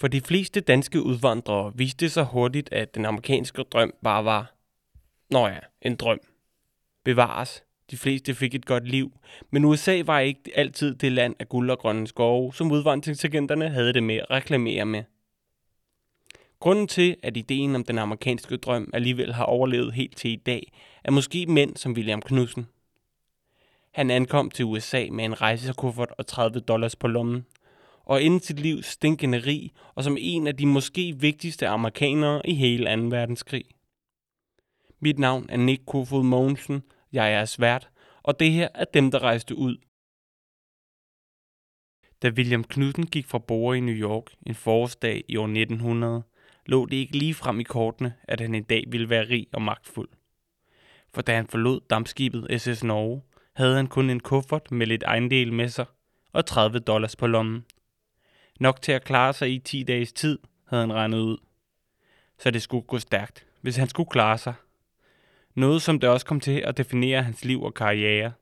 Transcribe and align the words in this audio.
For 0.00 0.08
de 0.08 0.20
fleste 0.20 0.60
danske 0.60 1.02
udvandrere 1.02 1.72
viste 1.74 2.04
det 2.04 2.12
sig 2.12 2.24
hurtigt, 2.24 2.72
at 2.72 2.94
den 2.94 3.04
amerikanske 3.04 3.62
drøm 3.62 3.94
bare 4.02 4.24
var, 4.24 4.54
nå 5.30 5.46
ja, 5.46 5.58
en 5.82 5.96
drøm. 5.96 6.20
Bevares, 7.04 7.64
de 7.90 7.96
fleste 7.96 8.34
fik 8.34 8.54
et 8.54 8.66
godt 8.66 8.88
liv, 8.88 9.12
men 9.50 9.64
USA 9.64 10.02
var 10.06 10.18
ikke 10.18 10.40
altid 10.54 10.94
det 10.94 11.12
land 11.12 11.34
af 11.38 11.48
guld 11.48 11.70
og 11.70 11.78
grønne 11.78 12.06
skove, 12.06 12.54
som 12.54 12.72
udvandringsagenterne 12.72 13.68
havde 13.68 13.92
det 13.92 14.02
med 14.02 14.14
at 14.14 14.30
reklamere 14.30 14.84
med. 14.84 15.04
Grunden 16.60 16.88
til, 16.88 17.16
at 17.22 17.36
ideen 17.36 17.74
om 17.74 17.84
den 17.84 17.98
amerikanske 17.98 18.56
drøm 18.56 18.90
alligevel 18.92 19.32
har 19.32 19.44
overlevet 19.44 19.92
helt 19.92 20.16
til 20.16 20.30
i 20.30 20.36
dag, 20.36 20.72
er 21.04 21.10
måske 21.10 21.46
mænd 21.46 21.76
som 21.76 21.92
William 21.92 22.22
Knudsen. 22.22 22.66
Han 23.92 24.10
ankom 24.10 24.50
til 24.50 24.64
USA 24.64 25.06
med 25.12 25.24
en 25.24 25.40
rejsekuffert 25.40 26.10
og 26.18 26.26
30 26.26 26.60
dollars 26.60 26.96
på 26.96 27.08
lommen, 27.08 27.46
og 28.10 28.22
endte 28.22 28.46
sit 28.46 28.60
liv 28.60 28.82
stinkende 28.82 29.38
rig 29.38 29.72
og 29.94 30.04
som 30.04 30.16
en 30.20 30.46
af 30.46 30.56
de 30.56 30.66
måske 30.66 31.16
vigtigste 31.20 31.68
amerikanere 31.68 32.42
i 32.44 32.54
hele 32.54 32.96
2. 32.96 33.02
verdenskrig. 33.02 33.64
Mit 35.00 35.18
navn 35.18 35.46
er 35.48 35.56
Nick 35.56 35.86
Kofod 35.86 36.24
Mogensen, 36.24 36.82
jeg 37.12 37.32
er 37.32 37.44
svært, 37.44 37.90
og 38.22 38.40
det 38.40 38.50
her 38.50 38.68
er 38.74 38.84
dem, 38.84 39.10
der 39.10 39.18
rejste 39.18 39.56
ud. 39.56 39.76
Da 42.22 42.28
William 42.28 42.64
Knudsen 42.64 43.06
gik 43.06 43.26
fra 43.26 43.38
borger 43.38 43.74
i 43.74 43.80
New 43.80 43.94
York 43.94 44.34
en 44.46 44.54
forårsdag 44.54 45.24
i 45.28 45.36
år 45.36 45.44
1900, 45.44 46.22
lå 46.66 46.86
det 46.86 46.96
ikke 46.96 47.18
lige 47.18 47.34
frem 47.34 47.60
i 47.60 47.62
kortene, 47.62 48.14
at 48.22 48.40
han 48.40 48.54
en 48.54 48.64
dag 48.64 48.84
ville 48.88 49.10
være 49.10 49.28
rig 49.28 49.46
og 49.52 49.62
magtfuld. 49.62 50.08
For 51.14 51.22
da 51.22 51.34
han 51.34 51.46
forlod 51.46 51.80
dampskibet 51.90 52.60
SS 52.60 52.84
Norge, 52.84 53.22
havde 53.56 53.76
han 53.76 53.86
kun 53.86 54.10
en 54.10 54.20
kuffert 54.20 54.70
med 54.70 54.86
lidt 54.86 55.02
ejendel 55.02 55.52
med 55.52 55.68
sig 55.68 55.86
og 56.32 56.46
30 56.46 56.78
dollars 56.78 57.16
på 57.16 57.26
lommen. 57.26 57.64
Nok 58.60 58.82
til 58.82 58.92
at 58.92 59.04
klare 59.04 59.32
sig 59.32 59.52
i 59.52 59.58
10 59.58 59.82
dages 59.82 60.12
tid, 60.12 60.38
havde 60.68 60.82
han 60.82 60.92
regnet 60.92 61.18
ud. 61.18 61.38
Så 62.38 62.50
det 62.50 62.62
skulle 62.62 62.86
gå 62.86 62.98
stærkt, 62.98 63.46
hvis 63.60 63.76
han 63.76 63.88
skulle 63.88 64.10
klare 64.10 64.38
sig. 64.38 64.54
Noget, 65.54 65.82
som 65.82 66.00
det 66.00 66.10
også 66.10 66.26
kom 66.26 66.40
til 66.40 66.60
at 66.60 66.76
definere 66.76 67.22
hans 67.22 67.44
liv 67.44 67.62
og 67.62 67.74
karriere. 67.74 68.32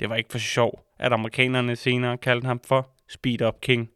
Det 0.00 0.08
var 0.08 0.16
ikke 0.16 0.30
for 0.30 0.38
sjov, 0.38 0.84
at 0.98 1.12
amerikanerne 1.12 1.76
senere 1.76 2.18
kaldte 2.18 2.46
ham 2.46 2.60
for 2.60 2.90
Speed 3.08 3.42
Up 3.42 3.60
King. 3.60 3.90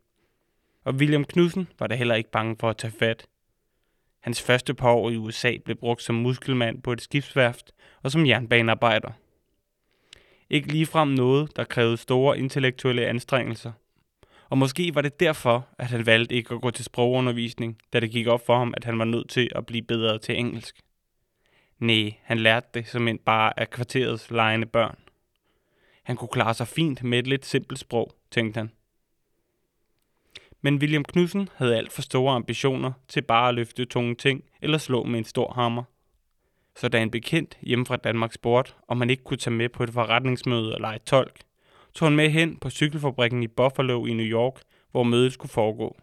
Og 0.84 0.94
William 0.94 1.24
Knudsen 1.24 1.68
var 1.78 1.86
da 1.86 1.94
heller 1.94 2.14
ikke 2.14 2.30
bange 2.30 2.56
for 2.60 2.70
at 2.70 2.76
tage 2.76 2.94
fat. 2.98 3.26
Hans 4.20 4.42
første 4.42 4.74
par 4.74 4.90
år 4.90 5.10
i 5.10 5.16
USA 5.16 5.56
blev 5.64 5.76
brugt 5.76 6.02
som 6.02 6.14
muskelmand 6.14 6.82
på 6.82 6.92
et 6.92 7.00
skibsværft 7.00 7.72
og 8.02 8.10
som 8.10 8.26
jernbanearbejder. 8.26 9.10
Ikke 10.50 10.72
ligefrem 10.72 11.08
noget, 11.08 11.56
der 11.56 11.64
krævede 11.64 11.96
store 11.96 12.38
intellektuelle 12.38 13.06
anstrengelser. 13.06 13.72
Og 14.52 14.58
måske 14.58 14.94
var 14.94 15.00
det 15.00 15.20
derfor, 15.20 15.68
at 15.78 15.86
han 15.86 16.06
valgte 16.06 16.34
ikke 16.34 16.54
at 16.54 16.60
gå 16.60 16.70
til 16.70 16.84
sprogundervisning, 16.84 17.78
da 17.92 18.00
det 18.00 18.10
gik 18.10 18.26
op 18.26 18.46
for 18.46 18.58
ham, 18.58 18.74
at 18.76 18.84
han 18.84 18.98
var 18.98 19.04
nødt 19.04 19.30
til 19.30 19.50
at 19.54 19.66
blive 19.66 19.82
bedre 19.82 20.18
til 20.18 20.38
engelsk. 20.38 20.76
Nej, 21.78 22.14
han 22.22 22.38
lærte 22.38 22.68
det 22.74 22.88
som 22.88 23.08
en 23.08 23.18
bare 23.18 23.60
af 23.60 23.70
kvarterets 23.70 24.30
lejende 24.30 24.66
børn. 24.66 24.98
Han 26.02 26.16
kunne 26.16 26.28
klare 26.28 26.54
sig 26.54 26.68
fint 26.68 27.02
med 27.02 27.18
et 27.18 27.26
lidt 27.26 27.46
simpelt 27.46 27.78
sprog, 27.78 28.14
tænkte 28.30 28.58
han. 28.58 28.70
Men 30.60 30.76
William 30.76 31.04
Knudsen 31.04 31.48
havde 31.56 31.76
alt 31.76 31.92
for 31.92 32.02
store 32.02 32.34
ambitioner 32.34 32.92
til 33.08 33.22
bare 33.22 33.48
at 33.48 33.54
løfte 33.54 33.84
tunge 33.84 34.14
ting 34.14 34.44
eller 34.62 34.78
slå 34.78 35.04
med 35.04 35.18
en 35.18 35.24
stor 35.24 35.52
hammer. 35.52 35.82
Så 36.76 36.88
da 36.88 37.02
en 37.02 37.10
bekendt 37.10 37.58
hjemme 37.62 37.86
fra 37.86 37.96
Danmark 37.96 38.32
spurgte, 38.32 38.72
om 38.88 38.96
man 38.96 39.10
ikke 39.10 39.24
kunne 39.24 39.36
tage 39.36 39.54
med 39.54 39.68
på 39.68 39.82
et 39.82 39.90
forretningsmøde 39.90 40.74
og 40.74 40.80
lege 40.80 40.98
tolk, 40.98 41.40
tog 41.94 42.06
han 42.06 42.16
med 42.16 42.30
hen 42.30 42.56
på 42.56 42.70
cykelfabrikken 42.70 43.42
i 43.42 43.48
Buffalo 43.48 44.06
i 44.06 44.12
New 44.12 44.26
York, 44.26 44.62
hvor 44.90 45.02
mødet 45.02 45.32
skulle 45.32 45.52
foregå. 45.52 45.96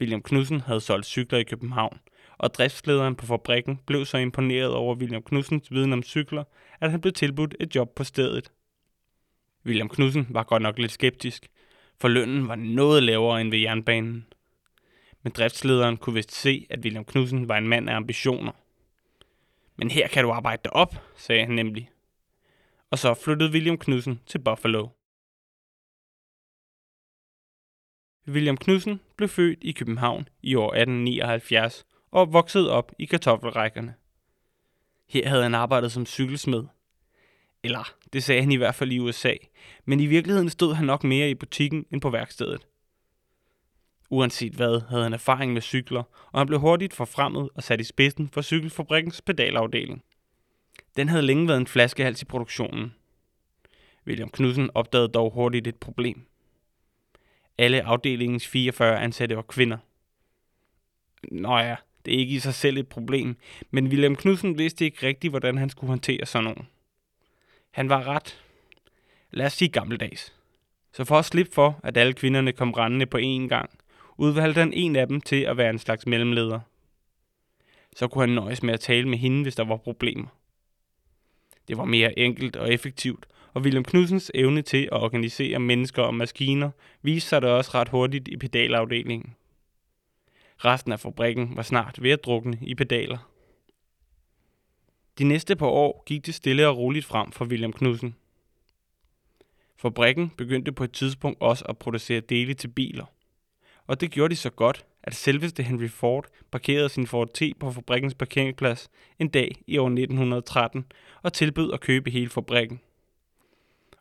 William 0.00 0.22
Knudsen 0.22 0.60
havde 0.60 0.80
solgt 0.80 1.06
cykler 1.06 1.38
i 1.38 1.42
København, 1.42 1.98
og 2.38 2.54
driftslederen 2.54 3.14
på 3.14 3.26
fabrikken 3.26 3.80
blev 3.86 4.04
så 4.04 4.18
imponeret 4.18 4.74
over 4.74 4.94
William 4.94 5.22
Knudsens 5.22 5.70
viden 5.70 5.92
om 5.92 6.02
cykler, 6.02 6.44
at 6.80 6.90
han 6.90 7.00
blev 7.00 7.12
tilbudt 7.12 7.54
et 7.60 7.74
job 7.74 7.94
på 7.94 8.04
stedet. 8.04 8.52
William 9.66 9.88
Knudsen 9.88 10.26
var 10.30 10.42
godt 10.42 10.62
nok 10.62 10.78
lidt 10.78 10.92
skeptisk, 10.92 11.48
for 12.00 12.08
lønnen 12.08 12.48
var 12.48 12.54
noget 12.54 13.02
lavere 13.02 13.40
end 13.40 13.50
ved 13.50 13.58
jernbanen. 13.58 14.26
Men 15.22 15.32
driftslederen 15.32 15.96
kunne 15.96 16.14
vist 16.14 16.32
se, 16.32 16.66
at 16.70 16.78
William 16.78 17.04
Knudsen 17.04 17.48
var 17.48 17.58
en 17.58 17.68
mand 17.68 17.90
af 17.90 17.96
ambitioner. 17.96 18.52
Men 19.76 19.90
her 19.90 20.08
kan 20.08 20.24
du 20.24 20.30
arbejde 20.30 20.60
dig 20.64 20.72
op, 20.72 20.94
sagde 21.16 21.44
han 21.44 21.54
nemlig. 21.54 21.90
Og 22.92 22.98
så 22.98 23.14
flyttede 23.14 23.52
William 23.52 23.78
Knudsen 23.78 24.20
til 24.26 24.38
Buffalo. 24.38 24.88
William 28.28 28.56
Knudsen 28.56 29.00
blev 29.16 29.28
født 29.28 29.58
i 29.62 29.72
København 29.72 30.28
i 30.42 30.54
år 30.54 30.68
1879 30.68 31.86
og 32.10 32.32
voksede 32.32 32.70
op 32.70 32.92
i 32.98 33.04
kartoffelrækkerne. 33.04 33.94
Her 35.08 35.28
havde 35.28 35.42
han 35.42 35.54
arbejdet 35.54 35.92
som 35.92 36.06
cykelsmed. 36.06 36.64
Eller, 37.62 37.94
det 38.12 38.24
sagde 38.24 38.40
han 38.40 38.52
i 38.52 38.56
hvert 38.56 38.74
fald 38.74 38.92
i 38.92 38.98
USA, 38.98 39.34
men 39.84 40.00
i 40.00 40.06
virkeligheden 40.06 40.50
stod 40.50 40.74
han 40.74 40.86
nok 40.86 41.04
mere 41.04 41.30
i 41.30 41.34
butikken 41.34 41.86
end 41.90 42.00
på 42.00 42.10
værkstedet. 42.10 42.66
Uanset 44.10 44.52
hvad, 44.52 44.80
havde 44.88 45.02
han 45.02 45.12
erfaring 45.12 45.52
med 45.52 45.62
cykler, 45.62 46.02
og 46.32 46.40
han 46.40 46.46
blev 46.46 46.60
hurtigt 46.60 46.94
forfremmet 46.94 47.50
og 47.54 47.62
sat 47.62 47.80
i 47.80 47.84
spidsen 47.84 48.28
for 48.28 48.42
cykelfabrikkens 48.42 49.22
pedalafdeling. 49.22 50.04
Den 50.96 51.08
havde 51.08 51.22
længe 51.22 51.48
været 51.48 51.60
en 51.60 51.66
flaskehals 51.66 52.22
i 52.22 52.24
produktionen. 52.24 52.94
William 54.06 54.30
Knudsen 54.30 54.70
opdagede 54.74 55.08
dog 55.08 55.32
hurtigt 55.32 55.66
et 55.66 55.76
problem. 55.76 56.26
Alle 57.58 57.82
afdelingens 57.82 58.46
44 58.46 59.00
ansatte 59.00 59.36
var 59.36 59.42
kvinder. 59.42 59.78
Nå 61.30 61.58
ja, 61.58 61.76
det 62.04 62.14
er 62.14 62.18
ikke 62.18 62.34
i 62.34 62.38
sig 62.38 62.54
selv 62.54 62.76
et 62.76 62.88
problem, 62.88 63.36
men 63.70 63.86
William 63.86 64.16
Knudsen 64.16 64.58
vidste 64.58 64.84
ikke 64.84 65.06
rigtigt, 65.06 65.32
hvordan 65.32 65.58
han 65.58 65.70
skulle 65.70 65.88
håndtere 65.88 66.26
sådan 66.26 66.44
nogen. 66.44 66.68
Han 67.70 67.88
var 67.88 68.04
ret, 68.04 68.42
lad 69.30 69.46
os 69.46 69.52
sige 69.52 69.68
gammeldags. 69.68 70.34
Så 70.92 71.04
for 71.04 71.18
at 71.18 71.24
slippe 71.24 71.52
for, 71.52 71.80
at 71.82 71.96
alle 71.96 72.12
kvinderne 72.12 72.52
kom 72.52 72.72
rendende 72.72 73.06
på 73.06 73.18
én 73.18 73.48
gang, 73.48 73.70
udvalgte 74.16 74.58
han 74.58 74.72
en 74.72 74.96
af 74.96 75.08
dem 75.08 75.20
til 75.20 75.42
at 75.42 75.56
være 75.56 75.70
en 75.70 75.78
slags 75.78 76.06
mellemleder. 76.06 76.60
Så 77.96 78.08
kunne 78.08 78.22
han 78.22 78.34
nøjes 78.34 78.62
med 78.62 78.74
at 78.74 78.80
tale 78.80 79.08
med 79.08 79.18
hende, 79.18 79.42
hvis 79.42 79.54
der 79.54 79.64
var 79.64 79.76
problemer. 79.76 80.26
Det 81.68 81.76
var 81.76 81.84
mere 81.84 82.18
enkelt 82.18 82.56
og 82.56 82.72
effektivt, 82.72 83.26
og 83.54 83.62
William 83.62 83.84
Knudsens 83.84 84.30
evne 84.34 84.62
til 84.62 84.88
at 84.92 85.02
organisere 85.02 85.58
mennesker 85.58 86.02
og 86.02 86.14
maskiner 86.14 86.70
viste 87.02 87.28
sig 87.28 87.42
da 87.42 87.48
også 87.48 87.70
ret 87.74 87.88
hurtigt 87.88 88.28
i 88.28 88.36
pedalafdelingen. 88.36 89.34
Resten 90.64 90.92
af 90.92 91.00
fabrikken 91.00 91.56
var 91.56 91.62
snart 91.62 92.02
ved 92.02 92.10
at 92.10 92.24
drukne 92.24 92.58
i 92.62 92.74
pedaler. 92.74 93.18
De 95.18 95.24
næste 95.24 95.56
par 95.56 95.66
år 95.66 96.02
gik 96.06 96.26
det 96.26 96.34
stille 96.34 96.68
og 96.68 96.76
roligt 96.76 97.06
frem 97.06 97.32
for 97.32 97.44
William 97.44 97.72
Knudsen. 97.72 98.16
Fabrikken 99.76 100.30
begyndte 100.30 100.72
på 100.72 100.84
et 100.84 100.92
tidspunkt 100.92 101.40
også 101.40 101.64
at 101.64 101.78
producere 101.78 102.20
dele 102.20 102.54
til 102.54 102.68
biler. 102.68 103.04
Og 103.86 104.00
det 104.00 104.10
gjorde 104.10 104.30
de 104.30 104.36
så 104.36 104.50
godt, 104.50 104.84
at 105.02 105.14
selveste 105.14 105.62
Henry 105.62 105.88
Ford 105.88 106.26
parkerede 106.50 106.88
sin 106.88 107.06
Ford 107.06 107.28
T 107.34 107.42
på 107.60 107.72
fabrikkens 107.72 108.14
parkeringsplads 108.14 108.90
en 109.18 109.28
dag 109.28 109.62
i 109.66 109.78
år 109.78 109.86
1913 109.86 110.84
og 111.22 111.32
tilbød 111.32 111.72
at 111.72 111.80
købe 111.80 112.10
hele 112.10 112.28
fabrikken. 112.28 112.80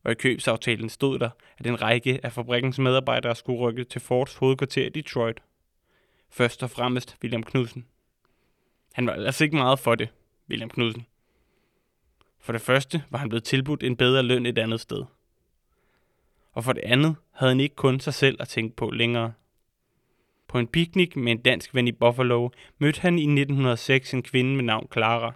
Og 0.03 0.11
i 0.11 0.15
købsaftalen 0.15 0.89
stod 0.89 1.19
der, 1.19 1.29
at 1.57 1.67
en 1.67 1.81
række 1.81 2.19
af 2.23 2.31
fabrikkens 2.31 2.79
medarbejdere 2.79 3.35
skulle 3.35 3.59
rykke 3.59 3.83
til 3.83 4.01
Fords 4.01 4.35
hovedkvarter 4.35 4.85
i 4.85 4.89
Detroit. 4.89 5.41
Først 6.29 6.63
og 6.63 6.69
fremmest 6.69 7.17
William 7.23 7.43
Knudsen. 7.43 7.85
Han 8.93 9.07
var 9.07 9.13
altså 9.13 9.43
ikke 9.43 9.55
meget 9.55 9.79
for 9.79 9.95
det, 9.95 10.09
William 10.49 10.69
Knudsen. 10.69 11.05
For 12.39 12.51
det 12.51 12.61
første 12.61 13.03
var 13.09 13.17
han 13.17 13.29
blevet 13.29 13.43
tilbudt 13.43 13.83
en 13.83 13.97
bedre 13.97 14.23
løn 14.23 14.45
et 14.45 14.57
andet 14.57 14.79
sted. 14.79 15.03
Og 16.53 16.63
for 16.63 16.73
det 16.73 16.83
andet 16.83 17.15
havde 17.31 17.51
han 17.51 17.59
ikke 17.59 17.75
kun 17.75 17.99
sig 17.99 18.13
selv 18.13 18.37
at 18.39 18.47
tænke 18.47 18.75
på 18.75 18.89
længere. 18.89 19.33
På 20.51 20.59
en 20.59 20.67
picnic 20.67 21.15
med 21.15 21.31
en 21.31 21.41
dansk 21.41 21.75
ven 21.75 21.87
i 21.87 21.91
Buffalo 21.91 22.49
mødte 22.77 23.01
han 23.01 23.19
i 23.19 23.21
1906 23.21 24.13
en 24.13 24.23
kvinde 24.23 24.55
med 24.55 24.63
navn 24.63 24.87
Clara. 24.93 25.33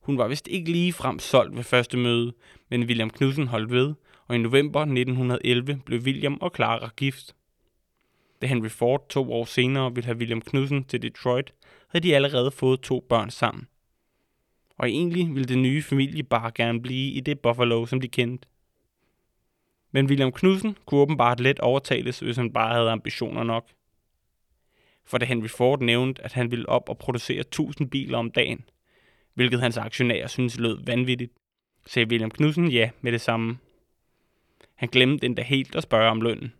Hun 0.00 0.18
var 0.18 0.28
vist 0.28 0.48
ikke 0.48 0.72
lige 0.72 0.92
frem 0.92 1.18
solgt 1.18 1.56
ved 1.56 1.62
første 1.62 1.96
møde, 1.96 2.32
men 2.70 2.82
William 2.82 3.10
Knudsen 3.10 3.46
holdt 3.46 3.70
ved, 3.70 3.94
og 4.26 4.34
i 4.34 4.38
november 4.38 4.80
1911 4.80 5.80
blev 5.86 6.00
William 6.00 6.38
og 6.40 6.52
Clara 6.56 6.90
gift. 6.96 7.34
Da 8.42 8.46
Henry 8.46 8.68
Ford 8.68 9.08
to 9.08 9.32
år 9.32 9.44
senere 9.44 9.94
ville 9.94 10.06
have 10.06 10.18
William 10.18 10.40
Knudsen 10.40 10.84
til 10.84 11.02
Detroit, 11.02 11.54
havde 11.88 12.08
de 12.08 12.14
allerede 12.14 12.50
fået 12.50 12.80
to 12.80 13.06
børn 13.08 13.30
sammen. 13.30 13.66
Og 14.78 14.88
egentlig 14.88 15.34
ville 15.34 15.48
den 15.48 15.62
nye 15.62 15.82
familie 15.82 16.22
bare 16.22 16.52
gerne 16.54 16.82
blive 16.82 17.12
i 17.12 17.20
det 17.20 17.40
Buffalo, 17.40 17.86
som 17.86 18.00
de 18.00 18.08
kendte. 18.08 18.48
Men 19.92 20.06
William 20.06 20.32
Knudsen 20.32 20.76
kunne 20.86 21.00
åbenbart 21.00 21.40
let 21.40 21.60
overtales, 21.60 22.18
hvis 22.18 22.36
han 22.36 22.52
bare 22.52 22.74
havde 22.74 22.90
ambitioner 22.90 23.42
nok. 23.42 23.68
For 25.04 25.18
da 25.18 25.24
Henry 25.24 25.48
Ford 25.48 25.80
nævnte, 25.80 26.24
at 26.24 26.32
han 26.32 26.50
ville 26.50 26.68
op 26.68 26.88
og 26.88 26.98
producere 26.98 27.40
1000 27.40 27.90
biler 27.90 28.18
om 28.18 28.30
dagen, 28.30 28.64
hvilket 29.34 29.60
hans 29.60 29.76
aktionærer 29.76 30.26
synes 30.26 30.58
lød 30.58 30.84
vanvittigt, 30.84 31.32
sagde 31.86 32.08
William 32.08 32.30
Knudsen 32.30 32.70
ja 32.70 32.90
med 33.00 33.12
det 33.12 33.20
samme. 33.20 33.58
Han 34.74 34.88
glemte 34.88 35.26
endda 35.26 35.42
helt 35.42 35.76
at 35.76 35.82
spørge 35.82 36.10
om 36.10 36.20
lønnen. 36.20 36.52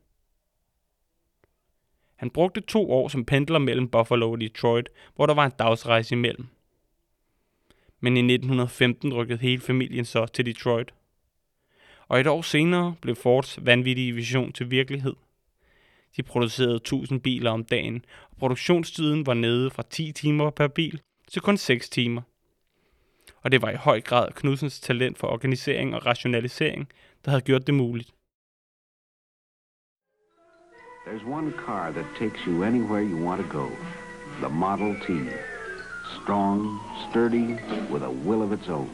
Han 2.16 2.30
brugte 2.30 2.60
to 2.60 2.90
år 2.90 3.08
som 3.08 3.24
pendler 3.24 3.58
mellem 3.58 3.88
Buffalo 3.88 4.32
og 4.32 4.40
Detroit, 4.40 4.88
hvor 5.14 5.26
der 5.26 5.34
var 5.34 5.44
en 5.44 5.52
dagsrejse 5.58 6.14
imellem. 6.14 6.46
Men 8.00 8.16
i 8.16 8.20
1915 8.20 9.14
rykkede 9.14 9.38
hele 9.38 9.60
familien 9.62 10.04
så 10.04 10.26
til 10.26 10.46
Detroit. 10.46 10.94
Og 12.12 12.20
et 12.20 12.26
år 12.26 12.42
senere 12.42 12.94
blev 13.00 13.16
Fords 13.16 13.66
vanvittige 13.66 14.12
vision 14.12 14.52
til 14.52 14.70
virkelighed. 14.70 15.14
De 16.16 16.22
producerede 16.22 16.76
1000 16.76 17.20
biler 17.20 17.50
om 17.50 17.64
dagen, 17.64 18.04
og 18.30 18.36
produktionstiden 18.36 19.26
var 19.26 19.34
nede 19.34 19.70
fra 19.70 19.82
10 19.90 20.12
timer 20.12 20.50
per 20.50 20.68
bil 20.68 21.00
til 21.30 21.42
kun 21.42 21.56
6 21.56 21.88
timer. 21.88 22.22
Og 23.42 23.52
det 23.52 23.62
var 23.62 23.70
i 23.70 23.76
høj 23.76 24.00
grad 24.00 24.32
Knudsens 24.32 24.80
talent 24.80 25.18
for 25.18 25.26
organisering 25.26 25.94
og 25.94 26.06
rationalisering, 26.06 26.88
der 27.24 27.30
havde 27.30 27.42
gjort 27.42 27.66
det 27.66 27.74
muligt. 27.74 28.14
There's 31.06 31.26
one 31.26 31.52
car 31.66 31.90
that 31.90 32.06
takes 32.18 32.40
you 32.46 32.64
anywhere 32.64 33.04
you 33.04 33.26
want 33.28 33.42
to 33.42 33.58
go. 33.58 33.66
The 34.40 34.48
Model 34.48 34.94
T. 35.00 35.08
Strong, 36.22 36.80
sturdy, 37.10 37.46
with 37.92 38.04
a 38.04 38.10
will 38.26 38.42
of 38.42 38.52
its 38.52 38.68
own. 38.68 38.90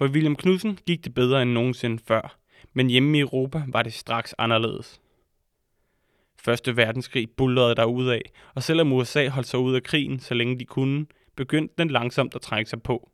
For 0.00 0.08
William 0.08 0.36
Knudsen 0.36 0.78
gik 0.86 1.04
det 1.04 1.14
bedre 1.14 1.42
end 1.42 1.50
nogensinde 1.50 2.02
før, 2.06 2.38
men 2.72 2.90
hjemme 2.90 3.18
i 3.18 3.20
Europa 3.20 3.62
var 3.68 3.82
det 3.82 3.92
straks 3.92 4.34
anderledes. 4.38 5.00
Første 6.36 6.76
verdenskrig 6.76 7.30
bullerede 7.30 8.12
af, 8.12 8.22
og 8.54 8.62
selvom 8.62 8.92
USA 8.92 9.28
holdt 9.28 9.48
sig 9.48 9.60
ud 9.60 9.74
af 9.74 9.82
krigen, 9.82 10.20
så 10.20 10.34
længe 10.34 10.58
de 10.58 10.64
kunne, 10.64 11.06
begyndte 11.36 11.74
den 11.78 11.90
langsomt 11.90 12.34
at 12.34 12.40
trække 12.40 12.70
sig 12.70 12.82
på. 12.82 13.10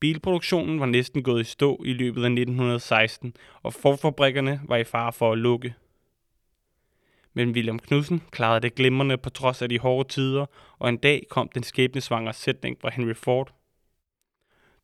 Bilproduktionen 0.00 0.80
var 0.80 0.86
næsten 0.86 1.22
gået 1.22 1.40
i 1.40 1.44
stå 1.44 1.82
i 1.84 1.92
løbet 1.92 2.22
af 2.22 2.30
1916, 2.30 3.34
og 3.62 3.72
forfabrikkerne 3.74 4.60
var 4.64 4.76
i 4.76 4.84
fare 4.84 5.12
for 5.12 5.32
at 5.32 5.38
lukke. 5.38 5.74
Men 7.34 7.50
William 7.50 7.78
Knudsen 7.78 8.22
klarede 8.30 8.60
det 8.60 8.74
glimrende 8.74 9.18
på 9.18 9.30
trods 9.30 9.62
af 9.62 9.68
de 9.68 9.78
hårde 9.78 10.08
tider, 10.08 10.46
og 10.78 10.88
en 10.88 10.96
dag 10.96 11.22
kom 11.30 11.48
den 11.48 11.62
skæbnesvangre 11.62 12.32
sætning 12.32 12.80
fra 12.80 12.90
Henry 12.90 13.14
Ford. 13.14 13.52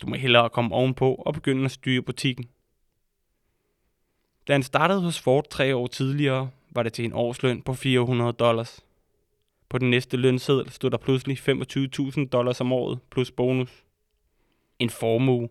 Du 0.03 0.07
må 0.07 0.17
hellere 0.17 0.51
komme 0.51 0.75
ovenpå 0.75 1.15
og 1.15 1.35
begynde 1.35 1.65
at 1.65 1.71
styre 1.71 2.03
butikken. 2.03 2.49
Da 4.49 4.53
han 4.53 4.63
startede 4.63 5.01
hos 5.01 5.21
Ford 5.21 5.51
tre 5.51 5.77
år 5.77 5.87
tidligere, 5.87 6.51
var 6.71 6.83
det 6.83 6.93
til 6.93 7.05
en 7.05 7.13
årsløn 7.13 7.63
på 7.63 7.75
400 7.75 8.33
dollars. 8.33 8.81
På 9.69 9.79
den 9.79 9.91
næste 9.91 10.17
lønseddel 10.17 10.71
stod 10.71 10.91
der 10.91 10.97
pludselig 10.97 11.39
25.000 11.39 12.29
dollars 12.29 12.61
om 12.61 12.73
året 12.73 12.99
plus 13.11 13.31
bonus. 13.31 13.85
En 14.79 14.91
formue. 14.91 15.49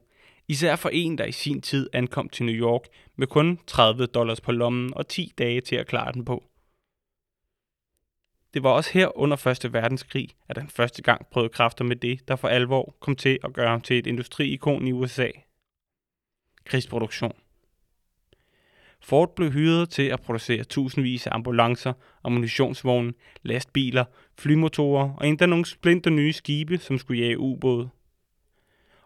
Især 0.48 0.75
for 0.75 0.89
en, 0.89 1.18
der 1.18 1.25
i 1.25 1.31
sin 1.31 1.62
tid 1.62 1.89
ankom 1.94 2.30
til 2.30 2.45
New 2.45 2.56
York 2.56 2.83
med 3.15 3.27
kun 3.27 3.59
30 3.68 4.06
dollars 4.06 4.42
på 4.42 4.51
lommen 4.51 4.94
og 4.94 5.07
10 5.07 5.31
dage 5.38 5.62
til 5.62 5.75
at 5.75 5.88
klare 5.88 6.13
den 6.13 6.25
på. 6.25 6.44
Det 8.53 8.63
var 8.63 8.69
også 8.69 8.92
her 8.94 9.18
under 9.18 9.48
1. 9.65 9.74
verdenskrig, 9.74 10.30
at 10.50 10.57
han 10.57 10.69
første 10.69 11.01
gang 11.01 11.27
prøvede 11.31 11.50
kræfter 11.50 11.86
med 11.86 11.95
det, 11.95 12.27
der 12.27 12.36
for 12.36 12.48
alvor 12.48 12.95
kom 13.00 13.15
til 13.15 13.39
at 13.44 13.53
gøre 13.53 13.69
ham 13.69 13.81
til 13.81 13.98
et 13.98 14.07
industriikon 14.07 14.88
i 14.88 14.92
USA. 14.92 15.27
Krigsproduktion. 16.65 17.33
Ford 19.01 19.36
blev 19.36 19.51
hyret 19.51 19.89
til 19.89 20.03
at 20.03 20.21
producere 20.21 20.63
tusindvis 20.63 21.27
af 21.27 21.36
ambulancer, 21.36 21.94
ammunitionsvogne, 22.24 23.13
lastbiler, 23.44 24.06
flymotorer 24.38 25.13
og 25.18 25.27
endda 25.27 25.45
nogle 25.45 25.65
splinter 25.65 26.09
nye 26.09 26.33
skibe, 26.33 26.77
som 26.77 26.97
skulle 26.97 27.21
jage 27.21 27.39
ubåde. 27.39 27.89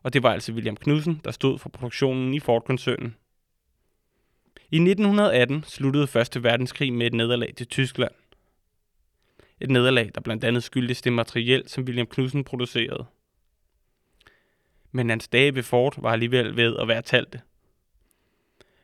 Og 0.04 0.14
det 0.14 0.24
var 0.24 0.34
altså 0.34 0.52
William 0.52 0.76
Knudsen, 0.76 1.22
der 1.24 1.32
stod 1.32 1.60
for 1.60 1.70
produktionen 1.70 2.34
i 2.34 2.40
Ford-koncernen. 2.40 3.16
I 4.72 4.76
1918 4.76 5.64
sluttede 5.64 6.08
Første 6.08 6.44
Verdenskrig 6.44 6.94
med 6.94 7.08
et 7.08 7.14
nederlag 7.14 7.54
til 7.58 7.68
Tyskland. 7.68 8.12
Et 9.62 9.70
nederlag, 9.70 10.12
der 10.16 10.22
blandt 10.22 10.44
andet 10.44 10.64
skyldtes 10.64 11.02
det 11.02 11.14
materiel, 11.14 11.64
som 11.68 11.84
William 11.84 12.08
Knudsen 12.08 12.44
producerede. 12.44 13.06
Men 14.92 15.10
hans 15.10 15.28
dage 15.28 15.56
ved 15.56 15.64
Ford 15.64 16.02
var 16.02 16.12
alligevel 16.12 16.56
ved 16.56 16.78
at 16.78 16.88
være 16.88 17.02
talte. 17.02 17.42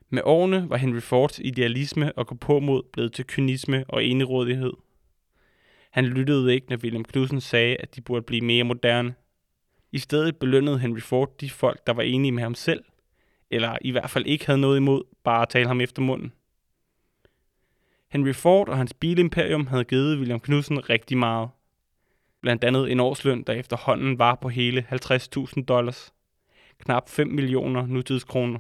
Med 0.10 0.22
årene 0.26 0.70
var 0.70 0.78
Henry 0.78 1.00
Fords 1.00 1.40
idealisme 1.40 2.18
og 2.18 2.28
gå 2.28 2.36
på 2.36 2.60
mod 2.60 2.84
blevet 2.94 3.14
til 3.14 3.26
kynisme 3.26 3.86
og 3.88 4.04
enerådighed. 4.06 4.74
Han 5.92 6.06
lyttede 6.06 6.54
ikke, 6.54 6.68
når 6.70 6.78
William 6.78 7.04
Knudsen 7.04 7.42
sagde, 7.42 7.78
at 7.78 7.96
de 7.96 8.02
burde 8.02 8.22
blive 8.22 8.42
mere 8.42 8.64
moderne. 8.64 9.16
I 9.92 10.00
stedet 10.00 10.38
belønnede 10.38 10.80
Henry 10.80 11.00
Ford 11.00 11.38
de 11.42 11.50
folk, 11.50 11.88
der 11.88 11.94
var 11.94 12.02
enige 12.02 12.32
med 12.32 12.44
ham 12.44 12.56
selv, 12.56 12.84
eller 13.52 13.78
i 13.82 13.92
hvert 13.92 14.10
fald 14.10 14.26
ikke 14.26 14.46
havde 14.46 14.62
noget 14.62 14.78
imod 14.78 15.04
bare 15.24 15.42
at 15.42 15.50
tale 15.50 15.68
ham 15.68 15.82
efter 15.82 16.02
munden. 16.02 16.34
Henry 18.12 18.34
Ford 18.34 18.70
og 18.70 18.78
hans 18.78 18.94
bilimperium 18.94 19.68
havde 19.68 19.84
givet 19.84 20.18
William 20.18 20.40
Knudsen 20.40 20.90
rigtig 20.90 21.18
meget. 21.18 21.50
Blandt 22.42 22.64
andet 22.64 22.92
en 22.92 23.00
årsløn, 23.00 23.44
der 23.44 23.54
efterhånden 23.54 24.20
var 24.20 24.36
på 24.36 24.50
hele 24.50 24.88
50.000 24.92 25.64
dollars. 25.64 26.14
Knap 26.80 27.10
5 27.10 27.28
millioner 27.28 27.86
nutidskroner. 27.86 28.60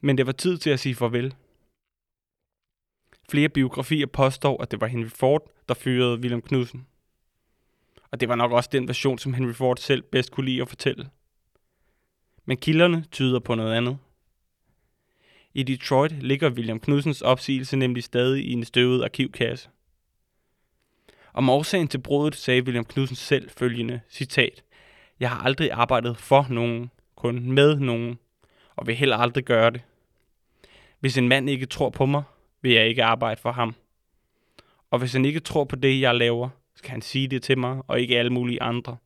Men 0.00 0.18
det 0.18 0.26
var 0.26 0.32
tid 0.32 0.58
til 0.58 0.70
at 0.70 0.80
sige 0.80 0.94
farvel. 0.94 1.34
Flere 3.30 3.48
biografier 3.48 4.06
påstår, 4.06 4.62
at 4.62 4.70
det 4.70 4.80
var 4.80 4.86
Henry 4.86 5.08
Ford, 5.08 5.50
der 5.68 5.74
fyrede 5.74 6.18
William 6.18 6.42
Knudsen. 6.42 6.86
Og 8.10 8.20
det 8.20 8.28
var 8.28 8.34
nok 8.34 8.52
også 8.52 8.70
den 8.72 8.88
version, 8.88 9.18
som 9.18 9.34
Henry 9.34 9.52
Ford 9.52 9.76
selv 9.76 10.02
bedst 10.02 10.32
kunne 10.32 10.46
lide 10.46 10.62
at 10.62 10.68
fortælle. 10.68 11.10
Men 12.44 12.56
kilderne 12.56 13.04
tyder 13.10 13.40
på 13.40 13.54
noget 13.54 13.74
andet. 13.74 13.98
I 15.54 15.62
Detroit 15.62 16.12
ligger 16.22 16.50
William 16.50 16.80
Knudsens 16.80 17.22
opsigelse 17.22 17.76
nemlig 17.76 18.04
stadig 18.04 18.44
i 18.44 18.52
en 18.52 18.64
støvet 18.64 19.04
arkivkasse. 19.04 19.68
Om 21.34 21.50
årsagen 21.50 21.88
til 21.88 21.98
brudet 21.98 22.36
sagde 22.36 22.62
William 22.62 22.84
Knudsen 22.84 23.16
selv 23.16 23.50
følgende, 23.50 24.00
citat, 24.10 24.64
Jeg 25.20 25.30
har 25.30 25.38
aldrig 25.44 25.70
arbejdet 25.70 26.16
for 26.16 26.46
nogen, 26.50 26.90
kun 27.16 27.52
med 27.52 27.76
nogen, 27.76 28.18
og 28.76 28.86
vil 28.86 28.94
heller 28.94 29.16
aldrig 29.16 29.44
gøre 29.44 29.70
det. 29.70 29.82
Hvis 31.00 31.18
en 31.18 31.28
mand 31.28 31.50
ikke 31.50 31.66
tror 31.66 31.90
på 31.90 32.06
mig, 32.06 32.22
vil 32.62 32.72
jeg 32.72 32.88
ikke 32.88 33.04
arbejde 33.04 33.40
for 33.40 33.52
ham. 33.52 33.74
Og 34.90 34.98
hvis 34.98 35.12
han 35.12 35.24
ikke 35.24 35.40
tror 35.40 35.64
på 35.64 35.76
det, 35.76 36.00
jeg 36.00 36.14
laver, 36.14 36.48
skal 36.74 36.90
han 36.90 37.02
sige 37.02 37.28
det 37.28 37.42
til 37.42 37.58
mig, 37.58 37.82
og 37.86 38.00
ikke 38.00 38.18
alle 38.18 38.32
mulige 38.32 38.62
andre. 38.62 38.96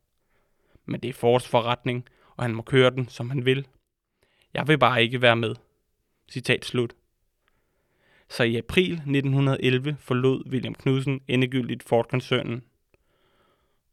Men 0.85 0.99
det 0.99 1.09
er 1.09 1.13
Fords 1.13 1.47
forretning, 1.47 2.05
og 2.37 2.43
han 2.43 2.55
må 2.55 2.61
køre 2.61 2.89
den, 2.89 3.09
som 3.09 3.29
han 3.29 3.45
vil. 3.45 3.67
Jeg 4.53 4.67
vil 4.67 4.77
bare 4.77 5.03
ikke 5.03 5.21
være 5.21 5.35
med. 5.35 5.55
Citat 6.29 6.65
slut. 6.65 6.93
Så 8.29 8.43
i 8.43 8.55
april 8.57 8.91
1911 8.93 9.97
forlod 9.99 10.49
William 10.49 10.75
Knudsen 10.75 11.21
endegyldigt 11.27 11.83
Ford-koncernen. 11.83 12.63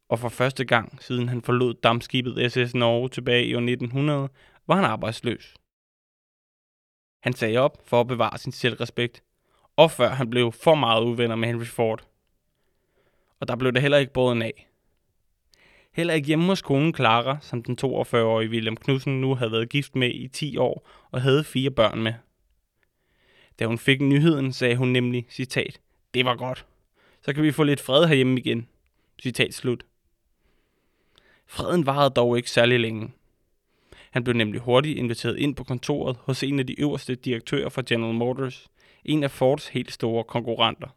Og 0.09 0.19
for 0.19 0.29
første 0.29 0.65
gang 0.65 1.03
siden 1.03 1.29
han 1.29 1.41
forlod 1.41 1.73
dammskibet 1.73 2.51
SS 2.51 2.75
Norge 2.75 3.09
tilbage 3.09 3.45
i 3.45 3.55
år 3.55 3.59
1900, 3.59 4.29
var 4.67 4.75
han 4.75 4.85
arbejdsløs. 4.85 5.55
Han 7.23 7.33
sagde 7.33 7.57
op 7.57 7.77
for 7.85 8.01
at 8.01 8.07
bevare 8.07 8.37
sin 8.37 8.51
selvrespekt, 8.51 9.23
og 9.75 9.91
før 9.91 10.09
han 10.09 10.29
blev 10.29 10.51
for 10.51 10.75
meget 10.75 11.03
uvenner 11.03 11.35
med 11.35 11.47
Henry 11.47 11.65
Ford. 11.65 12.07
Og 13.39 13.47
der 13.47 13.55
blev 13.55 13.71
det 13.71 13.81
heller 13.81 13.97
ikke 13.97 14.13
båden 14.13 14.41
af. 14.41 14.69
Heller 15.93 16.13
ikke 16.13 16.27
hjemme 16.27 16.45
hos 16.45 16.61
konen 16.61 16.95
Clara, 16.95 17.37
som 17.41 17.63
den 17.63 17.77
42-årige 17.83 18.49
William 18.49 18.77
Knudsen 18.77 19.21
nu 19.21 19.35
havde 19.35 19.51
været 19.51 19.69
gift 19.69 19.95
med 19.95 20.09
i 20.13 20.27
10 20.27 20.57
år 20.57 20.89
og 21.11 21.21
havde 21.21 21.43
fire 21.43 21.71
børn 21.71 22.03
med. 22.03 22.13
Da 23.59 23.65
hun 23.65 23.77
fik 23.77 24.01
nyheden, 24.01 24.53
sagde 24.53 24.75
hun 24.75 24.87
nemlig, 24.87 25.25
citat, 25.29 25.79
det 26.13 26.25
var 26.25 26.35
godt. 26.35 26.65
Så 27.21 27.33
kan 27.33 27.43
vi 27.43 27.51
få 27.51 27.63
lidt 27.63 27.81
fred 27.81 28.07
herhjemme 28.07 28.39
igen. 28.39 28.67
Citat 29.21 29.53
slut. 29.53 29.85
Freden 31.47 31.85
varede 31.85 32.09
dog 32.09 32.37
ikke 32.37 32.51
særlig 32.51 32.79
længe. 32.79 33.11
Han 34.11 34.23
blev 34.23 34.35
nemlig 34.35 34.61
hurtigt 34.61 34.97
inviteret 34.97 35.37
ind 35.37 35.55
på 35.55 35.63
kontoret 35.63 36.17
hos 36.21 36.43
en 36.43 36.59
af 36.59 36.67
de 36.67 36.79
øverste 36.79 37.15
direktører 37.15 37.69
for 37.69 37.81
General 37.89 38.13
Motors, 38.13 38.67
en 39.05 39.23
af 39.23 39.31
Fords 39.31 39.67
helt 39.67 39.91
store 39.91 40.23
konkurrenter. 40.23 40.87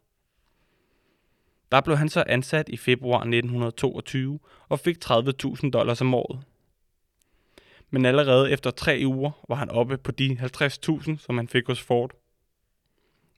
Der 1.71 1.81
blev 1.81 1.97
han 1.97 2.09
så 2.09 2.23
ansat 2.27 2.69
i 2.69 2.77
februar 2.77 3.19
1922 3.19 4.39
og 4.69 4.79
fik 4.79 4.97
30.000 5.05 5.69
dollars 5.69 6.01
om 6.01 6.13
året. 6.13 6.39
Men 7.89 8.05
allerede 8.05 8.51
efter 8.51 8.71
tre 8.71 9.01
uger 9.05 9.31
var 9.49 9.55
han 9.55 9.69
oppe 9.69 9.97
på 9.97 10.11
de 10.11 10.37
50.000, 10.41 11.17
som 11.17 11.37
han 11.37 11.47
fik 11.47 11.67
hos 11.67 11.81
Ford. 11.81 12.20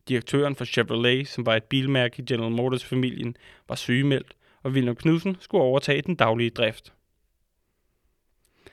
Direktøren 0.08 0.56
for 0.56 0.66
Chevrolet, 0.66 1.28
som 1.28 1.46
var 1.46 1.56
et 1.56 1.64
bilmærke 1.64 2.22
i 2.22 2.26
General 2.26 2.52
Motors-familien, 2.52 3.38
var 3.68 3.76
sygemeldt, 3.76 4.36
og 4.64 4.72
William 4.72 4.96
Knudsen 4.96 5.38
skulle 5.40 5.64
overtage 5.64 6.02
den 6.02 6.16
daglige 6.16 6.50
drift. 6.50 6.94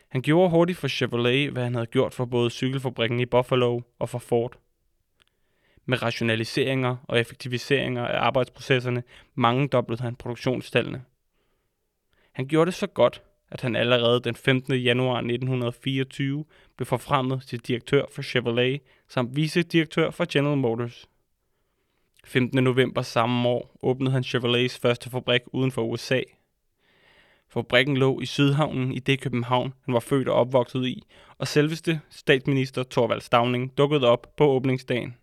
Han 0.08 0.22
gjorde 0.22 0.50
hurtigt 0.50 0.78
for 0.78 0.88
Chevrolet, 0.88 1.50
hvad 1.50 1.64
han 1.64 1.74
havde 1.74 1.86
gjort 1.86 2.14
for 2.14 2.24
både 2.24 2.50
cykelfabrikken 2.50 3.20
i 3.20 3.26
Buffalo 3.26 3.80
og 3.98 4.08
for 4.08 4.18
Ford. 4.18 4.58
Med 5.86 6.02
rationaliseringer 6.02 6.96
og 7.08 7.20
effektiviseringer 7.20 8.06
af 8.06 8.26
arbejdsprocesserne 8.26 9.02
mangedoblede 9.34 10.02
han 10.02 10.16
produktionsstallene. 10.16 11.04
Han 12.32 12.46
gjorde 12.46 12.66
det 12.66 12.74
så 12.74 12.86
godt, 12.86 13.22
at 13.50 13.60
han 13.60 13.76
allerede 13.76 14.20
den 14.20 14.34
15. 14.34 14.74
januar 14.74 15.16
1924 15.16 16.44
blev 16.76 16.86
forfremmet 16.86 17.42
til 17.42 17.58
direktør 17.58 18.04
for 18.12 18.22
Chevrolet 18.22 18.80
samt 19.08 19.36
vicedirektør 19.36 20.10
for 20.10 20.26
General 20.32 20.58
Motors. 20.58 21.08
15. 22.24 22.64
november 22.64 23.02
samme 23.02 23.48
år 23.48 23.76
åbnede 23.82 24.12
han 24.12 24.24
Chevrolets 24.24 24.78
første 24.78 25.10
fabrik 25.10 25.40
uden 25.46 25.70
for 25.70 25.82
USA. 25.82 26.20
Fabrikken 27.48 27.96
lå 27.96 28.20
i 28.20 28.26
Sydhavnen 28.26 28.92
i 28.92 28.98
det 28.98 29.20
København, 29.20 29.74
han 29.84 29.94
var 29.94 30.00
født 30.00 30.28
og 30.28 30.34
opvokset 30.34 30.86
i, 30.86 31.02
og 31.38 31.48
selveste 31.48 32.00
statsminister 32.10 32.82
Torvald 32.82 33.20
Stavning 33.20 33.78
dukkede 33.78 34.06
op 34.06 34.36
på 34.36 34.44
åbningsdagen. 34.44 35.16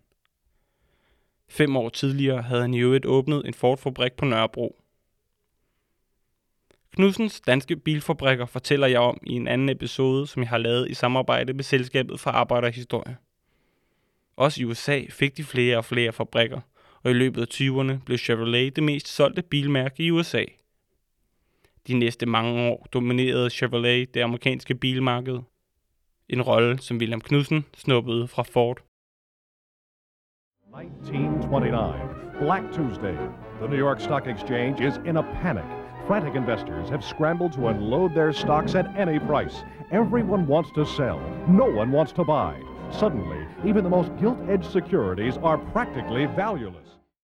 Fem 1.48 1.76
år 1.76 1.88
tidligere 1.88 2.42
havde 2.42 2.62
han 2.62 2.74
i 2.74 2.80
øvrigt 2.80 3.06
åbnet 3.06 3.46
en 3.46 3.54
Ford-fabrik 3.54 4.12
på 4.12 4.24
Nørrebro. 4.24 4.76
Knudsens 6.92 7.40
danske 7.40 7.76
bilfabrikker 7.76 8.46
fortæller 8.46 8.86
jeg 8.86 9.00
om 9.00 9.18
i 9.26 9.32
en 9.32 9.48
anden 9.48 9.68
episode, 9.68 10.26
som 10.26 10.42
jeg 10.42 10.48
har 10.48 10.58
lavet 10.58 10.90
i 10.90 10.94
samarbejde 10.94 11.52
med 11.52 11.64
Selskabet 11.64 12.20
for 12.20 12.30
Arbejderhistorie. 12.30 13.16
Også 14.36 14.62
i 14.62 14.64
USA 14.64 15.02
fik 15.10 15.36
de 15.36 15.44
flere 15.44 15.76
og 15.76 15.84
flere 15.84 16.12
fabrikker, 16.12 16.60
og 17.02 17.10
i 17.10 17.14
løbet 17.14 17.40
af 17.40 17.46
20'erne 17.54 18.04
blev 18.04 18.18
Chevrolet 18.18 18.76
det 18.76 18.84
mest 18.84 19.08
solgte 19.08 19.42
bilmærke 19.42 20.02
i 20.02 20.10
USA. 20.10 20.44
De 21.86 21.98
næste 21.98 22.26
mange 22.26 22.70
år 22.70 22.86
dominerede 22.92 23.50
Chevrolet 23.50 24.14
det 24.14 24.20
amerikanske 24.20 24.74
bilmarked. 24.74 25.38
En 26.28 26.42
rolle, 26.42 26.78
som 26.78 26.96
William 26.96 27.20
Knudsen 27.20 27.64
snuppede 27.76 28.28
fra 28.28 28.42
Ford. 28.42 28.80
1929, 30.78 32.40
Black 32.40 32.72
Tuesday. 32.72 33.16
The 33.60 33.68
New 33.68 33.78
York 33.78 34.00
Stock 34.00 34.26
Exchange 34.26 34.86
is 34.88 34.94
in 35.06 35.16
a 35.16 35.22
panic. 35.42 35.64
Frantic 36.06 36.34
investors 36.36 36.88
have 36.88 37.02
scrambled 37.02 37.52
to 37.52 37.68
unload 37.68 38.14
their 38.14 38.32
stocks 38.32 38.74
at 38.74 38.86
any 38.96 39.18
price. 39.18 39.64
Everyone 39.92 40.46
wants 40.46 40.70
to 40.74 40.84
sell. 40.84 41.20
No 41.48 41.64
one 41.64 41.90
wants 41.92 42.12
to 42.12 42.24
buy. 42.24 42.54
Suddenly, 42.90 43.46
even 43.66 43.82
the 43.84 43.90
most 43.90 44.10
gilt-edged 44.20 44.70
securities 44.70 45.36
are 45.42 45.58
practically 45.72 46.26
valueless. 46.26 46.87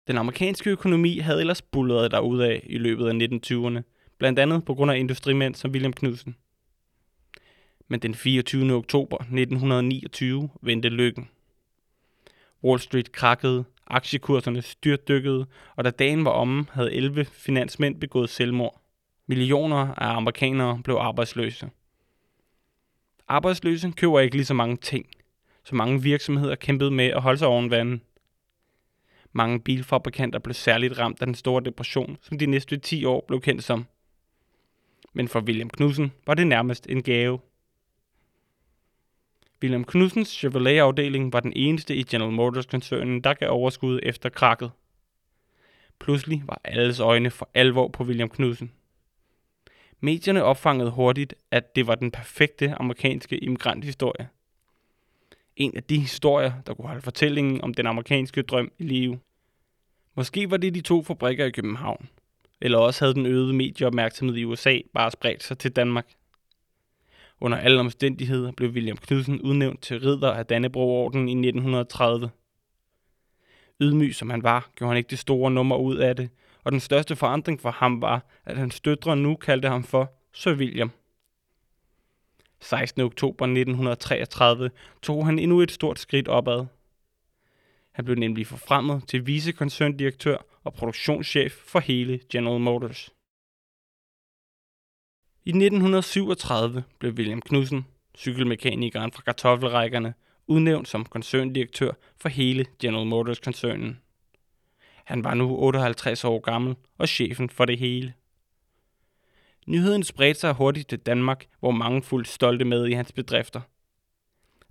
Den 0.09 0.19
amerikanske 0.19 0.71
økonomi 0.71 1.19
havde 1.19 1.41
ellers 1.41 1.63
bullet 1.63 2.15
af 2.15 2.61
i 2.67 2.79
løbet 2.79 3.07
af 3.07 3.13
1920'erne, 3.13 3.83
blandt 4.19 4.39
andet 4.39 4.65
på 4.65 4.75
grund 4.75 4.91
af 4.91 4.99
industrimænd 4.99 5.55
som 5.55 5.71
William 5.71 5.93
Knudsen. 5.93 6.37
Men 7.89 8.01
den 8.01 8.15
24. 8.15 8.73
oktober 8.73 9.17
1929 9.17 10.49
vendte 10.61 10.89
lykken. 10.89 11.29
Wall 12.65 12.81
Street 12.81 13.13
krakkede, 13.13 13.65
aktiekurserne 13.87 14.63
styrtdykkede, 14.63 15.47
og 15.77 15.85
da 15.85 15.91
dagen 15.91 16.25
var 16.25 16.31
omme, 16.31 16.67
havde 16.73 16.93
11 16.93 17.25
finansmænd 17.25 18.01
begået 18.01 18.31
selvmord. 18.31 18.83
Millioner 19.27 19.95
af 19.95 20.17
amerikanere 20.17 20.81
blev 20.85 20.97
arbejdsløse. 20.97 21.71
Arbejdsløse 23.29 23.93
køber 23.97 24.21
ikke 24.21 24.37
lige 24.37 24.45
så 24.45 24.55
mange 24.55 24.77
ting, 24.77 25.07
så 25.65 25.75
mange 25.75 26.03
virksomheder 26.03 26.55
kæmpede 26.55 26.91
med 26.91 27.07
at 27.07 27.23
holde 27.23 27.39
sig 27.39 27.49
oven 27.49 27.71
vandet. 27.71 28.01
Mange 29.39 29.61
bilfabrikanter 29.61 30.39
blev 30.39 30.55
særligt 30.55 30.99
ramt 30.99 31.21
af 31.21 31.27
den 31.27 31.35
store 31.35 31.65
depression, 31.65 32.19
som 32.23 32.39
de 32.39 32.47
næste 32.47 32.77
10 32.77 33.05
år 33.05 33.25
blev 33.29 33.41
kendt 33.41 33.65
som. 33.65 33.87
Men 35.13 35.29
for 35.29 35.41
William 35.41 35.71
Knudsen 35.71 36.13
var 36.27 36.35
det 36.35 36.47
nærmest 36.47 36.87
en 36.91 37.03
gave. 37.03 37.39
William 39.63 39.85
Knudsens 39.85 40.29
Chevrolet-afdeling 40.29 41.33
var 41.33 41.41
den 41.41 41.53
eneste 41.57 41.97
i 41.97 42.03
General 42.03 42.33
Motors-koncernen, 42.33 43.21
der 43.21 43.35
gav 43.35 43.51
overskud 43.51 44.01
efter 44.03 44.29
krakket. 44.29 44.71
Pludselig 45.99 46.43
var 46.47 46.61
alles 46.65 47.01
øjne 47.01 47.31
for 47.31 47.51
alvor 47.55 47.89
på 47.89 48.05
William 48.05 48.29
Knudsen. 48.29 48.73
Medierne 50.01 50.45
opfangede 50.45 50.91
hurtigt, 50.91 51.35
at 51.51 51.77
det 51.77 51.87
var 51.87 51.95
den 51.95 52.11
perfekte 52.11 52.75
amerikanske 52.75 53.39
immigranthistorie. 53.39 54.29
En 55.57 55.77
af 55.77 55.83
de 55.83 56.01
historier, 56.01 56.53
der 56.67 56.75
kunne 56.75 56.89
holde 56.89 57.03
fortællingen 57.03 57.61
om 57.61 57.75
den 57.75 57.87
amerikanske 57.87 58.43
drøm 58.43 58.73
i 58.79 58.83
live. 58.83 59.19
Måske 60.19 60.51
var 60.51 60.57
det 60.57 60.75
de 60.75 60.81
to 60.81 61.03
fabrikker 61.03 61.45
i 61.45 61.51
København. 61.51 62.09
Eller 62.61 62.79
også 62.79 63.05
havde 63.05 63.15
den 63.15 63.27
øgede 63.27 63.53
medieopmærksomhed 63.53 64.37
i 64.37 64.45
USA 64.45 64.79
bare 64.95 65.11
spredt 65.11 65.43
sig 65.43 65.59
til 65.59 65.71
Danmark. 65.71 66.07
Under 67.41 67.59
alle 67.59 67.81
omstændigheder 67.81 68.53
blev 68.53 68.71
William 68.71 68.97
Knudsen 68.97 69.41
udnævnt 69.41 69.83
til 69.83 70.01
ridder 70.01 70.33
af 70.33 70.47
Dannebrogordenen 70.47 71.29
i 71.29 71.33
1930. 71.33 72.31
Ydmyg 73.81 74.15
som 74.15 74.31
han 74.31 74.43
var, 74.43 74.71
gjorde 74.77 74.91
han 74.91 74.97
ikke 74.97 75.11
det 75.11 75.19
store 75.19 75.51
nummer 75.51 75.77
ud 75.77 75.97
af 75.97 76.17
det, 76.17 76.31
og 76.65 76.73
den 76.73 76.81
største 76.81 77.17
forandring 77.17 77.61
for 77.61 77.71
ham 77.71 78.03
var, 78.03 78.27
at 78.45 78.57
hans 78.57 78.81
døtre 78.81 79.17
nu 79.17 79.37
kaldte 79.37 79.69
ham 79.69 79.85
for 79.85 80.13
Sir 80.33 80.55
William. 80.55 80.91
16. 82.61 83.03
oktober 83.03 83.45
1933 83.45 84.71
tog 85.03 85.27
han 85.27 85.39
endnu 85.39 85.61
et 85.61 85.71
stort 85.71 85.99
skridt 85.99 86.29
opad. 86.29 86.67
Han 87.99 88.05
blev 88.05 88.17
nemlig 88.17 88.47
forfremmet 88.47 89.03
til 89.09 89.27
vicekoncerndirektør 89.27 90.37
og 90.65 90.75
produktionschef 90.75 91.53
for 91.53 91.81
hele 91.81 92.21
General 92.33 92.61
Motors. 92.61 93.11
I 95.45 95.49
1937 95.49 96.85
blev 96.99 97.13
William 97.13 97.43
Knudsen, 97.43 97.87
cykelmekanikeren 98.17 99.13
fra 99.13 99.23
kartoffelrækkerne, 99.23 100.15
udnævnt 100.47 100.89
som 100.89 101.05
koncerndirektør 101.05 101.93
for 102.17 102.29
hele 102.29 102.67
General 102.79 103.07
Motors-koncernen. 103.07 104.01
Han 105.05 105.25
var 105.25 105.35
nu 105.35 105.57
58 105.57 106.25
år 106.25 106.41
gammel 106.41 106.77
og 106.99 107.09
chefen 107.09 107.51
for 107.51 107.65
det 107.65 107.79
hele. 107.79 108.15
Nyheden 109.67 110.05
spredte 110.05 110.41
sig 110.41 110.53
hurtigt 110.53 110.89
til 110.89 110.99
Danmark, 110.99 111.47
hvor 111.61 111.71
mange 111.71 112.03
fuldt 112.03 112.29
stolte 112.29 112.65
med 112.65 112.87
i 112.87 112.93
hans 112.93 113.13
bedrifter. 113.13 113.61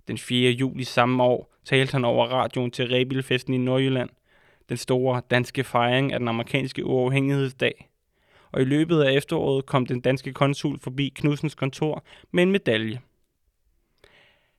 Den 0.08 0.18
4. 0.18 0.50
juli 0.50 0.84
samme 0.84 1.22
år 1.22 1.57
talte 1.68 1.92
han 1.92 2.04
over 2.04 2.26
radioen 2.26 2.70
til 2.70 2.88
Rebilfesten 2.88 3.54
i 3.54 3.58
Nordjylland, 3.58 4.10
den 4.68 4.76
store 4.76 5.22
danske 5.30 5.64
fejring 5.64 6.12
af 6.12 6.18
den 6.18 6.28
amerikanske 6.28 6.84
uafhængighedsdag. 6.84 7.90
Og 8.52 8.62
i 8.62 8.64
løbet 8.64 9.02
af 9.02 9.12
efteråret 9.12 9.66
kom 9.66 9.86
den 9.86 10.00
danske 10.00 10.32
konsul 10.32 10.78
forbi 10.78 11.12
Knudsens 11.14 11.54
kontor 11.54 12.04
med 12.30 12.42
en 12.42 12.52
medalje. 12.52 13.00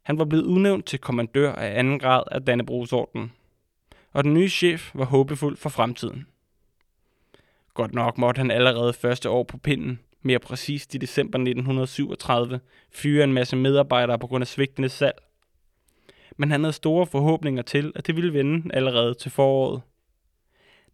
Han 0.01 0.17
var 0.17 0.25
blevet 0.25 0.43
udnævnt 0.43 0.85
til 0.85 0.99
kommandør 0.99 1.53
af 1.53 1.79
anden 1.79 1.99
grad 1.99 2.23
af 2.31 2.41
Dannebrogsordenen. 2.41 3.31
Og 4.13 4.23
den 4.23 4.33
nye 4.33 4.49
chef 4.49 4.91
var 4.93 5.05
håbefuld 5.05 5.57
for 5.57 5.69
fremtiden. 5.69 6.27
Godt 7.73 7.93
nok 7.93 8.17
måtte 8.17 8.39
han 8.39 8.51
allerede 8.51 8.93
første 8.93 9.29
år 9.29 9.43
på 9.43 9.57
pinden, 9.57 9.99
mere 10.21 10.39
præcist 10.39 10.95
i 10.95 10.97
december 10.97 11.39
1937, 11.39 12.59
fyre 12.91 13.23
en 13.23 13.33
masse 13.33 13.55
medarbejdere 13.55 14.19
på 14.19 14.27
grund 14.27 14.41
af 14.41 14.47
svigtende 14.47 14.89
salg. 14.89 15.28
Men 16.39 16.51
han 16.51 16.63
havde 16.63 16.73
store 16.73 17.05
forhåbninger 17.05 17.61
til, 17.61 17.91
at 17.95 18.07
det 18.07 18.15
ville 18.15 18.33
vende 18.33 18.75
allerede 18.75 19.13
til 19.13 19.31
foråret. 19.31 19.81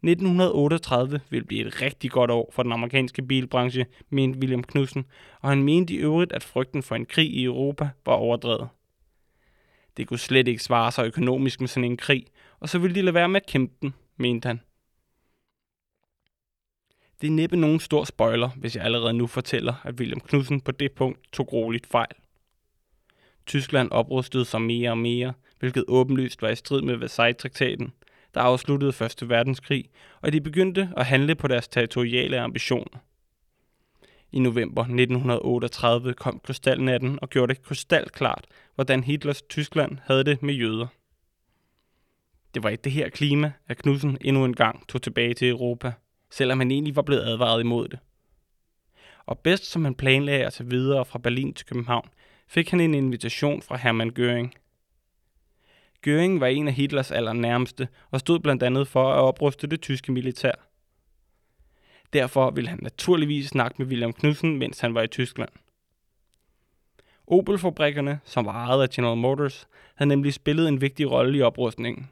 1938 0.02 1.20
ville 1.30 1.46
blive 1.46 1.66
et 1.66 1.82
rigtig 1.82 2.10
godt 2.10 2.30
år 2.30 2.50
for 2.52 2.62
den 2.62 2.72
amerikanske 2.72 3.22
bilbranche, 3.22 3.86
mente 4.10 4.38
William 4.38 4.62
Knudsen, 4.62 5.06
og 5.40 5.48
han 5.48 5.62
mente 5.62 5.94
i 5.94 5.96
øvrigt, 5.96 6.32
at 6.32 6.44
frygten 6.44 6.82
for 6.82 6.94
en 6.94 7.06
krig 7.06 7.30
i 7.30 7.44
Europa 7.44 7.90
var 8.06 8.12
overdrevet. 8.12 8.68
Det 9.96 10.06
kunne 10.06 10.18
slet 10.18 10.48
ikke 10.48 10.62
svare 10.62 10.92
sig 10.92 11.06
økonomisk 11.06 11.60
med 11.60 11.68
sådan 11.68 11.90
en 11.90 11.96
krig, 11.96 12.26
og 12.60 12.68
så 12.68 12.78
ville 12.78 12.94
de 12.94 13.02
lade 13.02 13.14
være 13.14 13.28
med 13.28 13.40
at 13.40 13.46
kæmpe 13.46 13.74
den, 13.82 13.94
mente 14.16 14.46
han. 14.46 14.60
Det 17.20 17.26
er 17.26 17.30
næppe 17.30 17.56
nogen 17.56 17.80
stor 17.80 18.04
spoiler, 18.04 18.48
hvis 18.48 18.76
jeg 18.76 18.84
allerede 18.84 19.12
nu 19.12 19.26
fortæller, 19.26 19.74
at 19.84 19.94
William 19.94 20.20
Knudsen 20.20 20.60
på 20.60 20.72
det 20.72 20.92
punkt 20.92 21.32
tog 21.32 21.52
roligt 21.52 21.86
fejl. 21.86 22.25
Tyskland 23.46 23.90
oprustede 23.90 24.44
sig 24.44 24.60
mere 24.60 24.90
og 24.90 24.98
mere, 24.98 25.32
hvilket 25.58 25.84
åbenlyst 25.88 26.42
var 26.42 26.48
i 26.48 26.56
strid 26.56 26.82
med 26.82 26.96
Versailles-traktaten, 26.96 27.92
der 28.34 28.40
afsluttede 28.40 29.04
1. 29.04 29.28
verdenskrig, 29.28 29.84
og 30.20 30.32
de 30.32 30.40
begyndte 30.40 30.88
at 30.96 31.06
handle 31.06 31.34
på 31.34 31.48
deres 31.48 31.68
territoriale 31.68 32.40
ambitioner. 32.40 32.98
I 34.32 34.38
november 34.38 34.82
1938 34.82 36.14
kom 36.14 36.40
krystalnatten 36.44 37.18
og 37.22 37.30
gjorde 37.30 37.54
det 37.54 37.62
krystalklart, 37.62 38.44
hvordan 38.74 39.04
Hitlers 39.04 39.42
Tyskland 39.42 39.98
havde 40.04 40.24
det 40.24 40.42
med 40.42 40.54
jøder. 40.54 40.86
Det 42.54 42.62
var 42.62 42.70
i 42.70 42.76
det 42.76 42.92
her 42.92 43.08
klima, 43.08 43.52
at 43.68 43.78
Knudsen 43.78 44.18
endnu 44.20 44.44
en 44.44 44.54
gang 44.54 44.88
tog 44.88 45.02
tilbage 45.02 45.34
til 45.34 45.48
Europa– 45.48 45.92
selvom 46.30 46.58
han 46.58 46.70
egentlig 46.70 46.96
var 46.96 47.02
blevet 47.02 47.22
advaret 47.22 47.60
imod 47.60 47.88
det. 47.88 47.98
Og 49.26 49.38
bedst 49.38 49.70
som 49.70 49.84
han 49.84 49.94
planlagde 49.94 50.46
at 50.46 50.52
tage 50.52 50.70
videre 50.70 51.04
fra 51.04 51.18
Berlin 51.18 51.54
til 51.54 51.66
København, 51.66 52.08
fik 52.46 52.70
han 52.70 52.80
en 52.80 52.94
invitation 52.94 53.62
fra 53.62 53.76
Hermann 53.76 54.12
Göring. 54.18 54.50
Göring 56.06 56.40
var 56.40 56.46
en 56.46 56.68
af 56.68 56.74
Hitlers 56.74 57.10
allernærmeste 57.10 57.88
og 58.10 58.20
stod 58.20 58.40
blandt 58.40 58.62
andet 58.62 58.88
for 58.88 59.12
at 59.12 59.20
opruste 59.20 59.66
det 59.66 59.80
tyske 59.80 60.12
militær. 60.12 60.52
Derfor 62.12 62.50
ville 62.50 62.70
han 62.70 62.78
naturligvis 62.82 63.46
snakke 63.46 63.74
med 63.78 63.86
William 63.86 64.12
Knudsen, 64.12 64.58
mens 64.58 64.80
han 64.80 64.94
var 64.94 65.02
i 65.02 65.08
Tyskland. 65.08 65.50
Opel-fabrikkerne, 67.26 68.20
som 68.24 68.46
var 68.46 68.52
ejet 68.52 68.82
af 68.82 68.88
General 68.88 69.16
Motors, 69.16 69.68
havde 69.94 70.08
nemlig 70.08 70.34
spillet 70.34 70.68
en 70.68 70.80
vigtig 70.80 71.10
rolle 71.10 71.38
i 71.38 71.42
oprustningen. 71.42 72.10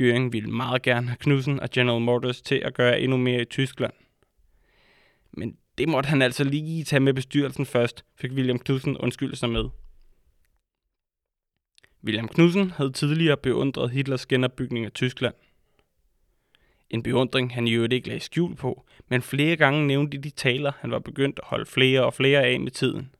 Göring 0.00 0.32
ville 0.32 0.50
meget 0.50 0.82
gerne 0.82 1.06
have 1.06 1.16
Knudsen 1.16 1.60
og 1.60 1.70
General 1.70 2.00
Motors 2.00 2.42
til 2.42 2.54
at 2.54 2.74
gøre 2.74 3.00
endnu 3.00 3.16
mere 3.16 3.40
i 3.40 3.44
Tyskland. 3.44 3.92
Men 5.32 5.56
det 5.80 5.88
måtte 5.88 6.08
han 6.08 6.22
altså 6.22 6.44
lige 6.44 6.84
tage 6.84 7.00
med 7.00 7.14
bestyrelsen 7.14 7.66
først, 7.66 8.04
fik 8.16 8.32
William 8.32 8.58
Knudsen 8.58 8.96
undskylde 8.96 9.36
sig 9.36 9.50
med. 9.50 9.68
William 12.04 12.28
Knudsen 12.28 12.70
havde 12.70 12.92
tidligere 12.92 13.36
beundret 13.36 13.90
Hitlers 13.90 14.26
genopbygning 14.26 14.84
af 14.84 14.92
Tyskland. 14.92 15.34
En 16.90 17.02
beundring, 17.02 17.54
han 17.54 17.66
i 17.66 17.72
øvrigt 17.72 17.92
ikke 17.92 18.08
lagde 18.08 18.20
skjul 18.20 18.56
på, 18.56 18.86
men 19.08 19.22
flere 19.22 19.56
gange 19.56 19.86
nævnte 19.86 20.18
de 20.18 20.30
taler, 20.30 20.72
han 20.78 20.90
var 20.90 20.98
begyndt 20.98 21.38
at 21.38 21.48
holde 21.48 21.66
flere 21.66 22.04
og 22.04 22.14
flere 22.14 22.44
af 22.44 22.60
med 22.60 22.70
tiden. 22.70 23.10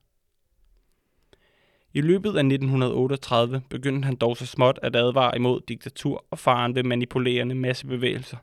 I 1.92 2.00
løbet 2.00 2.28
af 2.28 2.44
1938 2.44 3.62
begyndte 3.70 4.06
han 4.06 4.16
dog 4.16 4.36
så 4.36 4.46
småt 4.46 4.78
at 4.82 4.96
advare 4.96 5.36
imod 5.36 5.60
diktatur 5.68 6.24
og 6.30 6.38
faren 6.38 6.74
ved 6.74 6.82
manipulerende 6.82 7.54
massebevægelser. 7.54 8.36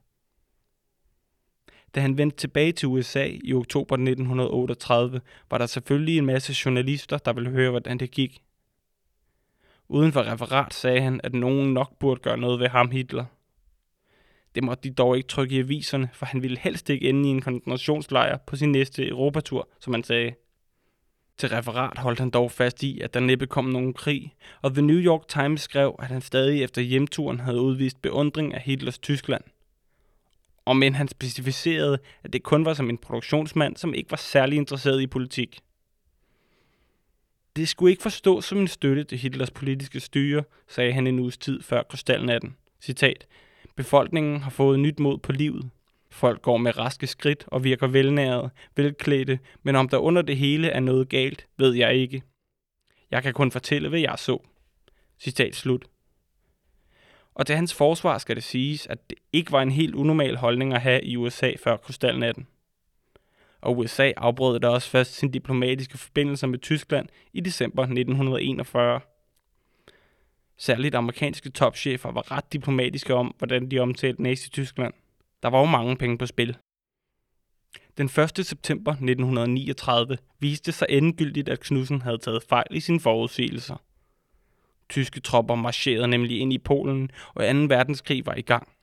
Da 1.98 2.02
han 2.02 2.18
vendte 2.18 2.38
tilbage 2.38 2.72
til 2.72 2.88
USA 2.88 3.28
i 3.44 3.54
oktober 3.54 3.96
1938, 3.96 5.22
var 5.52 5.58
der 5.58 5.66
selvfølgelig 5.66 6.18
en 6.18 6.26
masse 6.26 6.56
journalister, 6.66 7.18
der 7.18 7.34
ville 7.34 7.50
høre, 7.50 7.70
hvordan 7.70 7.98
det 7.98 8.12
gik. 8.12 8.42
Uden 9.88 10.12
for 10.12 10.24
referat 10.24 10.74
sagde 10.74 11.02
han, 11.02 11.22
at 11.24 11.34
nogen 11.34 11.74
nok 11.74 12.00
burde 12.00 12.22
gøre 12.22 12.38
noget 12.38 12.60
ved 12.60 12.68
ham 12.68 12.92
Hitler. 12.92 13.26
Det 14.56 14.64
måtte 14.64 14.90
de 14.90 14.94
dog 14.94 15.18
ikke 15.18 15.28
trykke 15.28 15.56
i 15.56 15.60
aviserne, 15.60 16.10
for 16.14 16.26
han 16.26 16.44
ville 16.44 16.58
helst 16.60 16.90
ikke 16.90 17.10
ende 17.10 17.30
i 17.30 17.32
en 17.32 17.42
koncentrationslejr 17.42 18.38
på 18.38 18.56
sin 18.56 18.72
næste 18.72 19.08
Europatur, 19.08 19.70
som 19.80 19.94
han 19.94 20.04
sagde. 20.04 20.34
Til 21.38 21.50
referat 21.50 21.98
holdt 21.98 22.20
han 22.20 22.30
dog 22.30 22.52
fast 22.52 22.84
i, 22.84 23.00
at 23.02 23.14
der 23.14 23.20
næppe 23.20 23.48
kom 23.48 23.66
nogen 23.66 23.94
krig, 23.94 24.36
og 24.62 24.74
The 24.74 24.82
New 24.82 25.00
York 25.00 25.28
Times 25.28 25.62
skrev, 25.62 25.96
at 26.00 26.08
han 26.08 26.22
stadig 26.22 26.64
efter 26.64 26.82
hjemturen 26.82 27.40
havde 27.40 27.62
udvist 27.62 28.02
beundring 28.02 28.54
af 28.54 28.62
Hitlers 28.62 29.00
Tyskland. 29.00 29.44
Og 30.68 30.78
men 30.78 30.96
han 30.96 31.08
specificerede, 31.08 32.00
at 32.24 32.34
det 32.34 32.44
kun 32.44 32.66
var 32.66 32.74
som 32.74 32.90
en 32.90 32.98
produktionsmand, 32.98 33.78
som 33.78 33.94
ikke 33.94 34.12
var 34.12 34.18
særlig 34.18 34.58
interesseret 34.58 35.02
i 35.02 35.08
politik. 35.08 35.60
Det 37.56 37.68
skulle 37.68 37.92
ikke 37.92 38.04
forstås 38.04 38.46
som 38.46 38.58
en 38.58 38.68
støtte 38.68 39.04
til 39.04 39.18
Hitlers 39.18 39.52
politiske 39.52 40.00
styre, 40.00 40.44
sagde 40.68 40.94
han 40.94 41.08
en 41.08 41.20
uges 41.20 41.38
tid 41.38 41.62
før 41.62 41.84
krystalnatten. 41.84 42.56
Citat. 42.82 43.28
Befolkningen 43.76 44.42
har 44.42 44.50
fået 44.50 44.80
nyt 44.80 45.00
mod 45.00 45.18
på 45.18 45.32
livet. 45.32 45.70
Folk 46.10 46.42
går 46.42 46.58
med 46.58 46.78
raske 46.78 47.08
skridt 47.08 47.44
og 47.48 47.64
virker 47.64 47.88
velnærede, 47.88 48.50
velklædte, 48.76 49.40
men 49.64 49.76
om 49.76 49.90
der 49.90 49.98
under 49.98 50.22
det 50.22 50.38
hele 50.38 50.68
er 50.68 50.80
noget 50.80 51.10
galt, 51.10 51.48
ved 51.58 51.74
jeg 51.74 51.96
ikke. 51.96 52.22
Jeg 53.12 53.24
kan 53.24 53.34
kun 53.34 53.52
fortælle, 53.52 53.90
hvad 53.90 54.00
jeg 54.00 54.16
så. 54.18 54.44
Citat 55.20 55.56
slut. 55.56 55.86
Og 57.38 57.46
til 57.46 57.56
hans 57.56 57.74
forsvar 57.74 58.18
skal 58.18 58.36
det 58.36 58.44
siges, 58.44 58.88
at 58.88 59.10
det 59.10 59.18
ikke 59.38 59.52
var 59.52 59.62
en 59.62 59.72
helt 59.72 59.96
unormal 59.96 60.36
holdning 60.38 60.74
at 60.74 60.82
have 60.82 61.04
i 61.04 61.18
USA 61.18 61.52
før 61.64 61.78
krystalnatten. 61.78 62.48
Og 63.62 63.78
USA 63.78 64.12
afbrød 64.18 64.60
da 64.60 64.68
også 64.68 64.90
først 64.90 65.14
sin 65.14 65.32
diplomatiske 65.32 65.98
forbindelser 65.98 66.48
med 66.48 66.60
Tyskland 66.60 67.08
i 67.34 67.40
december 67.40 67.84
1941. 67.84 69.00
Særligt 70.58 70.96
amerikanske 70.96 71.50
topchefer 71.50 72.12
var 72.12 72.32
ret 72.32 72.54
diplomatiske 72.54 73.14
om, 73.14 73.36
hvordan 73.38 73.72
de 73.72 73.80
omtalte 73.80 74.22
Nazi-Tyskland. 74.22 74.94
Der 75.44 75.50
var 75.50 75.60
jo 75.60 75.66
mange 75.66 75.96
penge 75.98 76.18
på 76.18 76.26
spil. 76.26 76.58
Den 77.98 78.06
1. 78.06 78.46
september 78.46 78.92
1939 78.92 80.18
viste 80.40 80.72
sig 80.72 80.88
endegyldigt, 80.90 81.50
at 81.50 81.60
Knudsen 81.60 82.02
havde 82.02 82.18
taget 82.18 82.44
fejl 82.44 82.68
i 82.72 82.80
sine 82.80 83.00
forudsigelser. 83.00 83.76
Tyske 84.90 85.20
tropper 85.20 85.56
marcherede 85.56 86.08
nemlig 86.08 86.40
ind 86.40 86.54
i 86.54 86.58
Polen, 86.58 87.12
og 87.28 87.44
2. 87.54 87.60
verdenskrig 87.60 88.26
var 88.26 88.36
i 88.36 88.42
gang. 88.42 88.77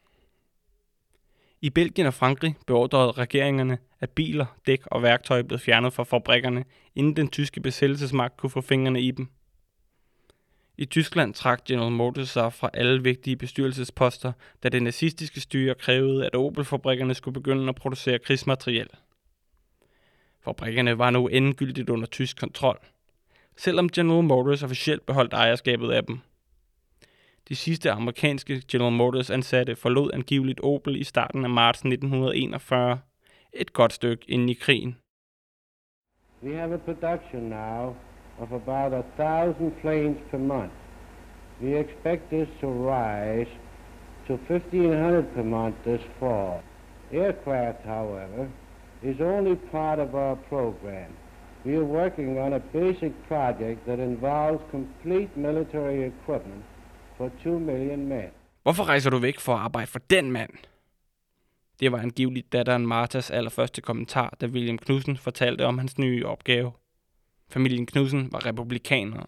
I 1.65 1.71
Belgien 1.71 2.07
og 2.07 2.15
Frankrig 2.15 2.57
beordrede 2.67 3.13
regeringerne, 3.13 3.79
at 4.01 4.11
biler, 4.11 4.47
dæk 4.67 4.87
og 4.87 5.03
værktøj 5.03 5.43
blev 5.43 5.59
fjernet 5.59 5.93
fra 5.93 6.05
fabrikkerne, 6.05 6.65
inden 6.95 7.17
den 7.17 7.29
tyske 7.29 7.61
besættelsesmagt 7.61 8.37
kunne 8.37 8.51
få 8.51 8.61
fingrene 8.61 9.01
i 9.01 9.11
dem. 9.11 9.29
I 10.79 10.85
Tyskland 10.85 11.35
trak 11.35 11.65
General 11.65 11.93
Motors 11.93 12.29
sig 12.29 12.53
fra 12.53 12.71
alle 12.75 13.03
vigtige 13.03 13.37
bestyrelsesposter, 13.37 14.33
da 14.63 14.69
det 14.69 14.83
nazistiske 14.83 15.41
styre 15.41 15.75
krævede, 15.75 16.27
at 16.27 16.35
Opel-fabrikkerne 16.35 17.15
skulle 17.15 17.35
begynde 17.35 17.69
at 17.69 17.75
producere 17.75 18.19
krigsmateriel. 18.19 18.89
Fabrikkerne 20.41 20.99
var 20.99 21.11
nu 21.11 21.29
endegyldigt 21.29 21.91
under 21.91 22.07
tysk 22.07 22.37
kontrol, 22.37 22.79
selvom 23.57 23.89
General 23.89 24.25
Motors 24.25 24.63
officielt 24.63 25.07
beholdt 25.07 25.33
ejerskabet 25.33 25.91
af 25.91 26.05
dem. 26.05 26.19
De 27.49 27.57
sidste 27.57 27.91
amerikanske 27.91 28.63
General 28.69 28.93
Motors 28.93 29.31
ansatte 29.31 29.77
forlod 29.77 30.11
angiveligt 30.15 30.61
Opel 30.61 30.97
i 30.97 31.05
starten 31.05 31.45
af 31.45 31.51
marts 31.51 31.79
1941, 31.79 32.99
et 33.53 33.73
godt 33.73 33.93
stykke 33.93 34.25
inden 34.29 34.49
i 34.49 34.55
krigen. 34.55 34.97
We 36.43 36.55
have 36.55 36.75
a 36.75 36.79
production 36.79 37.43
now 37.43 37.95
of 38.39 38.53
about 38.53 38.93
a 38.93 39.03
thousand 39.17 39.73
planes 39.81 40.19
per 40.31 40.39
month. 40.39 40.73
We 41.63 41.79
expect 41.79 42.23
this 42.31 42.49
to 42.61 42.67
rise 42.67 43.51
to 44.27 44.33
1,500 44.49 45.25
per 45.35 45.43
month 45.43 45.77
this 45.85 46.03
fall. 46.19 46.61
Aircraft, 47.13 47.83
however, 47.85 48.49
is 49.03 49.21
only 49.21 49.57
part 49.71 49.99
of 49.99 50.15
our 50.15 50.37
program. 50.49 51.11
We 51.65 51.73
are 51.77 51.89
working 52.03 52.39
on 52.39 52.53
a 52.53 52.61
basic 52.73 53.13
project 53.29 53.87
that 53.87 53.99
involves 53.99 54.63
complete 54.71 55.37
military 55.37 56.03
equipment 56.05 56.65
for 57.17 57.31
2 57.45 57.59
million 57.59 58.07
men. 58.07 58.25
Hvorfor 58.63 58.85
rejser 58.85 59.11
du 59.11 59.19
væk 59.19 59.41
for 59.41 59.55
at 59.55 59.61
arbejde 59.61 59.87
for 59.87 59.99
den 59.99 60.33
mand? 60.33 60.51
Det 61.81 61.93
var 61.93 61.99
angiveligt 61.99 62.53
datteren 62.53 62.87
Martas 62.87 63.31
allerførste 63.31 63.81
kommentar, 63.81 64.37
da 64.41 64.47
William 64.47 64.79
Knudsen 64.79 65.17
fortalte 65.17 65.67
om 65.67 65.79
hans 65.79 65.99
nye 65.99 66.27
opgave. 66.27 66.73
Familien 67.49 67.87
Knudsen 67.87 68.33
var 68.33 68.47
republikanere, 68.47 69.27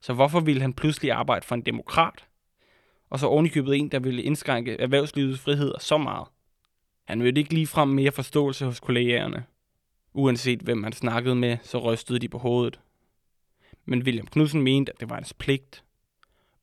så 0.00 0.12
hvorfor 0.12 0.40
ville 0.40 0.62
han 0.62 0.72
pludselig 0.72 1.12
arbejde 1.12 1.46
for 1.46 1.54
en 1.54 1.60
demokrat? 1.60 2.26
Og 3.10 3.18
så 3.18 3.26
ovenikøbet 3.26 3.76
en, 3.76 3.88
der 3.88 3.98
ville 3.98 4.22
indskrænke 4.22 4.80
erhvervslivets 4.80 5.40
friheder 5.40 5.78
så 5.78 5.98
meget. 5.98 6.28
Han 7.04 7.18
mødte 7.18 7.40
ikke 7.40 7.54
ligefrem 7.54 7.88
mere 7.88 8.12
forståelse 8.12 8.64
hos 8.64 8.80
kollegerne. 8.80 9.44
Uanset 10.14 10.60
hvem 10.60 10.82
han 10.82 10.92
snakkede 10.92 11.34
med, 11.34 11.58
så 11.62 11.78
rystede 11.78 12.18
de 12.18 12.28
på 12.28 12.38
hovedet. 12.38 12.80
Men 13.84 14.02
William 14.02 14.26
Knudsen 14.26 14.62
mente, 14.62 14.92
at 14.92 15.00
det 15.00 15.10
var 15.10 15.14
hans 15.14 15.34
pligt. 15.34 15.84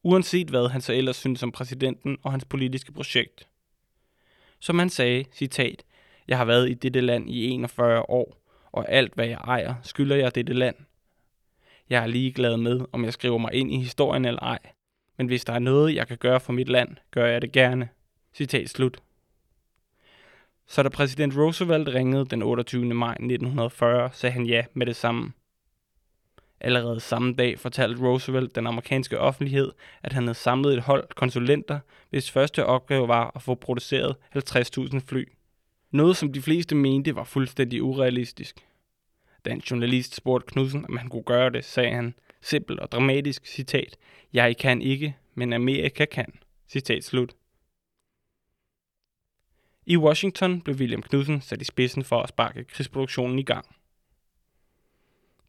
Uanset 0.03 0.49
hvad 0.49 0.69
han 0.69 0.81
så 0.81 0.93
ellers 0.93 1.15
synes 1.15 1.43
om 1.43 1.51
præsidenten 1.51 2.17
og 2.23 2.31
hans 2.31 2.45
politiske 2.45 2.91
projekt. 2.91 3.47
Som 4.59 4.79
han 4.79 4.89
sagde, 4.89 5.25
citat, 5.33 5.83
Jeg 6.27 6.37
har 6.37 6.45
været 6.45 6.69
i 6.69 6.73
dette 6.73 7.01
land 7.01 7.29
i 7.29 7.47
41 7.47 8.09
år, 8.09 8.37
og 8.71 8.91
alt 8.91 9.13
hvad 9.13 9.27
jeg 9.27 9.37
ejer, 9.43 9.75
skylder 9.83 10.15
jeg 10.15 10.35
dette 10.35 10.53
land. 10.53 10.75
Jeg 11.89 12.03
er 12.03 12.07
ligeglad 12.07 12.57
med, 12.57 12.81
om 12.91 13.05
jeg 13.05 13.13
skriver 13.13 13.37
mig 13.37 13.53
ind 13.53 13.73
i 13.73 13.77
historien 13.77 14.25
eller 14.25 14.41
ej. 14.41 14.59
Men 15.17 15.27
hvis 15.27 15.45
der 15.45 15.53
er 15.53 15.59
noget, 15.59 15.95
jeg 15.95 16.07
kan 16.07 16.17
gøre 16.17 16.39
for 16.39 16.53
mit 16.53 16.69
land, 16.69 16.95
gør 17.11 17.25
jeg 17.25 17.41
det 17.41 17.51
gerne. 17.51 17.89
Citat 18.33 18.69
slut. 18.69 19.01
Så 20.67 20.83
da 20.83 20.89
præsident 20.89 21.37
Roosevelt 21.37 21.87
ringede 21.87 22.25
den 22.25 22.41
28. 22.41 22.85
maj 22.85 23.11
1940, 23.11 24.09
sagde 24.13 24.33
han 24.33 24.45
ja 24.45 24.65
med 24.73 24.85
det 24.85 24.95
samme. 24.95 25.31
Allerede 26.61 26.99
samme 26.99 27.33
dag 27.33 27.59
fortalte 27.59 28.01
Roosevelt 28.01 28.55
den 28.55 28.67
amerikanske 28.67 29.19
offentlighed, 29.19 29.71
at 30.03 30.13
han 30.13 30.23
havde 30.23 30.37
samlet 30.37 30.73
et 30.73 30.83
hold 30.83 31.07
konsulenter, 31.15 31.79
hvis 32.09 32.31
første 32.31 32.65
opgave 32.65 33.07
var 33.07 33.31
at 33.35 33.41
få 33.41 33.55
produceret 33.55 34.15
50.000 34.35 34.99
fly. 35.05 35.25
Noget, 35.91 36.17
som 36.17 36.33
de 36.33 36.41
fleste 36.41 36.75
mente 36.75 37.15
var 37.15 37.23
fuldstændig 37.23 37.83
urealistisk. 37.83 38.55
Da 39.45 39.49
en 39.49 39.59
journalist 39.59 40.15
spurgte 40.15 40.47
Knudsen, 40.47 40.85
om 40.85 40.97
han 40.97 41.09
kunne 41.09 41.23
gøre 41.23 41.49
det, 41.49 41.65
sagde 41.65 41.91
han, 41.91 42.13
simpelt 42.41 42.79
og 42.79 42.91
dramatisk, 42.91 43.45
citat, 43.45 43.97
Jeg 44.33 44.57
kan 44.57 44.81
ikke, 44.81 45.15
men 45.35 45.53
Amerika 45.53 46.05
kan. 46.05 46.33
Citat 46.67 47.03
slut. 47.03 47.35
I 49.85 49.97
Washington 49.97 50.61
blev 50.61 50.75
William 50.75 51.01
Knudsen 51.01 51.41
sat 51.41 51.61
i 51.61 51.65
spidsen 51.65 52.03
for 52.03 52.21
at 52.21 52.29
sparke 52.29 52.63
krigsproduktionen 52.63 53.39
i 53.39 53.43
gang. 53.43 53.65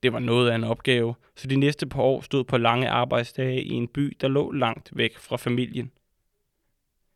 Det 0.02 0.12
var 0.12 0.18
noget 0.18 0.50
af 0.50 0.54
en 0.54 0.64
opgave, 0.64 1.14
så 1.36 1.48
de 1.48 1.56
næste 1.56 1.86
par 1.86 2.02
år 2.02 2.20
stod 2.20 2.44
på 2.44 2.58
lange 2.58 2.88
arbejdsdage 2.88 3.62
i 3.62 3.70
en 3.70 3.88
by, 3.88 4.16
der 4.20 4.28
lå 4.28 4.52
langt 4.52 4.90
væk 4.92 5.18
fra 5.18 5.36
familien. 5.36 5.90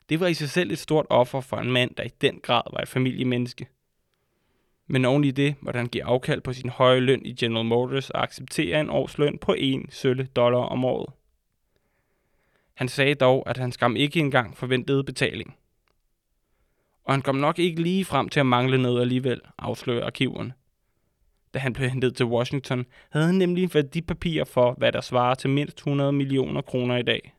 Det 0.08 0.20
var 0.20 0.26
i 0.26 0.34
sig 0.34 0.50
selv 0.50 0.70
et 0.70 0.78
stort 0.78 1.06
offer 1.10 1.40
for 1.40 1.56
en 1.56 1.72
mand, 1.72 1.94
der 1.94 2.02
i 2.02 2.10
den 2.20 2.40
grad 2.42 2.62
var 2.72 2.78
et 2.78 2.88
familiemenneske. 2.88 3.68
Men 4.86 5.04
oven 5.04 5.24
i 5.24 5.30
det 5.30 5.54
måtte 5.60 5.78
han 5.78 5.86
give 5.86 6.04
afkald 6.04 6.40
på 6.40 6.52
sin 6.52 6.68
høje 6.68 7.00
løn 7.00 7.26
i 7.26 7.34
General 7.34 7.66
Motors 7.66 8.10
og 8.10 8.22
acceptere 8.22 8.80
en 8.80 8.90
årsløn 8.90 9.38
på 9.38 9.54
1 9.58 9.86
sølle 9.90 10.28
dollar 10.36 10.58
om 10.58 10.84
året. 10.84 11.12
Han 12.74 12.88
sagde 12.88 13.14
dog, 13.14 13.48
at 13.48 13.56
han 13.56 13.72
skam 13.72 13.96
ikke 13.96 14.20
engang 14.20 14.56
forventede 14.56 15.04
betaling. 15.04 15.56
Og 17.04 17.12
han 17.12 17.22
kom 17.22 17.36
nok 17.36 17.58
ikke 17.58 17.82
lige 17.82 18.04
frem 18.04 18.28
til 18.28 18.40
at 18.40 18.46
mangle 18.46 18.82
noget 18.82 19.00
alligevel, 19.00 19.40
afslører 19.58 20.06
arkiverne. 20.06 20.52
Da 21.54 21.58
han 21.58 21.72
blev 21.72 21.88
hentet 21.88 22.16
til 22.16 22.26
Washington, 22.26 22.86
havde 23.10 23.26
han 23.26 23.34
nemlig 23.34 23.74
værdipapirer 23.74 24.44
for, 24.44 24.72
hvad 24.72 24.92
der 24.92 25.00
svarer 25.00 25.34
til 25.34 25.50
mindst 25.50 25.78
100 25.78 26.12
millioner 26.12 26.62
kroner 26.62 26.96
i 26.96 27.02
dag. 27.02 27.34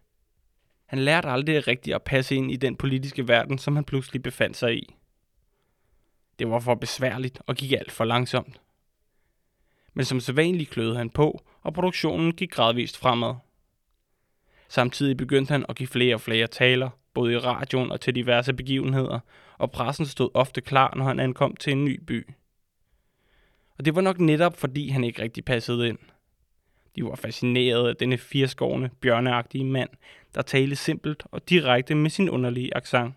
Han 0.86 1.00
lærte 1.00 1.28
aldrig 1.28 1.68
rigtigt 1.68 1.96
at 1.96 2.04
passe 2.04 2.36
ind 2.36 2.52
i 2.52 2.56
den 2.56 2.76
politiske 2.76 3.28
verden, 3.28 3.58
som 3.58 3.76
han 3.76 3.86
pludselig 3.86 4.24
befandt 4.24 4.58
sig 4.58 4.78
i. 4.78 4.96
Det 6.40 6.50
var 6.50 6.60
for 6.60 6.76
besværligt 6.76 7.42
og 7.48 7.56
gik 7.56 7.72
alt 7.72 7.92
for 7.92 8.06
langsomt. 8.06 8.62
Men 9.94 10.06
som 10.06 10.20
sædvanligt 10.20 10.70
kløede 10.70 10.98
han 10.98 11.10
på, 11.10 11.44
og 11.62 11.74
produktionen 11.74 12.34
gik 12.34 12.52
gradvist 12.52 12.98
fremad. 12.98 13.36
Samtidig 14.68 15.18
begyndte 15.18 15.52
han 15.52 15.66
at 15.70 15.76
give 15.76 15.88
flere 15.88 16.16
og 16.16 16.22
flere 16.22 16.48
taler, 16.48 16.90
både 17.14 17.34
i 17.34 17.38
radioen 17.38 17.92
og 17.92 18.02
til 18.02 18.16
diverse 18.16 18.54
begivenheder, 18.54 19.20
og 19.58 19.72
pressen 19.72 20.06
stod 20.06 20.30
ofte 20.34 20.62
klar, 20.62 20.94
når 20.96 21.06
han 21.06 21.20
ankom 21.20 21.56
til 21.56 21.74
en 21.74 21.86
ny 21.86 22.04
by. 22.08 22.28
Og 23.78 23.86
det 23.86 23.96
var 23.96 24.02
nok 24.02 24.20
netop, 24.20 24.58
fordi 24.58 24.90
han 24.90 25.04
ikke 25.04 25.22
rigtig 25.22 25.46
passede 25.46 25.90
ind. 25.90 25.98
De 26.96 27.04
var 27.04 27.16
fascineret 27.16 27.90
af 27.90 27.96
denne 27.96 28.18
firskårende, 28.18 28.90
bjørneagtige 29.02 29.66
mand, 29.66 29.90
der 30.36 30.42
talte 30.42 30.76
simpelt 30.76 31.24
og 31.32 31.50
direkte 31.50 31.96
med 31.96 32.10
sin 32.10 32.30
underlige 32.30 32.78
accent. 32.78 33.14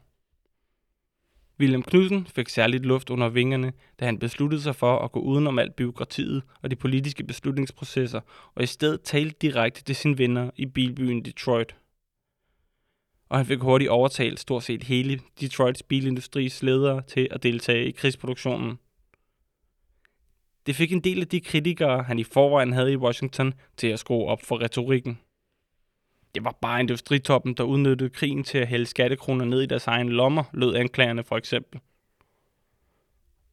William 1.61 1.83
Knudsen 1.83 2.27
fik 2.27 2.49
særligt 2.49 2.87
luft 2.87 3.11
under 3.11 3.29
vingerne, 3.29 3.73
da 4.01 4.05
han 4.05 4.19
besluttede 4.19 4.63
sig 4.63 4.77
for 4.77 4.99
at 4.99 5.13
gå 5.13 5.21
udenom 5.21 5.59
alt 5.59 5.77
byråkratiet 5.77 6.43
og 6.63 6.71
de 6.71 6.77
politiske 6.77 7.25
beslutningsprocesser, 7.25 8.21
og 8.55 8.63
i 8.63 8.67
stedet 8.67 9.03
tale 9.03 9.31
direkte 9.31 9.85
til 9.85 9.97
sine 9.97 10.19
venner 10.19 10.51
i 10.57 10.67
bilbyen 10.67 11.25
Detroit. 11.25 11.77
Og 13.29 13.37
han 13.37 13.47
fik 13.47 13.59
hurtigt 13.59 13.91
overtalt 13.91 14.41
stort 14.41 14.63
set 14.63 14.83
hele 14.83 15.21
Detroits 15.41 15.83
bilindustris 15.83 16.63
ledere 16.63 17.03
til 17.03 17.29
at 17.31 17.43
deltage 17.43 17.87
i 17.87 17.91
krigsproduktionen. 17.91 18.79
Det 20.69 20.77
fik 20.77 20.93
en 20.93 21.01
del 21.01 21.21
af 21.21 21.29
de 21.29 21.41
kritikere, 21.41 22.03
han 22.03 22.19
i 22.19 22.25
forvejen 22.25 22.73
havde 22.73 22.93
i 22.93 22.97
Washington, 22.97 23.55
til 23.77 23.87
at 23.87 23.99
skrue 23.99 24.27
op 24.27 24.43
for 24.43 24.61
retorikken. 24.63 25.19
Det 26.35 26.45
var 26.45 26.59
bare 26.63 26.81
industritoppen, 26.81 27.55
der 27.55 27.65
udnyttede 27.65 28.11
krigen 28.11 28.45
til 28.45 28.59
at 28.59 28.69
hælde 28.69 28.87
skattekroner 28.87 29.45
ned 29.45 29.63
i 29.63 29.67
deres 29.67 29.87
egen 29.87 30.09
lommer, 30.09 30.45
lød 30.53 30.75
anklagerne 30.75 31.25
for 31.25 31.37
eksempel. 31.37 31.81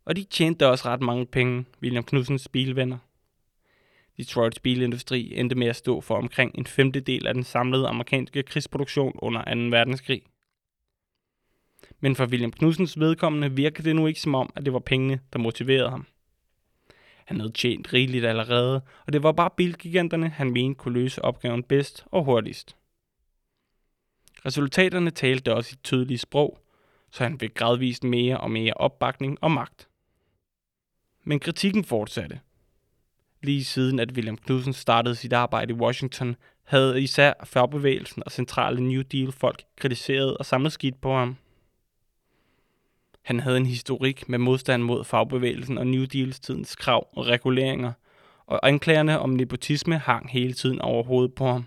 Og 0.05 0.15
de 0.15 0.23
tjente 0.23 0.67
også 0.67 0.89
ret 0.89 1.01
mange 1.01 1.25
penge, 1.25 1.65
William 1.81 2.03
Knudsens 2.03 2.47
bilvenner. 2.47 2.97
Detroits 4.17 4.59
bilindustri 4.59 5.33
endte 5.35 5.55
med 5.55 5.67
at 5.67 5.75
stå 5.75 6.01
for 6.01 6.15
omkring 6.15 6.51
en 6.57 6.65
femtedel 6.65 7.27
af 7.27 7.33
den 7.33 7.43
samlede 7.43 7.87
amerikanske 7.87 8.43
krigsproduktion 8.43 9.13
under 9.19 9.69
2. 9.69 9.77
verdenskrig. 9.77 10.21
Men 11.99 12.15
for 12.15 12.25
William 12.25 12.51
Knudsens 12.51 12.99
vedkommende 12.99 13.51
virkede 13.51 13.87
det 13.87 13.95
nu 13.95 14.07
ikke 14.07 14.21
som 14.21 14.35
om, 14.35 14.53
at 14.55 14.65
det 14.65 14.73
var 14.73 14.79
pengene, 14.79 15.19
der 15.33 15.39
motiverede 15.39 15.89
ham. 15.89 16.05
Han 17.25 17.39
havde 17.39 17.51
tjent 17.51 17.93
rigeligt 17.93 18.25
allerede, 18.25 18.81
og 19.05 19.13
det 19.13 19.23
var 19.23 19.31
bare 19.31 19.49
bilgiganterne, 19.57 20.29
han 20.29 20.51
mente 20.51 20.77
kunne 20.77 20.93
løse 20.93 21.21
opgaven 21.21 21.63
bedst 21.63 22.05
og 22.11 22.23
hurtigst. 22.23 22.75
Resultaterne 24.45 25.11
talte 25.11 25.53
også 25.55 25.73
i 25.73 25.83
tydelige 25.83 26.17
sprog, 26.17 26.59
så 27.11 27.23
han 27.23 27.39
fik 27.39 27.53
gradvist 27.53 28.03
mere 28.03 28.39
og 28.39 28.51
mere 28.51 28.73
opbakning 28.73 29.37
og 29.41 29.51
magt. 29.51 29.89
Men 31.23 31.39
kritikken 31.39 31.83
fortsatte. 31.83 32.39
Lige 33.43 33.63
siden 33.63 33.99
at 33.99 34.11
William 34.11 34.37
Knudsen 34.37 34.73
startede 34.73 35.15
sit 35.15 35.33
arbejde 35.33 35.73
i 35.73 35.77
Washington, 35.77 36.35
havde 36.63 37.03
især 37.03 37.33
fagbevægelsen 37.43 38.23
og 38.25 38.31
centrale 38.31 38.81
New 38.87 39.01
Deal-folk 39.01 39.63
kritiseret 39.75 40.37
og 40.37 40.45
samlet 40.45 40.71
skidt 40.71 41.01
på 41.01 41.13
ham. 41.13 41.37
Han 43.25 43.39
havde 43.39 43.57
en 43.57 43.65
historik 43.65 44.29
med 44.29 44.39
modstand 44.39 44.83
mod 44.83 45.03
fagbevægelsen 45.03 45.77
og 45.77 45.87
New 45.87 46.05
Deals 46.05 46.39
tidens 46.39 46.75
krav 46.75 47.07
og 47.13 47.27
reguleringer, 47.27 47.91
og 48.47 48.67
anklagerne 48.67 49.19
om 49.19 49.29
nepotisme 49.29 49.97
hang 49.97 50.29
hele 50.29 50.53
tiden 50.53 50.81
over 50.81 51.03
hovedet 51.03 51.33
på 51.33 51.45
ham. 51.45 51.65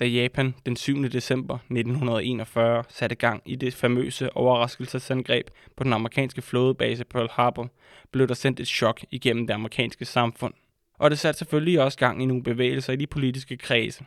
Da 0.00 0.06
Japan 0.06 0.54
den 0.66 0.76
7. 0.76 1.02
december 1.02 1.54
1941 1.54 2.84
satte 2.88 3.16
gang 3.16 3.42
i 3.46 3.56
det 3.56 3.74
famøse 3.74 4.36
overraskelsesangreb 4.36 5.46
på 5.76 5.84
den 5.84 5.92
amerikanske 5.92 6.42
flådebase 6.42 7.04
Pearl 7.04 7.28
Harbor, 7.32 7.70
blev 8.10 8.28
der 8.28 8.34
sendt 8.34 8.60
et 8.60 8.68
chok 8.68 9.04
igennem 9.10 9.46
det 9.46 9.54
amerikanske 9.54 10.04
samfund. 10.04 10.54
Og 10.98 11.10
det 11.10 11.18
satte 11.18 11.38
selvfølgelig 11.38 11.80
også 11.80 11.98
gang 11.98 12.22
i 12.22 12.26
nogle 12.26 12.42
bevægelser 12.42 12.92
i 12.92 12.96
de 12.96 13.06
politiske 13.06 13.56
kredse. 13.56 14.04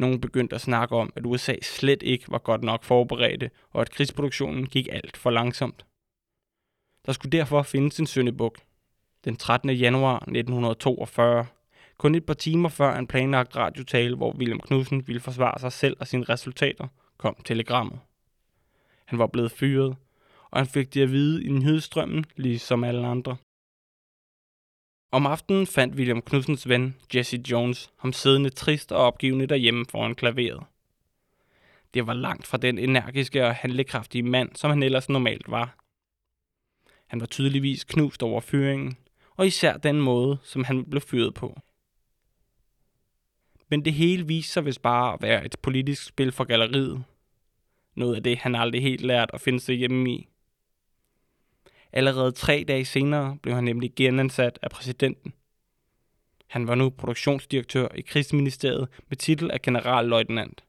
Nogen 0.00 0.20
begyndte 0.20 0.54
at 0.54 0.60
snakke 0.60 0.96
om, 0.96 1.12
at 1.16 1.26
USA 1.26 1.54
slet 1.62 2.02
ikke 2.02 2.24
var 2.30 2.38
godt 2.38 2.62
nok 2.62 2.84
forberedte, 2.84 3.50
og 3.70 3.80
at 3.80 3.90
krigsproduktionen 3.90 4.66
gik 4.66 4.88
alt 4.92 5.16
for 5.16 5.30
langsomt. 5.30 5.86
Der 7.06 7.12
skulle 7.12 7.38
derfor 7.38 7.62
findes 7.62 8.00
en 8.00 8.06
søndebuk. 8.06 8.58
Den 9.24 9.36
13. 9.36 9.70
januar 9.70 10.16
1942, 10.16 11.46
kun 11.98 12.14
et 12.14 12.26
par 12.26 12.34
timer 12.34 12.68
før 12.68 12.96
en 12.96 13.06
planlagt 13.06 13.56
radiotale, 13.56 14.16
hvor 14.16 14.32
William 14.32 14.60
Knudsen 14.60 15.06
ville 15.06 15.20
forsvare 15.20 15.58
sig 15.58 15.72
selv 15.72 15.96
og 16.00 16.06
sine 16.06 16.24
resultater, 16.24 16.88
kom 17.18 17.36
telegrammet. 17.44 17.98
Han 19.04 19.18
var 19.18 19.26
blevet 19.26 19.52
fyret, 19.52 19.96
og 20.50 20.58
han 20.58 20.66
fik 20.66 20.94
det 20.94 21.02
at 21.02 21.12
vide 21.12 21.44
i 21.44 21.48
nyhedsstrømmen, 21.48 22.24
ligesom 22.36 22.84
alle 22.84 23.06
andre. 23.06 23.36
Om 25.12 25.26
aftenen 25.26 25.66
fandt 25.66 25.94
William 25.94 26.22
Knudsens 26.22 26.68
ven, 26.68 26.96
Jesse 27.14 27.42
Jones, 27.50 27.90
ham 27.96 28.12
siddende 28.12 28.50
trist 28.50 28.92
og 28.92 28.98
opgivende 28.98 29.46
derhjemme 29.46 29.86
foran 29.86 30.14
klaveret. 30.14 30.62
Det 31.94 32.06
var 32.06 32.14
langt 32.14 32.46
fra 32.46 32.58
den 32.58 32.78
energiske 32.78 33.46
og 33.46 33.54
handlekraftige 33.54 34.22
mand, 34.22 34.50
som 34.54 34.70
han 34.70 34.82
ellers 34.82 35.08
normalt 35.08 35.50
var. 35.50 35.76
Han 37.06 37.20
var 37.20 37.26
tydeligvis 37.26 37.84
knust 37.84 38.22
over 38.22 38.40
fyringen, 38.40 38.96
og 39.36 39.46
især 39.46 39.76
den 39.76 40.00
måde, 40.00 40.38
som 40.42 40.64
han 40.64 40.84
blev 40.84 41.00
fyret 41.00 41.34
på. 41.34 41.60
Men 43.68 43.84
det 43.84 43.92
hele 43.92 44.26
viste 44.26 44.52
sig 44.52 44.64
vist 44.64 44.82
bare 44.82 45.14
at 45.14 45.22
være 45.22 45.46
et 45.46 45.56
politisk 45.62 46.06
spil 46.06 46.32
for 46.32 46.44
galleriet. 46.44 47.04
Noget 47.94 48.16
af 48.16 48.22
det, 48.22 48.38
han 48.38 48.54
aldrig 48.54 48.82
helt 48.82 49.00
lært 49.00 49.30
at 49.34 49.40
finde 49.40 49.60
sig 49.60 49.74
hjemme 49.74 50.10
i. 50.10 50.29
Allerede 51.92 52.32
tre 52.32 52.64
dage 52.68 52.84
senere 52.84 53.38
blev 53.42 53.54
han 53.54 53.64
nemlig 53.64 53.92
genansat 53.96 54.58
af 54.62 54.70
præsidenten. 54.70 55.32
Han 56.46 56.66
var 56.66 56.74
nu 56.74 56.90
produktionsdirektør 56.90 57.88
i 57.94 58.00
krigsministeriet 58.00 58.88
med 59.08 59.16
titel 59.16 59.50
af 59.50 59.62
generalløjtnant. 59.62 60.64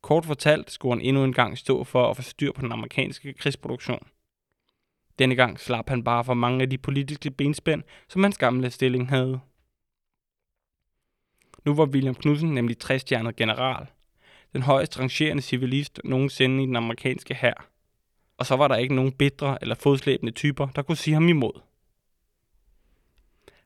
Kort 0.00 0.26
fortalt 0.26 0.70
skulle 0.70 0.94
han 0.94 1.06
endnu 1.06 1.24
en 1.24 1.32
gang 1.32 1.58
stå 1.58 1.84
for 1.84 2.10
at 2.10 2.16
få 2.16 2.22
styr 2.22 2.52
på 2.52 2.62
den 2.62 2.72
amerikanske 2.72 3.32
krigsproduktion. 3.32 4.06
Denne 5.18 5.34
gang 5.34 5.60
slap 5.60 5.88
han 5.88 6.04
bare 6.04 6.24
for 6.24 6.34
mange 6.34 6.62
af 6.62 6.70
de 6.70 6.78
politiske 6.78 7.30
benspænd, 7.30 7.82
som 8.08 8.22
hans 8.22 8.38
gamle 8.38 8.70
stilling 8.70 9.08
havde. 9.08 9.40
Nu 11.64 11.74
var 11.74 11.86
William 11.86 12.14
Knudsen 12.14 12.54
nemlig 12.54 12.78
60 12.78 13.04
general. 13.36 13.86
Den 14.52 14.62
højst 14.62 14.98
rangerende 14.98 15.42
civilist 15.42 16.00
nogensinde 16.04 16.62
i 16.62 16.66
den 16.66 16.76
amerikanske 16.76 17.34
hær 17.34 17.68
og 18.38 18.46
så 18.46 18.56
var 18.56 18.68
der 18.68 18.76
ikke 18.76 18.94
nogen 18.94 19.12
bedre 19.12 19.58
eller 19.60 19.74
fodslæbende 19.74 20.32
typer, 20.32 20.68
der 20.68 20.82
kunne 20.82 20.96
sige 20.96 21.14
ham 21.14 21.28
imod. 21.28 21.60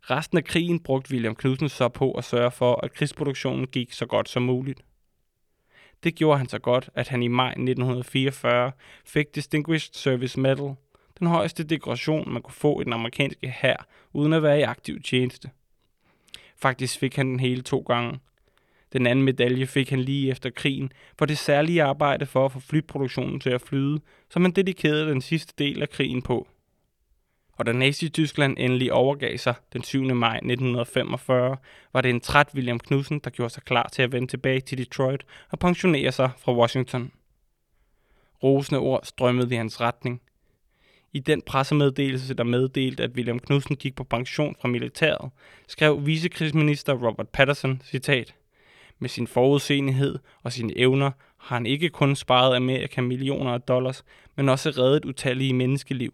Resten 0.01 0.39
af 0.39 0.45
krigen 0.45 0.81
brugte 0.81 1.13
William 1.13 1.35
Knudsen 1.35 1.69
så 1.69 1.89
på 1.89 2.13
at 2.13 2.25
sørge 2.25 2.51
for, 2.51 2.81
at 2.85 2.93
krigsproduktionen 2.93 3.67
gik 3.67 3.93
så 3.93 4.07
godt 4.07 4.29
som 4.29 4.43
muligt. 4.43 4.85
Det 6.05 6.15
gjorde 6.15 6.39
han 6.39 6.49
så 6.49 6.59
godt, 6.59 6.91
at 6.95 7.09
han 7.09 7.23
i 7.23 7.29
maj 7.29 7.49
1944 7.49 8.73
fik 9.05 9.35
Distinguished 9.35 9.95
Service 9.95 10.41
Medal, 10.41 10.75
den 11.19 11.27
højeste 11.27 11.65
dekoration, 11.65 12.33
man 12.33 12.43
kunne 12.43 12.55
få 12.55 12.81
i 12.81 12.85
den 12.85 12.93
amerikanske 12.93 13.49
hær, 13.49 13.87
uden 14.13 14.33
at 14.33 14.43
være 14.43 14.59
i 14.59 14.63
aktiv 14.63 15.03
tjeneste. 15.03 15.51
Faktisk 16.57 16.99
fik 16.99 17.17
han 17.17 17.27
den 17.27 17.41
hele 17.41 17.63
to 17.63 17.81
gange, 17.81 18.19
den 18.93 19.07
anden 19.07 19.25
medalje 19.25 19.67
fik 19.67 19.91
han 19.91 20.01
lige 20.01 20.31
efter 20.31 20.51
krigen 20.51 20.93
for 21.19 21.27
det 21.27 21.39
særlige 21.39 21.83
arbejde 21.83 22.27
for 22.27 22.45
at 22.45 22.53
få 22.53 22.61
flyproduktionen 22.61 23.41
til 23.41 23.51
at 23.51 23.61
flyde, 23.61 24.01
som 24.31 24.43
han 24.43 24.53
dedikerede 24.53 25.07
den 25.07 25.21
sidste 25.21 25.55
del 25.59 25.83
af 25.83 25.91
krigen 25.91 26.23
på. 26.23 26.49
Og 27.53 27.67
da 27.67 27.73
Nazi-Tyskland 27.73 28.57
endelig 28.59 28.93
overgav 28.93 29.37
sig 29.37 29.55
den 29.73 29.83
7. 29.83 30.03
maj 30.03 30.37
1945, 30.37 31.57
var 31.93 32.01
det 32.01 32.11
en 32.11 32.21
træt 32.21 32.49
William 32.55 32.79
Knudsen, 32.79 33.19
der 33.19 33.31
gjorde 33.31 33.53
sig 33.53 33.63
klar 33.63 33.89
til 33.93 34.03
at 34.03 34.13
vende 34.13 34.29
tilbage 34.29 34.61
til 34.61 34.79
Detroit 34.79 35.25
og 35.51 35.59
pensionere 35.59 36.13
sig 36.13 36.31
fra 36.39 36.57
Washington. 36.57 37.13
Rosende 38.43 38.81
ord 38.81 39.01
strømmede 39.05 39.55
i 39.55 39.57
hans 39.57 39.81
retning. 39.81 40.21
I 41.13 41.19
den 41.19 41.43
pressemeddelelse, 41.43 42.35
der 42.35 42.45
meddelte, 42.45 43.03
at 43.03 43.11
William 43.11 43.39
Knudsen 43.39 43.77
gik 43.77 43.95
på 43.95 44.05
pension 44.05 44.57
fra 44.61 44.69
militæret, 44.69 45.31
skrev 45.69 46.07
vicekrigsminister 46.07 46.93
Robert 46.93 47.29
Patterson, 47.29 47.83
citat, 47.85 48.35
med 49.03 49.09
sin 49.09 49.27
forudseenhed 49.27 50.19
og 50.43 50.53
sine 50.53 50.79
evner 50.79 51.11
har 51.39 51.57
han 51.57 51.67
ikke 51.67 51.89
kun 51.89 52.17
sparet 52.17 52.57
Amerika 52.57 53.01
millioner 53.01 53.53
af 53.53 53.61
dollars, 53.61 54.05
men 54.37 54.49
også 54.49 54.71
reddet 54.71 55.05
utallige 55.05 55.55
menneskeliv. 55.55 56.13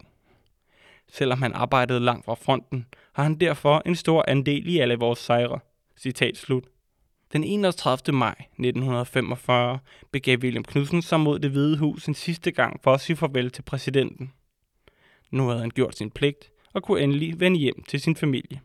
Selvom 1.07 1.41
han 1.41 1.53
arbejdede 1.53 1.99
langt 1.99 2.25
fra 2.25 2.33
fronten, 2.33 2.85
har 3.13 3.23
han 3.23 3.35
derfor 3.35 3.81
en 3.85 3.95
stor 3.95 4.25
andel 4.27 4.67
i 4.67 4.79
alle 4.79 4.95
vores 4.95 5.19
sejre. 5.19 5.59
Citat 5.97 6.37
slut. 6.37 6.63
Den 7.33 7.43
31. 7.43 8.17
maj 8.17 8.35
1945 8.39 9.79
begav 10.11 10.37
William 10.37 10.63
Knudsen 10.63 11.01
sig 11.01 11.19
mod 11.19 11.39
det 11.39 11.51
hvide 11.51 11.77
hus 11.77 12.05
en 12.05 12.13
sidste 12.13 12.51
gang 12.51 12.79
for 12.83 12.93
at 12.93 13.01
sige 13.01 13.15
farvel 13.15 13.51
til 13.51 13.61
præsidenten. 13.61 14.33
Nu 15.31 15.47
havde 15.47 15.59
han 15.59 15.69
gjort 15.69 15.97
sin 15.97 16.11
pligt 16.11 16.51
og 16.73 16.83
kunne 16.83 17.01
endelig 17.01 17.39
vende 17.39 17.59
hjem 17.59 17.83
til 17.83 18.01
sin 18.01 18.15
familie. 18.15 18.61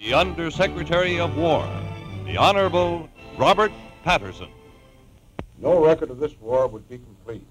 The 0.00 0.16
Undersecretary 0.16 1.18
of 1.20 1.36
War, 1.36 1.89
the 2.30 2.36
Honorable 2.36 3.08
Robert 3.36 3.72
Patterson. 4.04 4.50
No 5.58 5.84
record 5.84 6.10
of 6.10 6.20
this 6.20 6.38
war 6.40 6.68
would 6.68 6.88
be 6.88 6.98
complete 6.98 7.44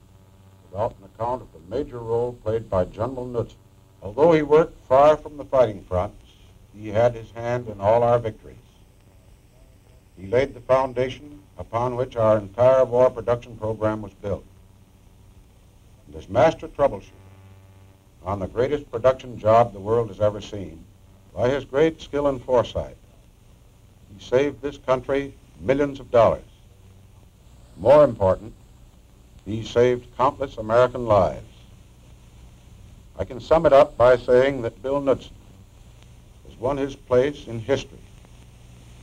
without 0.71 0.95
an 0.97 1.03
account 1.03 1.41
of 1.41 1.49
the 1.51 1.75
major 1.75 1.99
role 1.99 2.31
played 2.43 2.69
by 2.69 2.85
General 2.85 3.25
Knudsen 3.25 3.57
Although 4.01 4.31
he 4.31 4.41
worked 4.41 4.79
far 4.87 5.17
from 5.17 5.35
the 5.35 5.43
fighting 5.43 5.83
fronts, 5.83 6.25
he 6.73 6.87
had 6.87 7.13
his 7.13 7.29
hand 7.31 7.67
in 7.67 7.81
all 7.81 8.03
our 8.03 8.19
victories. 8.19 8.55
He 10.17 10.27
laid 10.27 10.53
the 10.53 10.61
foundation 10.61 11.41
upon 11.57 11.97
which 11.97 12.15
our 12.15 12.37
entire 12.37 12.85
war 12.85 13.09
production 13.09 13.57
program 13.57 14.01
was 14.01 14.13
built. 14.13 14.45
And 16.07 16.15
as 16.15 16.29
master 16.29 16.69
troubleshooter 16.69 17.11
on 18.23 18.39
the 18.39 18.47
greatest 18.47 18.89
production 18.89 19.37
job 19.37 19.73
the 19.73 19.79
world 19.81 20.07
has 20.07 20.21
ever 20.21 20.39
seen, 20.39 20.85
by 21.35 21.49
his 21.49 21.65
great 21.65 22.01
skill 22.01 22.27
and 22.27 22.41
foresight, 22.41 22.95
he 24.19 24.25
saved 24.25 24.61
this 24.61 24.77
country 24.77 25.33
millions 25.59 25.99
of 25.99 26.11
dollars. 26.11 26.43
More 27.77 28.03
important, 28.03 28.53
he 29.45 29.63
saved 29.63 30.07
countless 30.17 30.57
American 30.57 31.05
lives. 31.05 31.47
I 33.17 33.25
can 33.25 33.39
sum 33.39 33.65
it 33.65 33.73
up 33.73 33.97
by 33.97 34.17
saying 34.17 34.61
that 34.61 34.81
Bill 34.81 35.01
Knudsen 35.01 35.35
has 36.47 36.57
won 36.59 36.77
his 36.77 36.95
place 36.95 37.47
in 37.47 37.59
history 37.59 37.99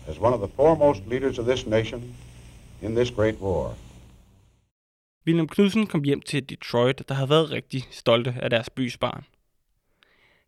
as 0.06 0.18
one 0.18 0.32
of 0.32 0.40
the 0.40 0.48
foremost 0.48 1.06
leaders 1.06 1.38
of 1.38 1.46
this 1.46 1.66
nation 1.66 2.14
in 2.82 2.94
this 2.94 3.10
great 3.10 3.40
war. 3.40 3.74
William 5.26 5.48
Knudsen 5.48 5.86
kom 5.86 6.04
hjem 6.04 6.20
til 6.20 6.48
Detroit, 6.48 7.08
der 7.08 7.14
havde 7.14 7.28
været 7.28 7.50
rigtig 7.50 7.88
stolte 7.90 8.34
af 8.42 8.50
deres 8.50 8.70
bys 8.70 8.96
barn. 8.96 9.24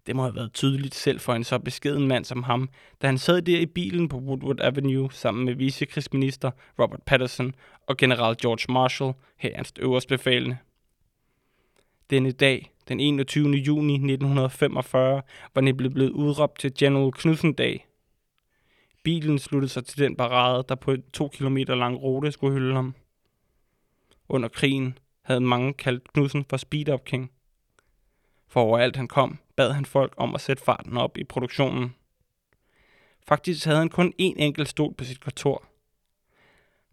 Det 0.08 0.16
må 0.16 0.22
have 0.22 0.34
været 0.34 0.52
tydeligt 0.52 0.94
selv 0.94 1.20
for 1.20 1.34
en 1.34 1.44
så 1.44 1.58
beskeden 1.58 2.08
mand 2.08 2.24
som 2.24 2.42
ham, 2.42 2.68
da 3.02 3.06
han 3.06 3.18
sad 3.18 3.42
der 3.42 3.58
i 3.58 3.66
bilen 3.66 4.08
på 4.08 4.16
Woodward 4.16 4.60
Avenue 4.60 5.12
sammen 5.12 5.44
med 5.44 5.54
vicekrigsminister 5.54 6.50
Robert 6.78 7.02
Patterson 7.02 7.54
og 7.86 7.96
general 7.96 8.36
George 8.42 8.72
Marshall, 8.72 9.14
herrens 9.36 9.72
øverstbefalende. 9.78 10.58
Denne 12.10 12.32
dag, 12.32 12.72
den 12.88 13.00
21. 13.00 13.48
juni 13.50 13.94
1945, 13.94 15.22
var 15.54 15.62
nemlig 15.62 15.92
blevet 15.92 16.10
udråbt 16.10 16.58
til 16.58 16.74
General 16.78 17.12
Knudsen-dag. 17.12 17.86
Bilen 19.02 19.38
sluttede 19.38 19.72
sig 19.72 19.84
til 19.84 19.98
den 19.98 20.16
parade, 20.16 20.64
der 20.68 20.74
på 20.74 20.92
en 20.92 21.02
to 21.12 21.28
kilometer 21.28 21.74
lang 21.74 22.02
rute 22.02 22.32
skulle 22.32 22.54
hylde 22.54 22.74
ham. 22.74 22.94
Under 24.28 24.48
krigen 24.48 24.98
havde 25.22 25.40
mange 25.40 25.72
kaldt 25.72 26.12
Knudsen 26.12 26.44
for 26.50 26.56
Speed 26.56 26.88
Up 26.88 27.04
King. 27.04 27.30
For 28.46 28.60
overalt 28.60 28.96
han 28.96 29.08
kom, 29.08 29.38
bad 29.58 29.72
han 29.72 29.84
folk 29.84 30.14
om 30.16 30.34
at 30.34 30.40
sætte 30.40 30.62
farten 30.62 30.96
op 30.96 31.18
i 31.18 31.24
produktionen. 31.24 31.94
Faktisk 33.28 33.64
havde 33.64 33.78
han 33.78 33.88
kun 33.88 34.08
én 34.08 34.34
enkelt 34.36 34.68
stol 34.68 34.94
på 34.94 35.04
sit 35.04 35.20
kontor. 35.20 35.64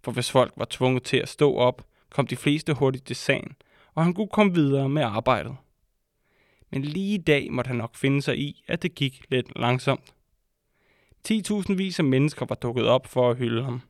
For 0.04 0.12
hvis 0.12 0.32
folk 0.32 0.54
var 0.58 0.68
tvunget 0.70 1.04
til 1.04 1.18
at 1.18 1.30
stå 1.30 1.56
op, 1.56 1.88
kom 2.10 2.28
de 2.28 2.36
fleste 2.36 2.74
hurtigt 2.74 3.06
til 3.06 3.16
sagen, 3.16 3.56
og 3.94 4.04
han 4.04 4.14
kunne 4.14 4.28
komme 4.28 4.54
videre 4.54 4.90
med 4.90 5.02
arbejdet. 5.02 5.56
Men 6.72 6.82
lige 6.82 7.14
i 7.14 7.22
dag 7.22 7.52
måtte 7.52 7.68
han 7.68 7.78
nok 7.78 7.96
finde 7.96 8.22
sig 8.22 8.38
i, 8.40 8.64
at 8.68 8.84
det 8.84 8.96
gik 8.96 9.26
lidt 9.30 9.60
langsomt. 9.60 10.14
10.000 11.28 11.74
vis 11.74 12.00
af 12.00 12.06
mennesker 12.06 12.46
var 12.46 12.56
dukket 12.56 12.88
op 12.88 13.08
for 13.08 13.30
at 13.30 13.38
hylde 13.38 13.64
ham. 13.64 13.82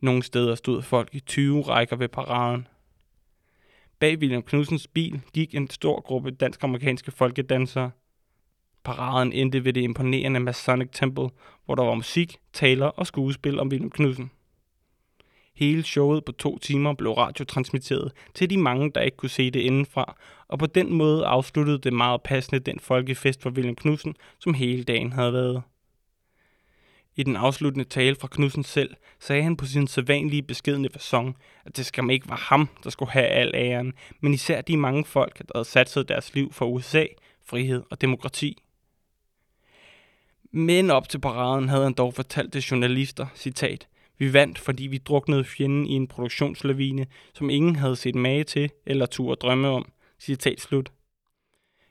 Nogle 0.00 0.22
steder 0.22 0.54
stod 0.54 0.82
folk 0.82 1.14
i 1.14 1.20
20 1.20 1.62
rækker 1.62 1.96
ved 1.96 2.08
paraden. 2.08 2.68
Bag 3.98 4.18
William 4.18 4.42
Knudsens 4.42 4.86
bil 4.86 5.20
gik 5.32 5.54
en 5.54 5.70
stor 5.70 6.00
gruppe 6.00 6.30
dansk-amerikanske 6.30 7.10
folkedansere. 7.10 7.90
Paraden 8.84 9.32
endte 9.32 9.64
ved 9.64 9.72
det 9.72 9.80
imponerende 9.80 10.40
Masonic 10.40 10.88
Temple, 10.92 11.28
hvor 11.64 11.74
der 11.74 11.84
var 11.84 11.94
musik, 11.94 12.36
taler 12.52 12.86
og 12.86 13.06
skuespil 13.06 13.60
om 13.60 13.68
William 13.68 13.90
Knudsen. 13.90 14.30
Hele 15.54 15.82
showet 15.82 16.24
på 16.24 16.32
to 16.32 16.58
timer 16.58 16.92
blev 16.92 17.12
radiotransmitteret 17.12 18.12
til 18.34 18.50
de 18.50 18.56
mange, 18.56 18.90
der 18.90 19.00
ikke 19.00 19.16
kunne 19.16 19.30
se 19.30 19.50
det 19.50 19.60
indenfra, 19.60 20.16
og 20.48 20.58
på 20.58 20.66
den 20.66 20.92
måde 20.92 21.26
afsluttede 21.26 21.78
det 21.78 21.92
meget 21.92 22.22
passende 22.22 22.60
den 22.60 22.78
folkefest 22.78 23.42
for 23.42 23.50
William 23.50 23.76
Knudsen, 23.76 24.14
som 24.38 24.54
hele 24.54 24.84
dagen 24.84 25.12
havde 25.12 25.32
været. 25.32 25.62
I 27.16 27.22
den 27.22 27.36
afsluttende 27.36 27.84
tale 27.84 28.16
fra 28.16 28.28
Knudsen 28.28 28.64
selv 28.64 28.94
sagde 29.20 29.42
han 29.42 29.56
på 29.56 29.66
sin 29.66 29.86
sædvanlige 29.86 30.42
beskedende 30.42 30.88
façon, 30.96 31.32
at 31.64 31.76
det 31.76 31.86
skam 31.86 32.10
ikke 32.10 32.28
var 32.28 32.36
ham, 32.36 32.68
der 32.84 32.90
skulle 32.90 33.10
have 33.10 33.26
al 33.26 33.52
æren, 33.54 33.92
men 34.20 34.34
især 34.34 34.60
de 34.60 34.76
mange 34.76 35.04
folk, 35.04 35.38
der 35.38 35.44
havde 35.54 35.64
satset 35.64 36.08
deres 36.08 36.34
liv 36.34 36.52
for 36.52 36.66
USA, 36.66 37.04
frihed 37.44 37.82
og 37.90 38.00
demokrati. 38.00 38.62
Men 40.50 40.90
op 40.90 41.08
til 41.08 41.18
paraden 41.18 41.68
havde 41.68 41.82
han 41.82 41.92
dog 41.92 42.14
fortalt 42.14 42.52
til 42.52 42.62
journalister, 42.62 43.26
citat, 43.34 43.88
vi 44.18 44.32
vandt, 44.32 44.58
fordi 44.58 44.86
vi 44.86 44.98
druknede 44.98 45.44
fjenden 45.44 45.86
i 45.86 45.92
en 45.92 46.06
produktionslavine, 46.06 47.06
som 47.34 47.50
ingen 47.50 47.76
havde 47.76 47.96
set 47.96 48.14
mage 48.14 48.44
til 48.44 48.70
eller 48.86 49.06
turde 49.06 49.36
drømme 49.36 49.68
om. 49.68 49.92
Citat 50.18 50.60
slut. 50.60 50.92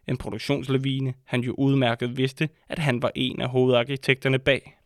En 0.08 0.18
produktionslavine, 0.18 1.14
han 1.26 1.42
jo 1.42 1.56
udmærket 1.58 2.18
vidste, 2.18 2.50
at 2.70 2.80
han 2.80 3.02
var 3.02 3.12
en 3.16 3.42
af 3.42 3.50
hovedarkitekterne 3.50 4.40
bag. 4.40 4.78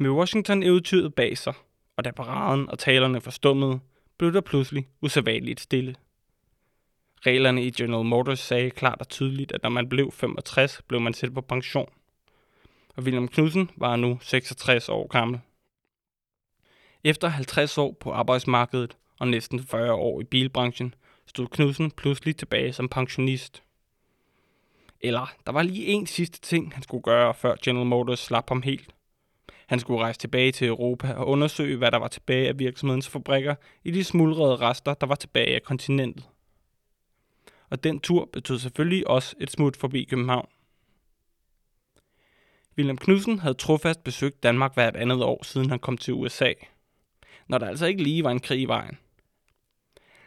Med 0.00 0.10
Washington-eventyret 0.10 1.14
bag 1.14 1.38
sig, 1.38 1.54
og 1.96 2.04
da 2.04 2.10
paraden 2.10 2.70
og 2.70 2.78
talerne 2.78 3.20
forstummede, 3.20 3.80
blev 4.18 4.32
der 4.32 4.40
pludselig 4.40 4.88
usædvanligt 5.00 5.60
stille. 5.60 5.94
Reglerne 7.20 7.64
i 7.64 7.70
General 7.70 8.04
Motors 8.04 8.38
sagde 8.38 8.70
klart 8.70 9.00
og 9.00 9.08
tydeligt, 9.08 9.52
at 9.52 9.62
når 9.62 9.70
man 9.70 9.88
blev 9.88 10.12
65, 10.12 10.82
blev 10.88 11.00
man 11.00 11.14
sendt 11.14 11.34
på 11.34 11.40
pension. 11.40 11.88
Og 12.96 13.02
William 13.02 13.28
Knudsen 13.28 13.70
var 13.76 13.96
nu 13.96 14.18
66 14.22 14.88
år 14.88 15.06
gammel. 15.06 15.40
Efter 17.04 17.28
50 17.28 17.78
år 17.78 17.96
på 18.00 18.12
arbejdsmarkedet 18.12 18.96
og 19.18 19.28
næsten 19.28 19.62
40 19.62 19.92
år 19.92 20.20
i 20.20 20.24
bilbranchen, 20.24 20.94
stod 21.26 21.46
Knudsen 21.46 21.90
pludselig 21.90 22.36
tilbage 22.36 22.72
som 22.72 22.88
pensionist. 22.88 23.62
Eller 25.00 25.34
der 25.46 25.52
var 25.52 25.62
lige 25.62 25.86
en 25.86 26.06
sidste 26.06 26.40
ting, 26.40 26.74
han 26.74 26.82
skulle 26.82 27.02
gøre, 27.02 27.34
før 27.34 27.56
General 27.64 27.86
Motors 27.86 28.20
slap 28.20 28.48
ham 28.48 28.62
helt. 28.62 28.94
Han 29.68 29.80
skulle 29.80 30.00
rejse 30.00 30.18
tilbage 30.18 30.52
til 30.52 30.66
Europa 30.66 31.12
og 31.12 31.28
undersøge, 31.28 31.76
hvad 31.76 31.90
der 31.90 31.98
var 31.98 32.08
tilbage 32.08 32.48
af 32.48 32.58
virksomhedens 32.58 33.08
fabrikker 33.08 33.54
i 33.84 33.90
de 33.90 34.04
smuldrede 34.04 34.56
rester, 34.56 34.94
der 34.94 35.06
var 35.06 35.14
tilbage 35.14 35.54
af 35.54 35.62
kontinentet. 35.62 36.28
Og 37.70 37.84
den 37.84 38.00
tur 38.00 38.28
betød 38.32 38.58
selvfølgelig 38.58 39.08
også 39.08 39.36
et 39.40 39.50
smut 39.50 39.76
forbi 39.76 40.04
København. 40.04 40.48
William 42.76 42.96
Knudsen 42.96 43.38
havde 43.38 43.54
trofast 43.54 44.04
besøgt 44.04 44.42
Danmark 44.42 44.74
hvert 44.74 44.96
andet 44.96 45.22
år, 45.22 45.44
siden 45.44 45.70
han 45.70 45.78
kom 45.78 45.98
til 45.98 46.14
USA. 46.14 46.52
Når 47.48 47.58
der 47.58 47.66
altså 47.66 47.86
ikke 47.86 48.02
lige 48.02 48.24
var 48.24 48.30
en 48.30 48.40
krig 48.40 48.60
i 48.60 48.64
vejen. 48.64 48.98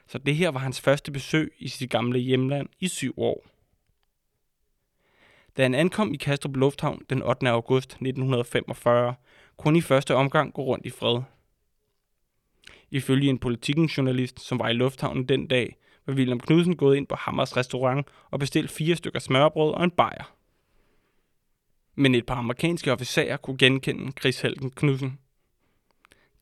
Så 0.07 0.17
det 0.17 0.35
her 0.35 0.49
var 0.49 0.59
hans 0.59 0.81
første 0.81 1.11
besøg 1.11 1.53
i 1.59 1.67
sit 1.67 1.89
gamle 1.89 2.19
hjemland 2.19 2.69
i 2.79 2.87
syv 2.87 3.13
år. 3.17 3.45
Da 5.57 5.61
han 5.61 5.75
ankom 5.75 6.13
i 6.13 6.17
Kastrup 6.17 6.55
Lufthavn 6.55 7.01
den 7.09 7.23
8. 7.23 7.49
august 7.49 7.91
1945, 7.91 9.15
kun 9.61 9.75
i 9.75 9.81
første 9.81 10.15
omgang 10.15 10.53
gå 10.53 10.61
rundt 10.63 10.85
i 10.85 10.89
fred. 10.89 11.21
Ifølge 12.91 13.29
en 13.29 13.39
politikens 13.39 13.97
journalist, 13.97 14.39
som 14.39 14.59
var 14.59 14.69
i 14.69 14.73
lufthavnen 14.73 15.29
den 15.29 15.47
dag, 15.47 15.77
var 16.05 16.13
William 16.13 16.39
Knudsen 16.39 16.75
gået 16.75 16.97
ind 16.97 17.07
på 17.07 17.15
Hammers 17.15 17.57
restaurant 17.57 18.07
og 18.31 18.39
bestilt 18.39 18.71
fire 18.71 18.95
stykker 18.95 19.19
smørbrød 19.19 19.73
og 19.73 19.83
en 19.83 19.91
bajer. 19.91 20.35
Men 21.95 22.15
et 22.15 22.25
par 22.25 22.35
amerikanske 22.35 22.91
officerer 22.91 23.37
kunne 23.37 23.57
genkende 23.57 24.11
krigshelten 24.11 24.71
Knudsen. 24.71 25.19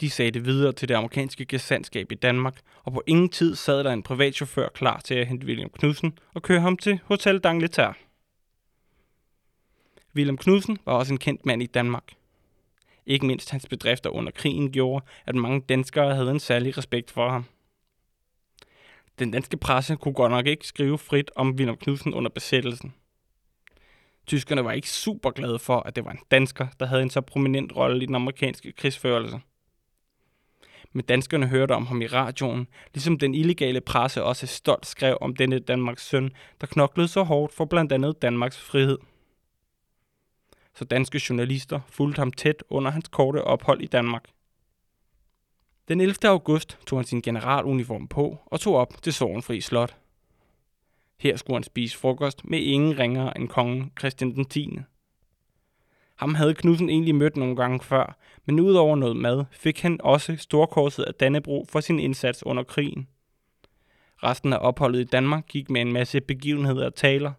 De 0.02 0.10
sagde 0.10 0.32
det 0.32 0.46
videre 0.46 0.74
til 0.74 0.88
det 0.90 0.96
amerikanske 0.96 1.46
gesandskab 1.46 2.12
i 2.12 2.16
Danmark, 2.16 2.60
og 2.84 2.94
på 2.94 3.04
ingen 3.08 3.30
tid 3.30 3.56
sad 3.56 3.84
der 3.84 3.92
en 3.92 4.04
privatchauffør 4.04 4.70
klar 4.70 5.00
til 5.00 5.14
at 5.14 5.28
hente 5.28 5.48
William 5.48 5.70
Knudsen 5.70 6.20
og 6.34 6.42
køre 6.42 6.60
ham 6.60 6.78
til 6.78 7.00
Hotel 7.04 7.42
D'Angleterre. 7.46 7.94
William 10.16 10.38
Knudsen 10.38 10.78
var 10.86 10.94
også 10.94 11.14
en 11.14 11.20
kendt 11.20 11.46
mand 11.46 11.64
i 11.64 11.66
Danmark. 11.66 12.19
Ikke 13.06 13.26
mindst 13.26 13.52
hans 13.52 13.68
bedrifter 13.68 14.10
under 14.10 14.32
krigen 14.32 14.72
gjorde, 14.72 15.06
at 15.26 15.36
mange 15.36 15.62
danskere 15.70 16.16
havde 16.16 16.32
en 16.32 16.40
særlig 16.40 16.78
respekt 16.78 17.12
for 17.12 17.30
ham. 17.30 17.46
Den 19.20 19.32
danske 19.32 19.58
presse 19.58 19.96
kunne 19.96 20.14
godt 20.14 20.32
nok 20.32 20.48
ikke 20.48 20.68
skrive 20.68 20.98
frit 20.98 21.32
om 21.36 21.50
William 21.50 21.78
Knudsen 21.78 22.14
under 22.14 22.30
besættelsen. 22.30 22.94
Tyskerne 24.28 24.66
var 24.66 24.72
ikke 24.72 24.90
super 24.90 25.32
glade 25.32 25.60
for, 25.60 25.80
at 25.80 25.96
det 25.96 26.06
var 26.06 26.12
en 26.12 26.20
dansker, 26.32 26.68
der 26.80 26.86
havde 26.86 27.02
en 27.02 27.10
så 27.10 27.22
prominent 27.22 27.76
rolle 27.76 28.04
i 28.04 28.06
den 28.06 28.16
amerikanske 28.16 28.72
krigsførelse. 28.72 29.40
Men 30.94 31.06
danskerne 31.06 31.48
hørte 31.48 31.72
om 31.72 31.86
ham 31.86 32.02
i 32.02 32.08
radioen, 32.08 32.68
ligesom 32.94 33.20
den 33.20 33.36
illegale 33.36 33.82
presse 33.82 34.24
også 34.24 34.48
stolt 34.48 34.86
skrev 34.86 35.18
om 35.22 35.36
denne 35.36 35.60
Danmarks 35.60 36.08
søn, 36.08 36.32
der 36.62 36.68
knoklede 36.68 37.08
så 37.08 37.24
hårdt 37.24 37.54
for 37.54 37.66
blandt 37.66 37.92
andet 37.92 38.22
Danmarks 38.22 38.62
frihed 38.62 38.98
så 40.80 40.86
danske 40.86 41.22
journalister 41.30 41.80
fulgte 41.88 42.20
ham 42.20 42.32
tæt 42.32 42.64
under 42.70 42.92
hans 42.92 43.08
korte 43.08 43.44
ophold 43.44 43.82
i 43.82 43.86
Danmark. 43.86 44.26
Den 45.88 46.02
11. 46.02 46.16
august 46.24 46.78
tog 46.86 47.00
han 47.00 47.06
sin 47.06 47.22
generaluniform 47.22 48.08
på 48.08 48.38
og 48.46 48.60
tog 48.60 48.76
op 48.76 49.02
til 49.02 49.14
Sorgenfri 49.14 49.62
Slot. 49.62 49.98
Her 51.18 51.36
skulle 51.36 51.56
han 51.56 51.64
spise 51.64 51.98
frokost 51.98 52.46
med 52.46 52.60
ingen 52.60 53.00
ringere 53.00 53.38
end 53.38 53.50
kongen 53.50 53.92
Christian 54.00 54.36
den 54.36 54.46
10. 54.46 54.80
Ham 56.16 56.36
havde 56.36 56.54
Knudsen 56.54 56.90
egentlig 56.90 57.16
mødt 57.16 57.38
nogle 57.38 57.56
gange 57.56 57.80
før, 57.80 58.18
men 58.46 58.60
udover 58.60 58.96
noget 58.96 59.18
mad 59.18 59.46
fik 59.52 59.82
han 59.82 60.00
også 60.04 60.36
storkorset 60.36 61.04
af 61.04 61.14
Dannebro 61.14 61.66
for 61.70 61.80
sin 61.80 62.00
indsats 62.00 62.46
under 62.46 62.64
krigen. 62.64 63.08
Resten 64.24 64.54
af 64.54 64.58
opholdet 64.62 65.00
i 65.00 65.04
Danmark 65.04 65.48
gik 65.48 65.70
med 65.70 65.82
en 65.82 65.94
masse 65.94 66.22
begivenheder 66.22 66.86
og 66.86 66.96
taler, 66.96 67.34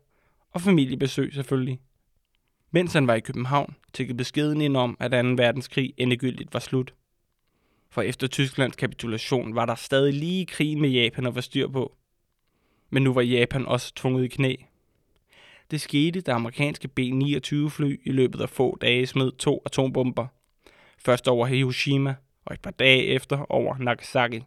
og 0.51 0.61
familiebesøg 0.61 1.35
selvfølgelig. 1.35 1.81
Mens 2.71 2.93
han 2.93 3.07
var 3.07 3.15
i 3.15 3.21
København, 3.21 3.75
tækkede 3.93 4.17
beskeden 4.17 4.61
ind 4.61 4.77
om, 4.77 4.97
at 5.01 5.11
2. 5.11 5.17
verdenskrig 5.17 5.95
endegyldigt 5.97 6.55
var 6.55 6.61
slut. 6.61 6.95
For 7.91 8.03
efter 8.03 8.27
Tysklands 8.27 8.77
kapitulation 8.77 9.55
var 9.55 9.67
der 9.67 9.75
stadig 9.75 10.15
lige 10.15 10.47
krig 10.47 10.79
med 10.79 10.89
Japan 10.89 11.27
at 11.27 11.35
få 11.35 11.41
styr 11.41 11.69
på. 11.69 11.97
Men 12.91 13.03
nu 13.03 13.13
var 13.13 13.23
Japan 13.23 13.67
også 13.67 13.95
tvunget 13.95 14.25
i 14.25 14.29
knæ. 14.29 14.55
Det 15.71 15.81
skete, 15.81 16.21
da 16.21 16.33
amerikanske 16.33 16.89
B-29-fly 16.89 18.01
i 18.05 18.13
løbet 18.13 18.41
af 18.41 18.49
få 18.49 18.79
dage 18.81 19.07
smed 19.07 19.33
to 19.33 19.63
atombomber. 19.67 20.27
Først 20.99 21.29
over 21.29 21.47
Hiroshima, 21.47 22.15
og 22.45 22.55
et 22.55 22.61
par 22.61 22.71
dage 22.71 23.05
efter 23.05 23.47
over 23.49 23.79
Nagasaki. 23.79 24.41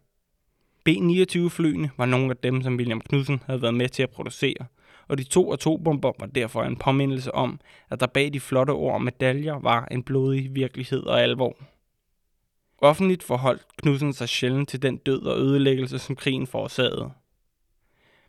B-29-flyene 0.84 1.92
var 1.98 2.06
nogle 2.06 2.30
af 2.30 2.38
dem, 2.38 2.62
som 2.62 2.76
William 2.76 3.02
Knudsen 3.02 3.44
havde 3.46 3.62
været 3.62 3.74
med 3.74 3.90
til 3.90 4.04
at 4.04 4.10
producere, 4.10 4.66
og 5.14 5.18
de 5.18 5.24
to 5.24 5.54
atombomber 5.54 6.12
var 6.20 6.26
derfor 6.26 6.64
en 6.64 6.76
påmindelse 6.76 7.36
om, 7.36 7.60
at 7.90 8.00
der 8.00 8.08
bag 8.08 8.34
de 8.34 8.40
flotte 8.40 8.72
ord 8.72 8.94
og 8.94 9.02
medaljer 9.02 9.60
var 9.60 9.86
en 9.92 10.04
blodig 10.04 10.56
virkelighed 10.56 11.04
og 11.04 11.22
alvor. 11.22 11.58
Offentligt 12.78 13.24
forholdt 13.24 13.66
Knudsen 13.78 14.14
sig 14.14 14.30
sjældent 14.30 14.70
til 14.70 14.82
den 14.82 14.98
død 14.98 15.22
og 15.22 15.40
ødelæggelse, 15.40 16.00
som 16.00 16.16
krigen 16.16 16.48
forårsagede. 16.48 17.12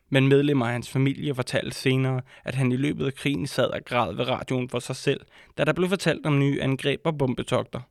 Men 0.09 0.27
medlemmer 0.27 0.65
af 0.65 0.71
hans 0.71 0.89
familie 0.89 1.35
fortalte 1.35 1.77
senere, 1.77 2.21
at 2.43 2.55
han 2.55 2.71
i 2.71 2.77
løbet 2.77 3.05
af 3.05 3.13
krigen 3.13 3.47
sad 3.47 3.67
og 3.67 3.85
græd 3.85 4.13
ved 4.13 4.27
radioen 4.27 4.69
for 4.69 4.79
sig 4.79 4.95
selv, 4.95 5.19
da 5.57 5.63
der 5.63 5.73
blev 5.73 5.89
fortalt 5.89 6.25
om 6.25 6.39
nye 6.39 6.61
angreb 6.61 7.01
og 7.05 7.17
bombetogter. 7.17 7.81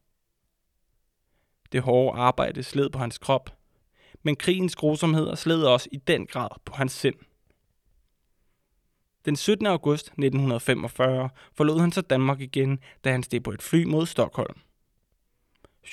Det 1.73 1.83
hårde 1.83 2.19
arbejde 2.19 2.63
sled 2.63 2.91
på 2.91 2.99
hans 2.99 3.19
krop, 3.19 3.51
men 4.23 4.37
krigens 4.37 4.77
grusomheder 4.77 5.35
sled 5.35 5.63
også 5.63 5.89
i 5.93 5.97
den 5.97 6.27
grad 6.27 6.49
på 6.65 6.75
hans 6.75 6.93
sind. 6.93 7.15
Den 9.25 9.37
17. 9.37 9.67
august 9.67 10.07
1945 10.07 11.29
forlod 11.53 11.81
han 11.81 11.93
så 11.93 12.01
Danmark 12.01 12.41
igen, 12.41 12.79
da 13.05 13.13
han 13.13 13.23
steg 13.23 13.43
på 13.43 13.51
et 13.51 13.63
fly 13.63 13.85
mod 13.85 14.07
Stockholm. 14.07 14.61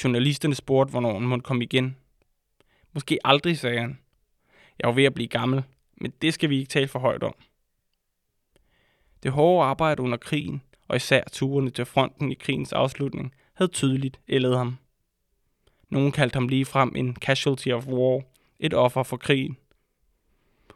Journalisterne 0.04 0.56
spurgte, 0.56 0.92
hvornår 0.92 1.14
han 1.14 1.28
måtte 1.28 1.44
komme 1.44 1.64
igen. 1.64 1.98
Måske 2.94 3.20
aldrig, 3.24 3.58
sagde 3.58 3.80
han. 3.80 4.00
Jeg 4.80 4.88
var 4.88 4.94
ved 4.94 5.04
at 5.04 5.14
blive 5.14 5.28
gammel, 5.28 5.64
men 5.96 6.14
det 6.22 6.34
skal 6.34 6.50
vi 6.50 6.60
ikke 6.60 6.70
tale 6.70 6.88
for 6.88 7.00
højt 7.00 7.24
om. 7.24 7.36
Det 9.24 9.32
hårde 9.32 9.66
arbejde 9.66 10.02
under 10.02 10.18
krigen, 10.18 10.62
og 10.88 10.96
især 10.96 11.24
turene 11.32 11.70
til 11.70 11.86
fronten 11.86 12.32
i 12.32 12.36
krigens 12.36 12.74
afslutning, 12.74 13.34
havde 13.54 13.72
tydeligt 13.72 14.20
ældet 14.28 14.58
ham. 14.58 14.78
Nogen 15.90 16.12
kaldte 16.12 16.36
ham 16.36 16.48
lige 16.48 16.66
frem 16.66 16.96
en 16.96 17.16
casualty 17.16 17.70
of 17.70 17.88
war, 17.88 18.22
et 18.60 18.74
offer 18.74 19.04
for 19.04 19.18
krigen. 19.18 19.58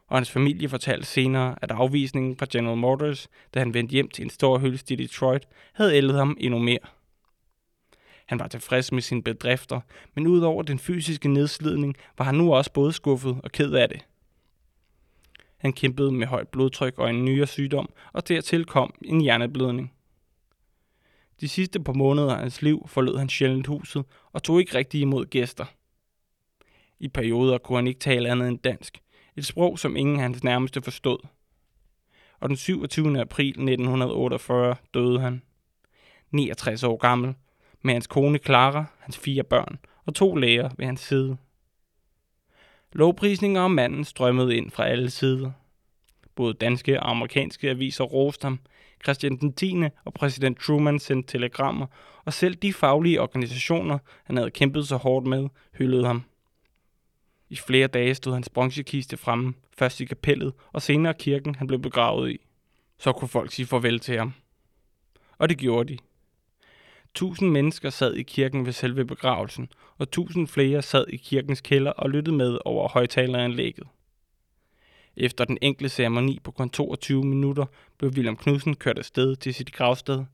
Og 0.07 0.17
hans 0.17 0.31
familie 0.31 0.69
fortalte 0.69 1.07
senere, 1.07 1.55
at 1.61 1.71
afvisningen 1.71 2.37
fra 2.37 2.47
General 2.51 2.77
Motors, 2.77 3.27
da 3.53 3.59
han 3.59 3.73
vendte 3.73 3.91
hjem 3.91 4.09
til 4.09 4.23
en 4.23 4.29
stor 4.29 4.57
hølst 4.57 4.91
i 4.91 4.95
Detroit, 4.95 5.47
havde 5.73 5.95
ældet 5.95 6.15
ham 6.15 6.37
endnu 6.39 6.59
mere. 6.59 6.79
Han 8.25 8.39
var 8.39 8.47
tilfreds 8.47 8.91
med 8.91 9.01
sine 9.01 9.23
bedrifter, 9.23 9.81
men 10.13 10.27
udover 10.27 10.63
den 10.63 10.79
fysiske 10.79 11.27
nedslidning, 11.27 11.95
var 12.17 12.25
han 12.25 12.35
nu 12.35 12.53
også 12.53 12.71
både 12.73 12.93
skuffet 12.93 13.39
og 13.43 13.51
ked 13.51 13.73
af 13.73 13.89
det. 13.89 14.05
Han 15.57 15.73
kæmpede 15.73 16.11
med 16.11 16.27
højt 16.27 16.47
blodtryk 16.47 16.99
og 16.99 17.09
en 17.09 17.25
nyere 17.25 17.47
sygdom, 17.47 17.89
og 18.13 18.27
dertil 18.27 18.65
kom 18.65 18.93
en 19.01 19.21
hjerneblødning. 19.21 19.93
De 21.41 21.47
sidste 21.47 21.79
par 21.79 21.93
måneder 21.93 22.33
af 22.33 22.39
hans 22.39 22.61
liv 22.61 22.85
forlod 22.87 23.17
han 23.17 23.29
sjældent 23.29 23.67
huset 23.67 24.05
og 24.31 24.43
tog 24.43 24.59
ikke 24.59 24.77
rigtig 24.77 25.01
imod 25.01 25.25
gæster. 25.25 25.65
I 26.99 27.07
perioder 27.07 27.57
kunne 27.57 27.77
han 27.77 27.87
ikke 27.87 27.99
tale 27.99 28.29
andet 28.29 28.47
end 28.47 28.59
dansk, 28.59 29.01
et 29.37 29.45
sprog 29.45 29.79
som 29.79 29.95
ingen 29.95 30.15
af 30.15 30.21
hans 30.21 30.43
nærmeste 30.43 30.81
forstod. 30.81 31.17
Og 32.39 32.49
den 32.49 32.57
27. 32.57 33.19
april 33.19 33.49
1948 33.49 34.75
døde 34.93 35.19
han. 35.19 35.41
69 36.31 36.83
år 36.83 36.97
gammel, 36.97 37.35
med 37.81 37.93
hans 37.93 38.07
kone 38.07 38.37
Clara, 38.37 38.85
hans 38.99 39.17
fire 39.17 39.43
børn 39.43 39.77
og 40.05 40.15
to 40.15 40.35
læger 40.35 40.69
ved 40.77 40.85
hans 40.85 41.01
side. 41.01 41.37
Lovprisninger 42.93 43.61
om 43.61 43.71
manden 43.71 44.03
strømmede 44.03 44.57
ind 44.57 44.71
fra 44.71 44.87
alle 44.87 45.09
sider. 45.09 45.51
Både 46.35 46.53
danske 46.53 46.99
og 46.99 47.09
amerikanske 47.09 47.69
aviser 47.69 48.03
roste 48.03 48.45
ham, 48.45 48.59
Christian 49.03 49.37
den 49.37 49.53
10. 49.53 49.75
og 50.05 50.13
præsident 50.13 50.59
Truman 50.59 50.99
sendte 50.99 51.31
telegrammer, 51.31 51.85
og 52.25 52.33
selv 52.33 52.55
de 52.55 52.73
faglige 52.73 53.21
organisationer, 53.21 53.97
han 54.23 54.37
havde 54.37 54.51
kæmpet 54.51 54.87
så 54.87 54.97
hårdt 54.97 55.27
med, 55.27 55.49
hyldede 55.77 56.05
ham. 56.05 56.23
I 57.49 57.55
flere 57.55 57.87
dage 57.87 58.15
stod 58.15 58.33
hans 58.33 58.49
bronzekiste 58.49 59.17
fremme, 59.17 59.53
først 59.77 60.01
i 60.01 60.05
kapellet 60.05 60.53
og 60.73 60.81
senere 60.81 61.13
kirken, 61.13 61.55
han 61.55 61.67
blev 61.67 61.79
begravet 61.79 62.31
i. 62.31 62.37
Så 62.97 63.11
kunne 63.11 63.27
folk 63.27 63.51
sige 63.51 63.65
farvel 63.65 63.99
til 63.99 64.17
ham. 64.17 64.33
Og 65.37 65.49
det 65.49 65.57
gjorde 65.57 65.93
de. 65.93 65.97
Tusind 67.13 67.51
mennesker 67.51 67.89
sad 67.89 68.13
i 68.13 68.23
kirken 68.23 68.65
ved 68.65 68.73
selve 68.73 69.05
begravelsen, 69.05 69.69
og 69.97 70.11
tusind 70.11 70.47
flere 70.47 70.81
sad 70.81 71.05
i 71.07 71.17
kirkens 71.17 71.61
kælder 71.61 71.91
og 71.91 72.09
lyttede 72.09 72.35
med 72.35 72.57
over 72.65 72.89
højtaleranlægget. 72.89 73.87
Efter 75.17 75.45
den 75.45 75.57
enkle 75.61 75.89
ceremoni 75.89 76.39
på 76.43 76.51
kun 76.51 76.69
22 76.69 77.23
minutter 77.23 77.65
blev 77.97 78.11
William 78.11 78.37
Knudsen 78.37 78.75
kørt 78.75 78.97
afsted 78.97 79.35
til 79.35 79.53
sit 79.53 79.71
gravsted, 79.73 80.25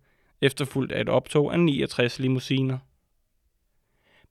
efterfulgt 0.41 0.91
af 0.91 1.01
et 1.01 1.09
optog 1.09 1.53
af 1.53 1.59
69 1.59 2.19
limousiner. 2.19 2.77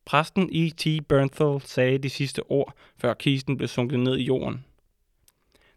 Præsten 0.04 0.50
E.T. 0.52 1.08
Bernthal 1.08 1.60
sagde 1.60 1.98
de 1.98 2.10
sidste 2.10 2.42
ord, 2.42 2.74
før 2.96 3.14
kisten 3.14 3.56
blev 3.56 3.68
sunket 3.68 4.00
ned 4.00 4.16
i 4.16 4.22
jorden. 4.22 4.64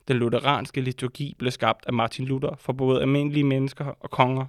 Den 0.07 0.17
lutheranske 0.17 0.81
liturgi 0.81 1.35
blev 1.39 1.51
skabt 1.51 1.85
af 1.85 1.93
Martin 1.93 2.25
Luther 2.25 2.55
for 2.55 2.73
både 2.73 3.01
almindelige 3.01 3.43
mennesker 3.43 3.85
og 3.85 4.09
konger. 4.09 4.45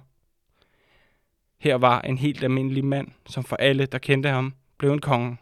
Her 1.57 1.75
var 1.75 2.01
en 2.01 2.17
helt 2.17 2.43
almindelig 2.43 2.85
mand, 2.85 3.07
som 3.25 3.43
for 3.43 3.55
alle, 3.55 3.85
der 3.85 3.97
kendte 3.97 4.29
ham, 4.29 4.53
blev 4.77 4.91
en 4.91 5.01
konge. 5.01 5.37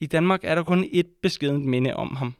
I 0.00 0.06
Danmark 0.06 0.40
er 0.44 0.54
der 0.54 0.62
kun 0.62 0.88
et 0.92 1.06
beskedent 1.22 1.64
minde 1.64 1.96
om 1.96 2.16
ham. 2.16 2.34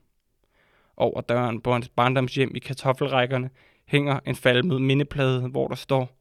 Over 0.97 1.21
døren 1.21 1.61
på 1.61 1.73
hans 1.73 1.89
barndomshjem 1.89 2.53
i 2.55 2.59
kartoffelrækkerne 2.59 3.51
hænger 3.87 4.21
en 4.27 4.37
falmet 4.37 4.83
mindeplade, 4.83 5.49
hvor 5.49 5.69
der 5.69 5.75
står, 5.75 6.17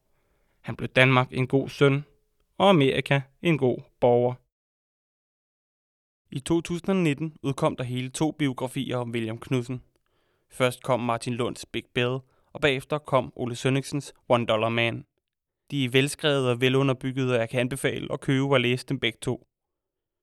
han 0.61 0.75
blev 0.75 0.89
Danmark 0.89 1.27
en 1.31 1.47
god 1.47 1.69
søn, 1.69 2.05
og 2.57 2.69
Amerika 2.69 3.21
en 3.41 3.57
god 3.57 3.77
borger. 3.99 4.33
I 6.31 6.39
2019 6.39 7.33
udkom 7.43 7.75
der 7.75 7.83
hele 7.83 8.09
to 8.09 8.31
biografier 8.31 8.97
om 8.97 9.11
William 9.11 9.37
Knudsen. 9.37 9.81
Først 10.49 10.83
kom 10.83 10.99
Martin 10.99 11.33
Lunds 11.33 11.65
Big 11.65 11.85
Bill, 11.93 12.17
og 12.53 12.61
bagefter 12.61 12.97
kom 12.97 13.33
Ole 13.35 13.55
Sønningsens 13.55 14.13
One 14.29 14.45
Dollar 14.45 14.69
Man. 14.69 15.05
De 15.71 15.85
er 15.85 15.89
velskrevet 15.89 16.49
og 16.49 16.61
velunderbyggede, 16.61 17.33
og 17.33 17.39
jeg 17.39 17.49
kan 17.49 17.59
anbefale 17.59 18.13
at 18.13 18.21
købe 18.21 18.45
og 18.45 18.61
læse 18.61 18.85
dem 18.85 18.99
begge 18.99 19.17
to. 19.21 19.47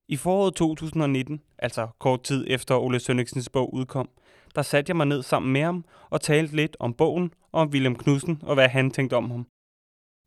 I 0.09 0.16
foråret 0.16 0.55
2019, 0.55 1.42
altså 1.59 1.88
kort 1.99 2.23
tid 2.23 2.47
efter 2.49 2.77
Ole 2.77 3.01
Sønningsens 3.01 3.49
bog 3.49 3.75
udkom, 3.75 4.09
der 4.55 4.62
satte 4.62 4.90
jeg 4.90 4.97
mig 4.97 5.07
ned 5.07 5.23
sammen 5.23 5.53
med 5.53 5.61
ham 5.61 5.85
og 6.11 6.21
talte 6.21 6.57
lidt 6.57 6.77
om 6.81 6.95
bogen 6.95 7.35
og 7.53 7.61
om 7.61 7.68
William 7.68 7.97
Knudsen 7.97 8.40
og 8.42 8.55
hvad 8.55 8.68
han 8.68 8.90
tænkte 8.90 9.14
om 9.14 9.31
ham. 9.31 9.47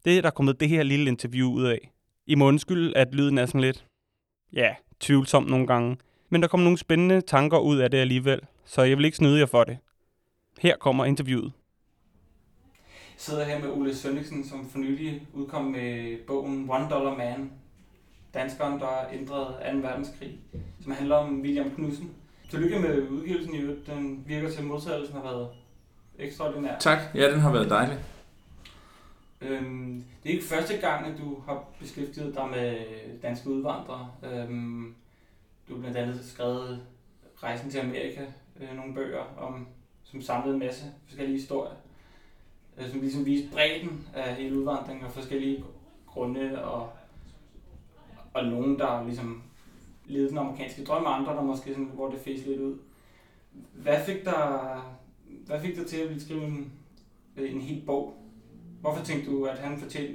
Det 0.05 0.17
er 0.17 0.21
der 0.21 0.29
kommet 0.29 0.59
det 0.59 0.69
her 0.69 0.83
lille 0.83 1.09
interview 1.09 1.49
ud 1.51 1.63
af. 1.63 1.94
I 2.27 2.35
må 2.35 2.47
undskylde, 2.47 2.97
at 2.97 3.15
lyden 3.15 3.37
er 3.37 3.45
sådan 3.45 3.61
lidt, 3.61 3.85
ja, 4.53 4.75
tvivlsom 4.99 5.43
nogle 5.43 5.67
gange. 5.67 5.97
Men 6.29 6.41
der 6.41 6.47
kom 6.47 6.59
nogle 6.59 6.77
spændende 6.77 7.21
tanker 7.21 7.57
ud 7.57 7.77
af 7.77 7.91
det 7.91 7.97
alligevel, 7.97 8.41
så 8.65 8.81
jeg 8.81 8.97
vil 8.97 9.05
ikke 9.05 9.17
snyde 9.17 9.39
jer 9.39 9.45
for 9.45 9.63
det. 9.63 9.77
Her 10.59 10.77
kommer 10.77 11.05
interviewet. 11.05 11.51
Jeg 12.85 13.21
sidder 13.21 13.43
her 13.43 13.59
med 13.59 13.69
Ole 13.69 13.95
Sønniksen, 13.95 14.45
som 14.45 14.69
for 14.69 14.77
nylig 14.77 15.27
udkom 15.33 15.65
med 15.65 16.17
bogen 16.27 16.69
One 16.69 16.89
Dollar 16.89 17.15
Man. 17.15 17.51
Danskeren, 18.33 18.79
der 18.79 19.09
ændrede 19.13 19.81
2. 19.81 19.87
verdenskrig, 19.87 20.39
som 20.83 20.91
handler 20.91 21.15
om 21.15 21.41
William 21.41 21.71
Knudsen. 21.71 22.11
Tillykke 22.49 22.79
med 22.79 23.07
udgivelsen 23.09 23.55
i 23.55 23.57
øvrigt. 23.57 23.87
Den 23.87 24.23
virker 24.27 24.49
til 24.49 24.63
modtagelsen 24.63 25.15
har 25.15 25.23
været 25.23 25.47
ekstraordinær. 26.19 26.77
Tak. 26.79 26.97
Ja, 27.15 27.31
den 27.31 27.39
har 27.39 27.51
været 27.51 27.69
dejlig. 27.69 27.97
Øhm, 29.47 30.03
det 30.23 30.29
er 30.29 30.33
ikke 30.33 30.45
første 30.45 30.77
gang, 30.77 31.05
at 31.05 31.17
du 31.17 31.39
har 31.39 31.63
beskæftiget 31.79 32.35
dig 32.35 32.47
med 32.49 32.77
danske 33.21 33.49
udvandrere. 33.49 34.11
Øhm, 34.23 34.95
du 35.69 35.73
har 35.73 35.81
blandt 35.81 35.97
andet 35.97 36.25
skrevet 36.25 36.85
Rejsen 37.43 37.69
til 37.69 37.79
Amerika, 37.79 38.25
øh, 38.59 38.75
nogle 38.75 38.93
bøger, 38.93 39.23
om, 39.37 39.67
som 40.03 40.21
samlede 40.21 40.53
en 40.53 40.59
masse 40.59 40.83
forskellige 41.05 41.37
historier, 41.37 41.73
øh, 42.77 42.89
som 42.89 42.99
ligesom 42.99 43.25
viste 43.25 43.51
bredden 43.51 44.07
af 44.13 44.35
hele 44.35 44.57
udvandringen 44.57 45.05
og 45.05 45.11
forskellige 45.11 45.63
grunde, 46.07 46.65
og, 46.65 46.89
og 48.33 48.45
nogen, 48.45 48.79
der 48.79 49.03
ligesom 49.05 49.43
levede 50.05 50.29
den 50.29 50.37
amerikanske 50.37 50.83
drøm, 50.83 51.03
og 51.03 51.19
andre, 51.19 51.33
der 51.33 51.41
måske 51.41 51.69
sådan, 51.69 51.91
hvor 51.93 52.09
det 52.09 52.19
fæs 52.19 52.45
lidt 52.45 52.61
ud. 52.61 52.77
Hvad 53.73 54.05
fik 54.05 54.25
dig, 54.25 54.81
hvad 55.45 55.61
fik 55.61 55.75
dig 55.75 55.87
til 55.87 55.97
at 55.97 56.09
ville 56.09 56.23
skrive 56.23 56.43
en, 56.43 56.71
en 57.37 57.61
hel 57.61 57.83
bog 57.85 58.24
Hvorfor 58.85 59.03
tænkte 59.03 59.31
du, 59.31 59.45
at 59.45 59.57
han 59.57 59.79
fortjente 59.79 60.13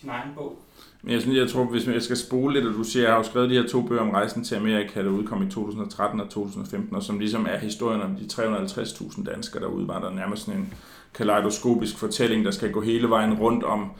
sin 0.00 0.08
egen 0.08 0.30
bog. 0.36 0.58
Men 1.02 1.12
jeg, 1.12 1.20
synes, 1.20 1.38
jeg 1.38 1.48
tror, 1.48 1.64
hvis 1.64 1.86
jeg 1.86 2.02
skal 2.02 2.16
spole 2.16 2.54
lidt, 2.54 2.66
og 2.66 2.74
du 2.74 2.84
siger, 2.84 3.02
at 3.02 3.06
jeg 3.06 3.12
har 3.12 3.18
jo 3.18 3.30
skrevet 3.30 3.50
de 3.50 3.54
her 3.54 3.68
to 3.68 3.82
bøger 3.82 4.02
om 4.02 4.10
rejsen 4.10 4.44
til 4.44 4.54
Amerika, 4.54 5.02
der 5.02 5.10
udkom 5.10 5.42
i 5.42 5.50
2013 5.50 6.20
og 6.20 6.28
2015, 6.28 6.96
og 6.96 7.02
som 7.02 7.18
ligesom 7.18 7.46
er 7.50 7.58
historien 7.58 8.00
om 8.00 8.16
de 8.16 8.24
350.000 8.32 9.24
danskere, 9.24 9.62
der 9.62 9.68
udvandrede 9.68 10.14
nærmest 10.14 10.44
sådan 10.44 10.60
en 10.60 10.74
kaleidoskopisk 11.14 11.98
fortælling, 11.98 12.44
der 12.44 12.50
skal 12.50 12.72
gå 12.72 12.80
hele 12.80 13.10
vejen 13.10 13.34
rundt 13.34 13.64
om 13.64 13.90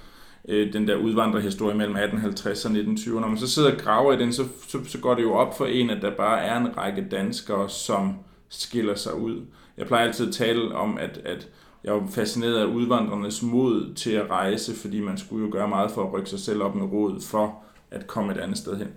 øh, 0.49 0.73
den 0.73 0.89
der 0.89 0.97
udvandrerhistorie 0.97 1.77
mellem 1.77 1.97
1850 1.97 2.65
og 2.65 2.71
1920. 2.71 3.21
Når 3.21 3.29
man 3.29 3.39
så 3.39 3.49
sidder 3.49 3.73
og 3.73 3.79
graver 3.79 4.13
i 4.13 4.19
den, 4.19 4.33
så, 4.33 4.45
så, 4.69 4.79
så 4.85 4.99
går 4.99 5.15
det 5.15 5.23
jo 5.23 5.35
op 5.35 5.57
for 5.57 5.67
en, 5.67 5.91
at 5.91 6.03
der 6.03 6.17
bare 6.17 6.41
er 6.41 6.57
en 6.57 6.77
række 6.77 7.07
danskere, 7.11 7.69
som 7.69 8.15
skiller 8.49 8.95
sig 8.95 9.15
ud. 9.15 9.47
Jeg 9.77 9.87
plejer 9.87 10.07
altid 10.07 10.29
at 10.29 10.35
tale 10.35 10.75
om, 10.75 10.99
at, 10.99 11.21
at 11.25 11.49
jeg 11.85 11.93
var 11.93 12.07
fascineret 12.11 12.57
af 12.57 12.67
udvandrernes 12.67 13.43
mod 13.43 13.95
til 13.95 14.11
at 14.11 14.31
rejse, 14.31 14.75
fordi 14.75 15.01
man 15.01 15.19
skulle 15.19 15.47
jo 15.47 15.53
gøre 15.53 15.69
meget 15.69 15.91
for 15.91 16.05
at 16.07 16.13
rykke 16.13 16.31
sig 16.31 16.41
selv 16.41 16.63
op 16.63 16.75
med 16.75 16.85
råd 16.85 17.21
for 17.21 17.63
at 17.91 18.07
komme 18.07 18.33
et 18.33 18.39
andet 18.39 18.59
sted 18.59 18.77
hen. 18.77 18.89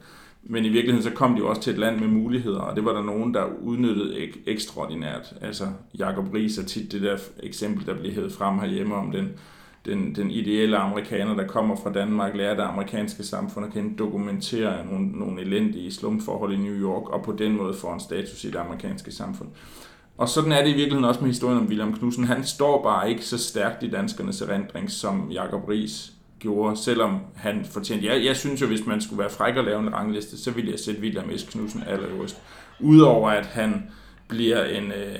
Men 0.44 0.66
i 0.66 0.70
virkeligheden 0.70 1.04
så 1.04 1.16
kom 1.16 1.34
de 1.34 1.40
jo 1.40 1.50
også 1.50 1.62
til 1.62 1.74
et 1.74 1.80
land 1.80 2.00
med 2.00 2.08
muligheder, 2.08 2.60
og 2.60 2.76
det 2.76 2.86
var 2.86 2.94
der 2.94 3.04
nogen, 3.04 3.34
der 3.34 3.46
udnyttede 3.62 4.16
ek- 4.16 4.40
ekstraordinært. 4.48 5.34
Altså 5.42 5.66
Jacob 6.00 6.34
Ries 6.34 6.58
er 6.58 6.64
tit 6.64 6.92
det 6.92 7.02
der 7.02 7.18
eksempel, 7.44 7.86
der 7.86 7.94
bliver 7.94 8.14
hævet 8.14 8.32
frem 8.32 8.60
herhjemme 8.60 8.96
om 8.96 9.12
den, 9.12 9.30
den, 9.86 10.16
den 10.16 10.32
ideelle 10.32 10.78
amerikaner, 10.78 11.36
der 11.36 11.48
kommer 11.48 11.76
fra 11.76 11.92
Danmark, 11.92 12.36
lærer 12.36 12.56
det 12.56 12.64
amerikanske 12.64 13.24
samfund 13.24 13.66
at 13.66 13.74
kende, 13.74 13.98
dokumentere 13.98 14.86
nogle, 14.86 15.08
nogle 15.08 15.42
elendige 15.42 15.92
slumforhold 15.92 16.54
i 16.54 16.58
New 16.58 16.76
York, 16.76 17.10
og 17.10 17.24
på 17.24 17.32
den 17.32 17.58
måde 17.58 17.74
får 17.74 17.94
en 17.94 18.00
status 18.00 18.44
i 18.44 18.48
det 18.48 18.56
amerikanske 18.56 19.12
samfund. 19.12 19.50
Og 20.18 20.30
sådan 20.30 20.52
er 20.52 20.64
det 20.64 20.70
i 20.70 20.74
virkeligheden 20.74 21.06
også 21.06 21.20
med 21.20 21.30
historien 21.30 21.58
om 21.58 21.68
William 21.68 21.94
Knudsen. 21.94 22.24
Han 22.24 22.44
står 22.44 22.84
bare 22.84 23.10
ikke 23.10 23.26
så 23.26 23.38
stærkt 23.38 23.84
i 23.84 23.90
danskernes 23.90 24.42
erindring, 24.42 24.92
som 24.92 25.32
Jacob 25.32 25.70
Ries 25.70 26.12
gjorde, 26.40 26.78
selvom 26.78 27.20
han 27.36 27.66
fortjente. 27.66 28.06
Jeg, 28.06 28.26
jeg 28.26 28.38
synes 28.38 28.62
jo, 28.62 28.68
hvis 28.68 28.86
man 28.86 29.02
skulle 29.02 29.20
være 29.20 29.30
fræk 29.30 29.56
og 29.56 29.64
lave 29.64 29.80
en 29.80 29.94
rangliste, 29.94 30.38
så 30.38 30.52
ville 30.52 30.72
jeg 30.72 30.80
sætte 30.80 31.02
William 31.02 31.38
S. 31.38 31.44
Knudsen 31.44 31.84
allerøverst. 31.88 32.42
Udover 32.80 33.30
at 33.30 33.46
han 33.46 33.90
bliver 34.28 34.66
en... 34.66 34.92
Øh, 34.92 35.16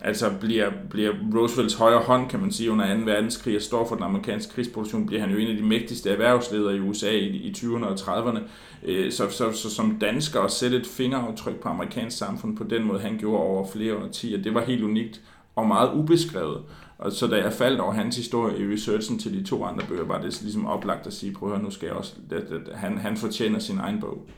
altså 0.00 0.30
bliver, 0.40 0.70
bliver 0.90 1.12
Roosevelts 1.34 1.74
højre 1.74 2.00
hånd, 2.00 2.28
kan 2.28 2.40
man 2.40 2.52
sige, 2.52 2.70
under 2.70 2.94
2. 2.94 3.00
verdenskrig 3.04 3.56
og 3.56 3.62
står 3.62 3.88
for 3.88 3.94
den 3.94 4.04
amerikanske 4.04 4.52
krigsproduktion, 4.52 5.06
bliver 5.06 5.20
han 5.20 5.30
jo 5.30 5.38
en 5.38 5.48
af 5.48 5.56
de 5.56 5.62
mægtigste 5.62 6.10
erhvervsledere 6.10 6.76
i 6.76 6.80
USA 6.80 7.10
i, 7.10 7.26
i 7.26 7.52
20'erne 7.56 7.84
og 7.84 7.94
30'erne. 7.94 8.40
Øh, 8.84 9.12
så, 9.12 9.30
så, 9.30 9.52
så 9.52 9.70
som 9.70 9.98
dansker 10.00 10.40
at 10.40 10.50
sætte 10.50 10.76
et 10.76 10.86
fingeraftryk 10.86 11.60
på 11.60 11.68
amerikansk 11.68 12.18
samfund 12.18 12.56
på 12.56 12.64
den 12.64 12.84
måde, 12.84 13.00
han 13.00 13.18
gjorde 13.18 13.42
over 13.42 13.66
flere 13.72 13.96
årtier, 13.96 14.42
det 14.42 14.54
var 14.54 14.64
helt 14.64 14.84
unikt 14.84 15.20
og 15.56 15.66
meget 15.66 15.94
ubeskrevet. 15.94 16.62
Og 16.98 17.12
så 17.12 17.26
da 17.26 17.36
jeg 17.36 17.52
faldt 17.52 17.80
over 17.80 17.92
hans 17.92 18.16
historie 18.16 18.58
i 18.58 18.72
researchen 18.72 19.18
til 19.18 19.34
de 19.34 19.44
to 19.44 19.64
andre 19.64 19.84
bøger, 19.88 20.04
var 20.04 20.20
det 20.20 20.42
ligesom 20.42 20.66
oplagt 20.66 21.06
at 21.06 21.12
sige, 21.12 21.32
prøv 21.32 21.48
at 21.48 21.56
høre, 21.56 21.64
nu 21.64 21.70
skal 21.70 21.86
jeg 21.86 21.96
også, 21.96 22.14
at 22.30 22.74
han, 22.74 22.98
han 22.98 23.16
fortjener 23.16 23.58
sin 23.58 23.78
egen 23.78 24.00
bog. 24.00 24.28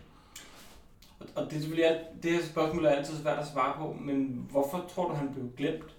Og 1.41 1.51
det, 1.51 1.57
er 1.57 1.61
selvfølgelig 1.61 1.86
alt, 1.86 2.22
det 2.22 2.30
her 2.30 2.43
spørgsmål 2.43 2.84
er 2.84 2.91
altid 2.91 3.14
svært 3.22 3.38
at 3.38 3.47
svare 3.53 3.72
på, 3.78 3.97
men 4.01 4.47
hvorfor 4.51 4.84
tror 4.95 5.09
du, 5.09 5.14
han 5.14 5.28
blev 5.34 5.45
glemt? 5.57 5.91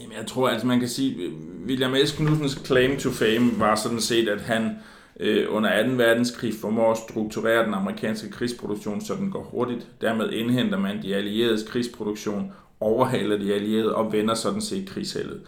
Jamen, 0.00 0.16
jeg 0.16 0.26
tror, 0.26 0.48
altså 0.48 0.66
man 0.66 0.78
kan 0.80 0.88
sige, 0.88 1.32
William 1.66 1.94
S. 2.06 2.12
Knudsens 2.12 2.62
claim 2.64 2.98
to 2.98 3.10
fame 3.10 3.58
var 3.58 3.74
sådan 3.74 4.00
set, 4.00 4.28
at 4.28 4.40
han 4.40 4.76
øh, 5.20 5.46
under 5.50 5.86
2. 5.86 5.92
verdenskrig 5.92 6.54
formår 6.60 6.92
at 6.92 6.98
strukturere 6.98 7.64
den 7.64 7.74
amerikanske 7.74 8.30
krigsproduktion, 8.30 9.00
så 9.00 9.14
den 9.14 9.30
går 9.30 9.42
hurtigt. 9.42 9.86
Dermed 10.00 10.30
indhenter 10.30 10.78
man 10.78 11.02
de 11.02 11.14
allieredes 11.14 11.62
krigsproduktion, 11.68 12.52
overhaler 12.80 13.38
de 13.38 13.54
allierede 13.54 13.94
og 13.94 14.12
vender 14.12 14.34
sådan 14.34 14.60
set 14.60 14.88
krigsheldet. 14.88 15.40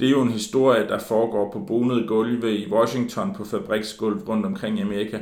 Det 0.00 0.06
er 0.06 0.10
jo 0.10 0.22
en 0.22 0.32
historie, 0.32 0.88
der 0.88 0.98
foregår 0.98 1.50
på 1.52 1.58
bonede 1.58 2.06
gulve 2.06 2.56
i 2.56 2.70
Washington 2.70 3.34
på 3.34 3.44
fabriksgulv 3.44 4.28
rundt 4.28 4.46
omkring 4.46 4.78
i 4.78 4.82
Amerika, 4.82 5.18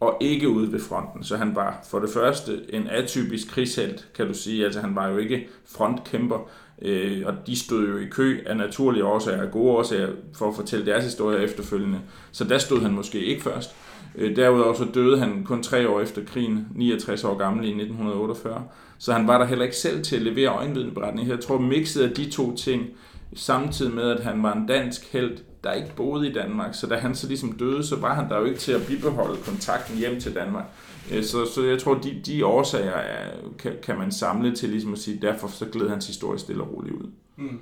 og 0.00 0.16
ikke 0.20 0.48
ude 0.48 0.72
ved 0.72 0.80
fronten. 0.80 1.24
Så 1.24 1.36
han 1.36 1.56
var 1.56 1.84
for 1.90 1.98
det 1.98 2.10
første 2.10 2.60
en 2.68 2.86
atypisk 2.88 3.50
krigshelt, 3.50 4.08
kan 4.14 4.26
du 4.26 4.34
sige. 4.34 4.64
Altså 4.64 4.80
han 4.80 4.96
var 4.96 5.08
jo 5.08 5.16
ikke 5.16 5.48
frontkæmper, 5.66 6.48
øh, 6.82 7.22
og 7.26 7.34
de 7.46 7.58
stod 7.58 7.88
jo 7.88 7.98
i 7.98 8.06
kø 8.10 8.40
af 8.46 8.56
naturlige 8.56 9.04
årsager 9.04 9.42
og 9.42 9.50
gode 9.50 9.70
årsager 9.70 10.08
for 10.34 10.48
at 10.48 10.56
fortælle 10.56 10.86
deres 10.86 11.04
historie 11.04 11.38
efterfølgende. 11.38 11.98
Så 12.32 12.44
der 12.44 12.58
stod 12.58 12.80
han 12.80 12.92
måske 12.92 13.24
ikke 13.24 13.42
først. 13.42 13.76
Øh, 14.14 14.36
derudover 14.36 14.74
så 14.74 14.86
døde 14.94 15.18
han 15.18 15.44
kun 15.44 15.62
tre 15.62 15.88
år 15.88 16.00
efter 16.00 16.24
krigen, 16.24 16.66
69 16.74 17.24
år 17.24 17.38
gammel 17.38 17.64
i 17.64 17.68
1948. 17.68 18.64
Så 18.98 19.12
han 19.12 19.26
var 19.26 19.38
der 19.38 19.46
heller 19.46 19.64
ikke 19.64 19.76
selv 19.76 20.02
til 20.02 20.16
at 20.16 20.22
levere 20.22 20.48
øjenvidneberetning. 20.48 21.28
Jeg 21.28 21.40
tror, 21.40 21.58
mixet 21.58 22.02
af 22.02 22.10
de 22.10 22.30
to 22.30 22.56
ting, 22.56 22.86
samtidig 23.34 23.94
med, 23.94 24.10
at 24.10 24.24
han 24.24 24.42
var 24.42 24.54
en 24.54 24.66
dansk 24.66 25.12
held, 25.12 25.38
der 25.64 25.72
ikke 25.72 25.94
boede 25.96 26.30
i 26.30 26.32
Danmark. 26.32 26.74
Så 26.74 26.86
da 26.86 26.96
han 26.96 27.14
så 27.14 27.28
ligesom 27.28 27.52
døde, 27.52 27.86
så 27.86 27.96
var 27.96 28.14
han 28.14 28.28
der 28.28 28.38
jo 28.38 28.44
ikke 28.44 28.58
til 28.58 28.72
at 28.72 28.86
bibeholde 28.86 29.42
kontakten 29.42 29.96
hjem 29.98 30.20
til 30.20 30.34
Danmark. 30.34 30.64
Øh, 31.12 31.24
så, 31.24 31.46
så 31.46 31.64
jeg 31.64 31.78
tror, 31.78 31.94
de, 31.94 32.22
de 32.26 32.46
årsager 32.46 32.92
er, 32.92 33.38
kan, 33.58 33.76
kan 33.82 33.98
man 33.98 34.12
samle 34.12 34.56
til 34.56 34.68
ligesom 34.68 34.92
at 34.92 34.98
sige, 34.98 35.20
derfor 35.22 35.48
så 35.48 35.66
gled 35.66 35.88
hans 35.88 36.06
historie 36.06 36.38
stille 36.38 36.62
og 36.62 36.72
roligt 36.72 36.94
ud. 36.94 37.10
Mm. 37.36 37.60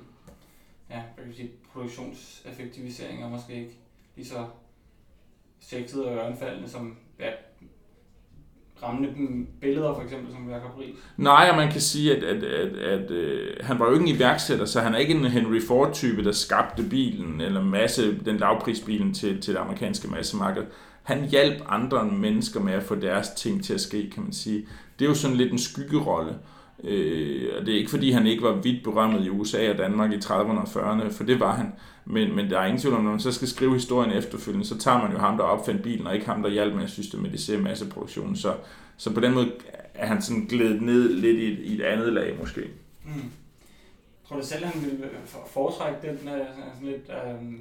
Ja, 0.89 0.95
jeg 0.95 1.25
kan 1.25 1.33
sige, 1.33 1.51
produktionseffektivisering 1.73 3.23
er 3.23 3.29
måske 3.29 3.53
ikke 3.53 3.77
lige 4.15 4.27
så 4.27 4.45
sexet 5.59 6.05
og 6.05 6.15
ørenfaldende 6.15 6.69
som 6.69 6.97
ja, 7.19 7.29
rammende 8.83 9.09
billeder, 9.61 9.93
for 9.93 10.01
eksempel, 10.01 10.33
som 10.33 10.49
Jacob 10.49 10.79
Ries? 10.79 10.95
Nej, 11.17 11.47
og 11.51 11.57
man 11.57 11.71
kan 11.71 11.81
sige, 11.81 12.17
at, 12.17 12.23
at, 12.23 12.43
at, 12.43 12.77
at, 12.77 13.11
øh, 13.11 13.47
han 13.61 13.79
var 13.79 13.85
jo 13.85 13.93
ikke 13.93 14.09
en 14.09 14.15
iværksætter, 14.15 14.65
så 14.65 14.81
han 14.81 14.93
er 14.93 14.97
ikke 14.97 15.13
en 15.13 15.25
Henry 15.25 15.61
Ford-type, 15.67 16.23
der 16.23 16.31
skabte 16.31 16.83
bilen, 16.83 17.41
eller 17.41 17.63
masse, 17.63 18.19
den 18.25 18.37
lavprisbilen 18.37 19.13
til, 19.13 19.41
til 19.41 19.53
det 19.53 19.59
amerikanske 19.59 20.07
massemarked. 20.07 20.63
Han 21.03 21.25
hjalp 21.25 21.63
andre 21.67 22.05
mennesker 22.05 22.59
med 22.59 22.73
at 22.73 22.83
få 22.83 22.95
deres 22.95 23.29
ting 23.29 23.63
til 23.63 23.73
at 23.73 23.81
ske, 23.81 24.09
kan 24.09 24.23
man 24.23 24.33
sige. 24.33 24.67
Det 24.99 25.05
er 25.05 25.09
jo 25.09 25.15
sådan 25.15 25.37
lidt 25.37 25.51
en 25.51 25.59
skyggerolle. 25.59 26.31
Øh, 26.31 26.58
Øh, 26.83 27.49
og 27.59 27.65
det 27.65 27.73
er 27.73 27.77
ikke 27.77 27.89
fordi, 27.89 28.11
han 28.11 28.27
ikke 28.27 28.43
var 28.43 28.53
vidt 28.53 28.83
berømmet 28.83 29.25
i 29.25 29.29
USA 29.29 29.71
og 29.71 29.77
Danmark 29.77 30.11
i 30.11 30.15
30'erne 30.15 30.59
og 30.59 30.63
40'erne, 30.63 31.11
for 31.11 31.23
det 31.23 31.39
var 31.39 31.55
han. 31.55 31.73
Men, 32.05 32.35
men 32.35 32.49
der 32.49 32.59
er 32.59 32.65
ingen 32.65 32.81
tvivl 32.81 32.95
om, 32.95 33.03
når 33.03 33.11
man 33.11 33.19
så 33.19 33.31
skal 33.31 33.47
skrive 33.47 33.73
historien 33.73 34.11
efterfølgende, 34.11 34.65
så 34.65 34.77
tager 34.77 35.01
man 35.01 35.11
jo 35.11 35.17
ham, 35.17 35.37
der 35.37 35.43
opfandt 35.43 35.83
bilen, 35.83 36.07
og 36.07 36.15
ikke 36.15 36.25
ham, 36.25 36.43
der 36.43 36.49
hjalp 36.49 36.75
med 36.75 36.83
at 36.83 36.89
systematisere 36.89 37.61
masseproduktionen. 37.61 38.35
Så, 38.35 38.53
så 38.97 39.13
på 39.13 39.19
den 39.19 39.33
måde 39.33 39.51
er 39.93 40.05
han 40.05 40.21
sådan 40.21 40.45
glædet 40.45 40.81
ned 40.81 41.13
lidt 41.13 41.37
i 41.37 41.63
i 41.63 41.75
et 41.75 41.81
andet 41.81 42.13
lag 42.13 42.37
måske. 42.39 42.61
Mm. 43.05 43.31
Tror 44.27 44.37
du 44.37 44.45
selv, 44.45 44.65
han 44.65 44.81
ville 44.81 45.09
foretrække 45.47 45.99
den 46.01 46.11
øh, 46.11 46.45
sådan 46.55 46.87
lidt, 46.87 47.09
øh, 47.09 47.59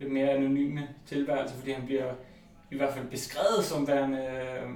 lidt 0.00 0.12
mere 0.12 0.30
anonyme 0.30 0.88
tilværelse, 1.06 1.54
fordi 1.54 1.70
han 1.70 1.86
bliver 1.86 2.12
i 2.70 2.76
hvert 2.76 2.94
fald 2.94 3.06
beskrevet 3.06 3.64
som 3.64 3.88
værende 3.88 4.18
øh, 4.18 4.70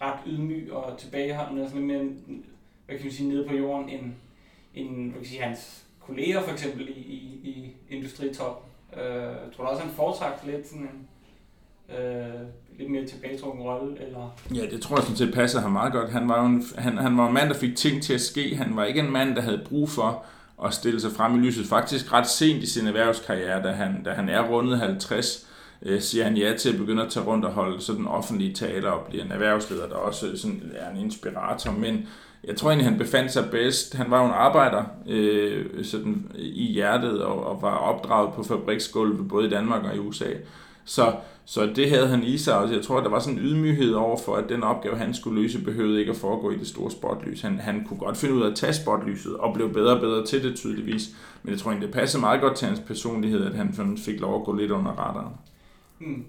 ret 0.00 0.18
ydmyg 0.26 0.72
og 0.72 0.98
tilbageholdende, 0.98 1.62
og 1.62 1.68
sådan 1.68 1.88
lidt 1.88 1.98
mere, 1.98 2.12
hvad 2.86 2.96
kan 2.96 3.04
man 3.04 3.12
sige, 3.12 3.28
nede 3.28 3.48
på 3.48 3.54
jorden, 3.54 3.88
end, 3.88 4.12
end 4.74 5.10
hvad 5.10 5.20
kan 5.20 5.28
sige, 5.28 5.42
hans 5.42 5.84
kolleger 6.00 6.42
for 6.42 6.52
eksempel 6.52 6.88
i, 6.88 6.92
i, 6.92 7.40
i 7.44 7.76
industritop. 7.90 8.66
Øh, 8.96 9.02
tror 9.56 9.64
du 9.64 9.70
også, 9.70 9.82
han 9.82 9.92
foretrækker 9.92 10.38
lidt 10.46 10.68
sådan 10.68 10.82
en 10.82 11.08
øh, 11.96 12.40
lidt 12.78 12.90
mere 12.90 13.06
tilbagetrukken 13.06 13.62
rolle? 13.62 14.02
Eller? 14.06 14.36
Ja, 14.54 14.66
det 14.66 14.82
tror 14.82 14.96
jeg 14.96 15.02
sådan 15.02 15.16
set 15.16 15.34
passer 15.34 15.60
ham 15.60 15.72
meget 15.72 15.92
godt. 15.92 16.10
Han 16.10 16.28
var 16.28 16.40
jo 16.40 16.46
en, 16.46 16.64
han, 16.78 16.98
han 16.98 17.18
var 17.18 17.28
en 17.28 17.34
mand, 17.34 17.48
der 17.48 17.54
fik 17.54 17.76
ting 17.76 18.02
til 18.02 18.14
at 18.14 18.20
ske. 18.20 18.56
Han 18.56 18.76
var 18.76 18.84
ikke 18.84 19.00
en 19.00 19.10
mand, 19.10 19.34
der 19.34 19.42
havde 19.42 19.64
brug 19.68 19.88
for 19.88 20.24
at 20.64 20.74
stille 20.74 21.00
sig 21.00 21.12
frem 21.12 21.34
i 21.34 21.38
lyset. 21.38 21.66
Faktisk 21.66 22.12
ret 22.12 22.26
sent 22.26 22.62
i 22.62 22.66
sin 22.66 22.86
erhvervskarriere, 22.86 23.62
da 23.62 23.72
han, 23.72 24.02
da 24.02 24.10
han 24.10 24.28
er 24.28 24.48
rundet 24.48 24.78
50, 24.78 25.48
øh, 25.84 26.00
siger 26.00 26.24
han 26.24 26.36
ja 26.36 26.54
til 26.58 26.72
at 26.72 26.78
begynde 26.78 27.02
at 27.02 27.10
tage 27.10 27.26
rundt 27.26 27.44
og 27.44 27.52
holde 27.52 27.80
sådan 27.80 28.06
offentlige 28.06 28.52
taler 28.52 28.90
og 28.90 29.06
blive 29.06 29.24
en 29.24 29.32
erhvervsleder, 29.32 29.88
der 29.88 29.96
også 29.96 30.36
sådan 30.36 30.72
er 30.74 30.90
en 30.90 30.96
inspirator. 30.96 31.72
Men 31.72 32.08
jeg 32.44 32.56
tror 32.56 32.70
egentlig, 32.70 32.88
han 32.88 32.98
befandt 32.98 33.32
sig 33.32 33.50
bedst. 33.50 33.94
Han 33.94 34.10
var 34.10 34.20
jo 34.20 34.26
en 34.26 34.34
arbejder 34.34 34.84
øh, 35.08 35.84
sådan, 35.84 36.30
i 36.38 36.72
hjertet 36.72 37.22
og, 37.22 37.46
og 37.46 37.62
var 37.62 37.76
opdraget 37.76 38.34
på 38.34 38.42
fabriksgulvet 38.42 39.28
både 39.28 39.46
i 39.46 39.50
Danmark 39.50 39.84
og 39.84 39.96
i 39.96 39.98
USA. 39.98 40.30
Så, 40.84 41.12
så 41.44 41.66
det 41.76 41.90
havde 41.90 42.06
han 42.06 42.22
i 42.22 42.38
sig, 42.38 42.58
og 42.58 42.72
jeg 42.72 42.82
tror, 42.82 43.00
der 43.00 43.08
var 43.08 43.18
sådan 43.18 43.38
en 43.38 43.44
ydmyghed 43.44 43.92
over 43.92 44.18
for, 44.24 44.36
at 44.36 44.48
den 44.48 44.62
opgave, 44.62 44.96
han 44.96 45.14
skulle 45.14 45.42
løse, 45.42 45.64
behøvede 45.64 46.00
ikke 46.00 46.10
at 46.10 46.16
foregå 46.16 46.50
i 46.50 46.58
det 46.58 46.66
store 46.66 46.90
spotlys. 46.90 47.40
Han, 47.40 47.58
han 47.58 47.84
kunne 47.88 47.98
godt 47.98 48.16
finde 48.16 48.34
ud 48.34 48.42
af 48.42 48.50
at 48.50 48.56
tage 48.56 48.72
spotlyset, 48.72 49.36
og 49.36 49.54
blev 49.54 49.72
bedre 49.72 49.94
og 49.94 50.00
bedre 50.00 50.26
til 50.26 50.42
det 50.42 50.56
tydeligvis. 50.56 51.08
Men 51.42 51.50
jeg 51.50 51.58
tror 51.58 51.70
egentlig, 51.70 51.86
det 51.86 51.94
passede 51.94 52.20
meget 52.20 52.40
godt 52.40 52.56
til 52.56 52.68
hans 52.68 52.80
personlighed, 52.80 53.44
at 53.44 53.54
han 53.54 53.98
fik 54.04 54.20
lov 54.20 54.40
at 54.40 54.44
gå 54.44 54.52
lidt 54.52 54.70
under 54.70 54.90
radaren. 54.90 55.34
Hmm. 55.98 56.26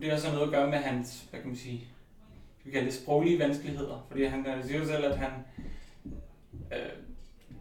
Det 0.00 0.10
har 0.10 0.18
så 0.18 0.32
noget 0.32 0.44
at 0.46 0.50
gøre 0.50 0.70
med 0.70 0.78
hans, 0.78 1.26
hvad 1.30 1.40
kan 1.40 1.48
man 1.48 1.56
sige, 1.56 1.88
vi 2.64 2.70
kalde 2.70 2.86
det 2.86 2.94
sproglige 2.94 3.38
vanskeligheder. 3.38 4.06
Fordi 4.08 4.24
han 4.24 4.46
siger 4.62 4.78
jo 4.78 4.86
selv, 4.86 5.04
at 5.04 5.18
han 5.18 5.30
øh, 6.72 6.92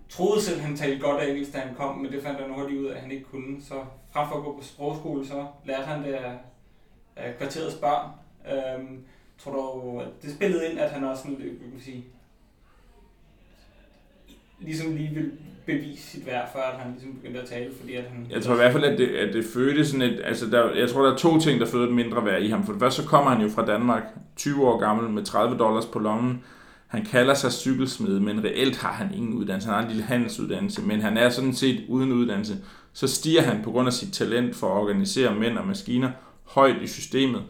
troede 0.10 0.42
selv, 0.42 0.58
at 0.58 0.64
han 0.64 0.76
talte 0.76 1.00
godt 1.00 1.22
af 1.22 1.30
engelsk, 1.30 1.54
da 1.54 1.58
han 1.58 1.76
kom, 1.76 1.98
men 1.98 2.12
det 2.12 2.24
fandt 2.24 2.42
han 2.42 2.54
hurtigt 2.54 2.80
ud 2.80 2.86
af, 2.86 2.96
at 2.96 3.02
han 3.02 3.12
ikke 3.12 3.24
kunne. 3.24 3.62
Så 3.62 3.86
frem 4.12 4.30
for 4.30 4.36
at 4.38 4.44
gå 4.44 4.58
på 4.58 4.64
sprogskole, 4.64 5.28
så 5.28 5.48
lærte 5.66 5.86
han 5.86 6.04
det 6.04 6.14
af, 6.14 6.38
af 7.16 7.38
kvarterets 7.38 7.76
børn. 7.76 8.12
Øhm, 8.54 9.04
tror 9.38 9.52
du, 9.52 10.00
at 10.00 10.08
det 10.22 10.34
spillede 10.34 10.72
ind, 10.72 10.80
at 10.80 10.92
han 10.92 11.04
også 11.04 11.24
sådan, 11.24 11.38
kan 11.72 11.80
sige, 11.80 12.06
ligesom 14.60 14.96
lige 14.96 15.10
ville 15.10 15.32
bevise 15.66 16.12
sit 16.12 16.26
værd, 16.26 16.50
før 16.54 16.62
at 16.62 16.80
han 16.80 16.92
ligesom 16.92 17.14
begyndte 17.14 17.40
at 17.42 17.50
tale, 17.50 17.72
fordi 17.80 17.94
at 17.94 18.04
han... 18.04 18.28
Jeg 18.30 18.42
tror 18.42 18.54
i 18.54 18.58
hvert 18.58 18.72
fald, 18.72 18.84
at 18.84 18.98
det, 18.98 19.08
at 19.08 19.34
det 19.34 19.46
fødte 19.54 19.86
sådan 19.86 20.02
et... 20.02 20.22
Altså, 20.24 20.46
der, 20.46 20.76
jeg 20.76 20.90
tror, 20.90 21.06
der 21.06 21.14
er 21.14 21.18
to 21.18 21.40
ting, 21.40 21.60
der 21.60 21.68
fødte 21.68 21.88
et 21.88 21.94
mindre 21.94 22.26
værd 22.26 22.42
i 22.42 22.50
ham. 22.50 22.66
For 22.66 22.74
det 22.74 22.82
første, 22.82 23.02
så 23.02 23.08
kommer 23.08 23.32
han 23.32 23.42
jo 23.42 23.50
fra 23.50 23.66
Danmark, 23.66 24.04
20 24.36 24.68
år 24.68 24.80
gammel, 24.80 25.10
med 25.10 25.24
30 25.24 25.58
dollars 25.58 25.86
på 25.86 26.00
lommen. 26.00 26.44
Han 26.88 27.06
kalder 27.06 27.34
sig 27.34 27.52
cykelsmed, 27.52 28.20
men 28.20 28.44
reelt 28.44 28.78
har 28.78 28.92
han 28.92 29.14
ingen 29.14 29.34
uddannelse. 29.34 29.70
Han 29.70 29.76
har 29.76 29.84
en 29.84 29.90
lille 29.90 30.04
handelsuddannelse, 30.04 30.82
men 30.82 31.02
han 31.02 31.18
er 31.18 31.30
sådan 31.30 31.54
set 31.54 31.84
uden 31.88 32.12
uddannelse. 32.12 32.58
Så 32.94 33.08
stiger 33.08 33.42
han 33.42 33.64
på 33.64 33.72
grund 33.72 33.88
af 33.88 33.94
sit 33.94 34.14
talent 34.14 34.56
for 34.56 34.68
at 34.68 34.82
organisere 34.82 35.36
mænd 35.36 35.58
og 35.58 35.68
maskiner 35.68 36.12
højt 36.44 36.82
i 36.82 36.88
systemet, 36.88 37.42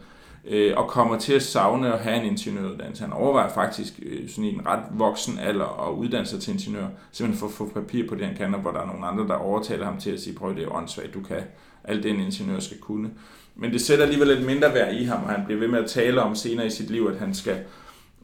øh, 0.46 0.72
og 0.76 0.88
kommer 0.88 1.18
til 1.18 1.32
at 1.32 1.42
savne 1.42 1.92
at 1.92 2.00
have 2.00 2.16
en 2.16 2.24
ingeniøruddannelse. 2.24 3.02
Han 3.02 3.12
overvejer 3.12 3.48
faktisk 3.48 4.00
øh, 4.02 4.28
sådan 4.28 4.44
i 4.44 4.54
en 4.54 4.66
ret 4.66 4.84
voksen 4.90 5.38
alder 5.38 5.88
at 5.88 5.94
uddanne 5.94 6.26
sig 6.26 6.40
til 6.40 6.52
ingeniør, 6.52 6.86
simpelthen 7.12 7.38
for 7.38 7.46
at 7.46 7.52
få 7.52 7.80
papir 7.80 8.08
på 8.08 8.14
det, 8.14 8.26
han 8.26 8.36
kan, 8.36 8.54
og 8.54 8.60
hvor 8.60 8.70
der 8.70 8.80
er 8.80 8.86
nogle 8.86 9.06
andre, 9.06 9.26
der 9.26 9.34
overtaler 9.34 9.84
ham 9.84 9.98
til 9.98 10.10
at 10.10 10.20
sige, 10.20 10.36
prøv 10.36 10.54
det 10.54 10.64
er 10.64 10.74
åndssvagt, 10.74 11.14
du 11.14 11.20
kan 11.20 11.42
alt 11.84 12.02
det, 12.02 12.10
en 12.10 12.20
ingeniør 12.20 12.58
skal 12.58 12.78
kunne. 12.78 13.10
Men 13.56 13.72
det 13.72 13.80
sætter 13.80 14.04
alligevel 14.04 14.28
lidt 14.28 14.46
mindre 14.46 14.74
værd 14.74 14.94
i 14.94 15.04
ham, 15.04 15.22
og 15.24 15.30
han 15.30 15.44
bliver 15.44 15.60
ved 15.60 15.68
med 15.68 15.78
at 15.78 15.90
tale 15.90 16.22
om 16.22 16.34
senere 16.34 16.66
i 16.66 16.70
sit 16.70 16.90
liv, 16.90 17.08
at 17.12 17.18
han 17.18 17.34
skal 17.34 17.58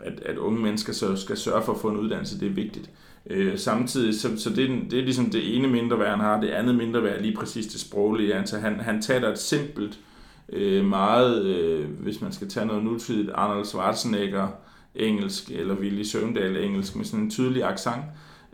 at, 0.04 0.20
at 0.26 0.36
unge 0.36 0.60
mennesker 0.60 0.92
så 0.92 1.16
skal 1.16 1.36
sørge 1.36 1.62
for 1.62 1.72
at 1.72 1.80
få 1.80 1.88
en 1.88 1.96
uddannelse, 1.96 2.40
det 2.40 2.48
er 2.48 2.52
vigtigt. 2.52 2.90
Øh, 3.26 3.58
samtidig, 3.58 4.20
så, 4.20 4.28
så 4.36 4.50
det, 4.50 4.68
det 4.90 4.98
er 4.98 5.02
ligesom 5.02 5.30
det 5.30 5.56
ene 5.56 5.68
mindre 5.68 5.98
værd, 5.98 6.10
han 6.10 6.20
har, 6.20 6.40
det 6.40 6.48
andet 6.48 6.74
mindre 6.74 7.02
værd 7.02 7.20
lige 7.20 7.36
præcis 7.36 7.66
det 7.66 7.80
sproglige. 7.80 8.34
Altså 8.34 8.58
han, 8.58 8.80
han 8.80 9.02
taler 9.02 9.32
et 9.32 9.38
simpelt, 9.38 9.90
øh, 9.94 10.09
Øh, 10.52 10.84
meget, 10.84 11.44
øh, 11.44 11.88
hvis 11.90 12.20
man 12.20 12.32
skal 12.32 12.48
tage 12.48 12.66
noget 12.66 12.84
nutidigt, 12.84 13.30
Arnold 13.34 13.64
Schwarzenegger 13.64 14.48
engelsk, 14.94 15.50
eller 15.50 15.74
Willy 15.74 16.02
Søvndal 16.02 16.64
engelsk, 16.64 16.96
med 16.96 17.04
sådan 17.04 17.24
en 17.24 17.30
tydelig 17.30 17.64
accent. 17.64 18.04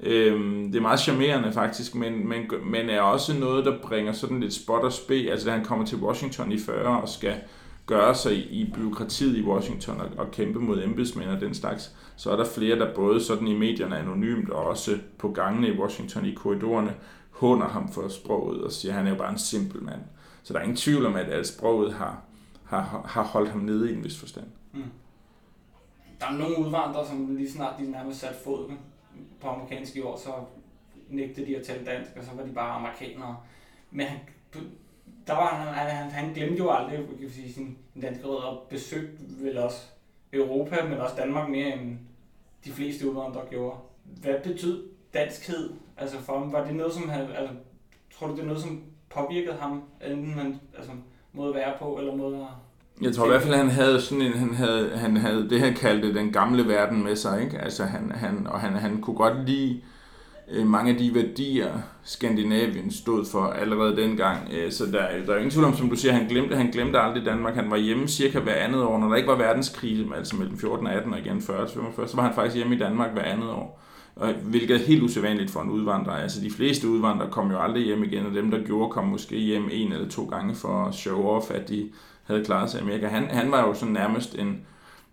Øh, 0.02 0.40
det 0.64 0.76
er 0.76 0.80
meget 0.80 1.00
charmerende 1.00 1.52
faktisk, 1.52 1.94
men, 1.94 2.28
men, 2.28 2.40
men 2.64 2.90
er 2.90 3.00
også 3.00 3.38
noget, 3.38 3.64
der 3.64 3.78
bringer 3.82 4.12
sådan 4.12 4.40
lidt 4.40 4.54
spot 4.54 4.82
og 4.82 4.92
spe. 4.92 5.14
Altså 5.30 5.46
da 5.46 5.52
han 5.52 5.64
kommer 5.64 5.86
til 5.86 5.98
Washington 5.98 6.52
i 6.52 6.58
40 6.58 7.00
og 7.02 7.08
skal 7.08 7.34
gøre 7.86 8.14
sig 8.14 8.36
i, 8.36 8.40
i 8.40 8.72
byråkratiet 8.74 9.36
i 9.36 9.42
Washington 9.42 10.00
og, 10.00 10.08
og 10.18 10.30
kæmpe 10.30 10.60
mod 10.60 10.82
embedsmænd 10.84 11.30
og 11.30 11.40
den 11.40 11.54
slags, 11.54 11.90
så 12.16 12.30
er 12.30 12.36
der 12.36 12.44
flere, 12.44 12.78
der 12.78 12.94
både 12.94 13.20
sådan 13.20 13.48
i 13.48 13.54
medierne 13.54 13.98
anonymt 13.98 14.50
og 14.50 14.64
også 14.64 14.98
på 15.18 15.28
gangene 15.28 15.68
i 15.68 15.78
Washington 15.78 16.26
i 16.26 16.34
korridorerne 16.34 16.94
håner 17.30 17.68
ham 17.68 17.92
for 17.92 18.08
sproget 18.08 18.60
og 18.60 18.72
siger, 18.72 18.92
at 18.92 18.98
han 18.98 19.06
er 19.06 19.10
jo 19.10 19.16
bare 19.16 19.32
en 19.32 19.38
simpel 19.38 19.82
mand. 19.82 20.00
Så 20.46 20.52
der 20.52 20.58
er 20.58 20.62
ingen 20.62 20.76
tvivl 20.76 21.06
om, 21.06 21.16
at, 21.16 21.28
at 21.28 21.46
sproget 21.46 21.94
har, 21.94 22.22
har, 22.64 23.02
har 23.08 23.22
holdt 23.22 23.50
ham 23.50 23.60
nede 23.60 23.90
i 23.90 23.94
en 23.94 24.04
vis 24.04 24.18
forstand. 24.18 24.46
Mm. 24.72 24.82
Der 26.20 26.26
er 26.26 26.32
nogle 26.32 26.58
udvandrere, 26.58 27.06
som 27.06 27.36
lige 27.36 27.50
snart 27.50 27.78
de 27.78 27.90
nærmest 27.90 28.20
sat 28.20 28.34
foden 28.44 28.78
på 29.40 29.48
amerikansk 29.48 29.96
jord, 29.96 30.18
så 30.18 30.32
nægtede 31.08 31.46
de 31.46 31.56
at 31.56 31.66
tale 31.66 31.86
dansk, 31.86 32.10
og 32.16 32.24
så 32.24 32.30
var 32.36 32.44
de 32.44 32.52
bare 32.52 32.70
amerikanere. 32.70 33.36
Men 33.90 34.06
han, 34.06 34.18
der 35.26 35.32
var 35.32 35.46
han, 35.46 35.88
han, 35.88 36.10
han 36.10 36.34
glemte 36.34 36.58
jo 36.58 36.70
aldrig, 36.70 36.98
kan 37.20 37.30
sige, 37.30 37.52
sin 37.52 37.78
danske 38.02 38.26
rød 38.26 38.36
og 38.36 38.66
besøgte 38.70 39.24
vel 39.28 39.58
også 39.58 39.82
Europa, 40.32 40.84
men 40.88 40.98
også 40.98 41.16
Danmark 41.16 41.50
mere 41.50 41.78
end 41.78 41.98
de 42.64 42.70
fleste 42.72 43.10
udvandrere 43.10 43.46
gjorde. 43.50 43.78
Hvad 44.04 44.40
betød 44.44 44.88
danskhed 45.14 45.70
altså 45.96 46.18
for 46.18 46.38
ham? 46.38 46.52
Var 46.52 46.64
det 46.64 46.74
noget, 46.74 46.92
som 46.92 47.08
han, 47.08 47.20
altså, 47.20 47.54
tror 48.18 48.26
du, 48.26 48.32
det 48.32 48.40
er 48.42 48.46
noget, 48.46 48.62
som 48.62 48.82
påvirket 49.16 49.54
ham, 49.60 49.82
enten 50.06 50.32
han, 50.32 50.60
altså, 50.76 50.92
måde 51.32 51.48
at 51.48 51.54
være 51.54 51.72
på, 51.78 51.96
eller 51.98 52.16
måde 52.16 52.36
at 52.36 52.66
jeg 53.02 53.14
tror 53.14 53.24
i 53.24 53.28
hvert 53.28 53.42
fald, 53.42 53.54
at 53.54 53.60
han 53.60 53.70
havde 53.70 54.00
sådan 54.00 54.22
en, 54.22 54.32
han 54.32 54.54
havde, 54.54 54.90
han 54.96 55.16
havde 55.16 55.50
det, 55.50 55.60
han 55.60 55.74
kaldte 55.74 56.14
den 56.14 56.32
gamle 56.32 56.68
verden 56.68 57.04
med 57.04 57.16
sig, 57.16 57.42
ikke? 57.42 57.58
Altså 57.58 57.84
han, 57.84 58.12
han, 58.14 58.46
og 58.46 58.60
han, 58.60 58.72
han 58.72 59.00
kunne 59.00 59.16
godt 59.16 59.46
lide 59.46 59.80
øh, 60.50 60.66
mange 60.66 60.92
af 60.92 60.98
de 60.98 61.14
værdier, 61.14 61.72
Skandinavien 62.02 62.90
stod 62.90 63.24
for 63.24 63.42
allerede 63.42 63.96
dengang. 63.96 64.48
Øh, 64.52 64.72
så 64.72 64.86
der, 64.86 65.24
der 65.26 65.32
er 65.32 65.36
ingen 65.36 65.50
tvivl 65.50 65.66
om, 65.66 65.76
som 65.76 65.90
du 65.90 65.96
siger, 65.96 66.12
han 66.12 66.28
glemte, 66.28 66.56
han 66.56 66.70
glemte 66.70 66.98
aldrig 66.98 67.24
Danmark. 67.24 67.54
Han 67.54 67.70
var 67.70 67.76
hjemme 67.76 68.08
cirka 68.08 68.38
hver 68.40 68.54
andet 68.54 68.82
år, 68.82 68.98
når 68.98 69.08
der 69.08 69.16
ikke 69.16 69.28
var 69.28 69.36
verdenskrig, 69.36 70.06
altså 70.16 70.36
mellem 70.36 70.58
14 70.58 70.86
og 70.86 70.92
18 70.92 71.12
og 71.12 71.18
igen 71.18 71.42
40 71.42 71.68
45, 71.68 72.08
så 72.08 72.16
var 72.16 72.22
han 72.22 72.34
faktisk 72.34 72.56
hjemme 72.56 72.74
i 72.74 72.78
Danmark 72.78 73.12
hver 73.12 73.22
andet 73.22 73.50
år 73.50 73.82
hvilket 74.42 74.76
er 74.76 74.86
helt 74.86 75.02
usædvanligt 75.02 75.50
for 75.50 75.60
en 75.60 75.70
udvandrer. 75.70 76.12
Altså 76.12 76.40
de 76.40 76.50
fleste 76.50 76.88
udvandrere 76.88 77.30
kom 77.30 77.50
jo 77.50 77.60
aldrig 77.60 77.84
hjem 77.84 78.04
igen, 78.04 78.26
og 78.26 78.34
dem 78.34 78.50
der 78.50 78.64
gjorde, 78.64 78.90
kom 78.90 79.04
måske 79.04 79.36
hjem 79.36 79.68
en 79.72 79.92
eller 79.92 80.08
to 80.08 80.24
gange 80.24 80.54
for 80.54 80.84
at 80.84 80.94
show 80.94 81.26
off, 81.26 81.50
at 81.50 81.68
de 81.68 81.90
havde 82.24 82.44
klaret 82.44 82.70
sig 82.70 82.80
i 82.80 82.82
Amerika. 82.82 83.06
Han, 83.06 83.24
han 83.24 83.50
var 83.50 83.66
jo 83.66 83.74
sådan 83.74 83.92
nærmest 83.92 84.34
en 84.34 84.60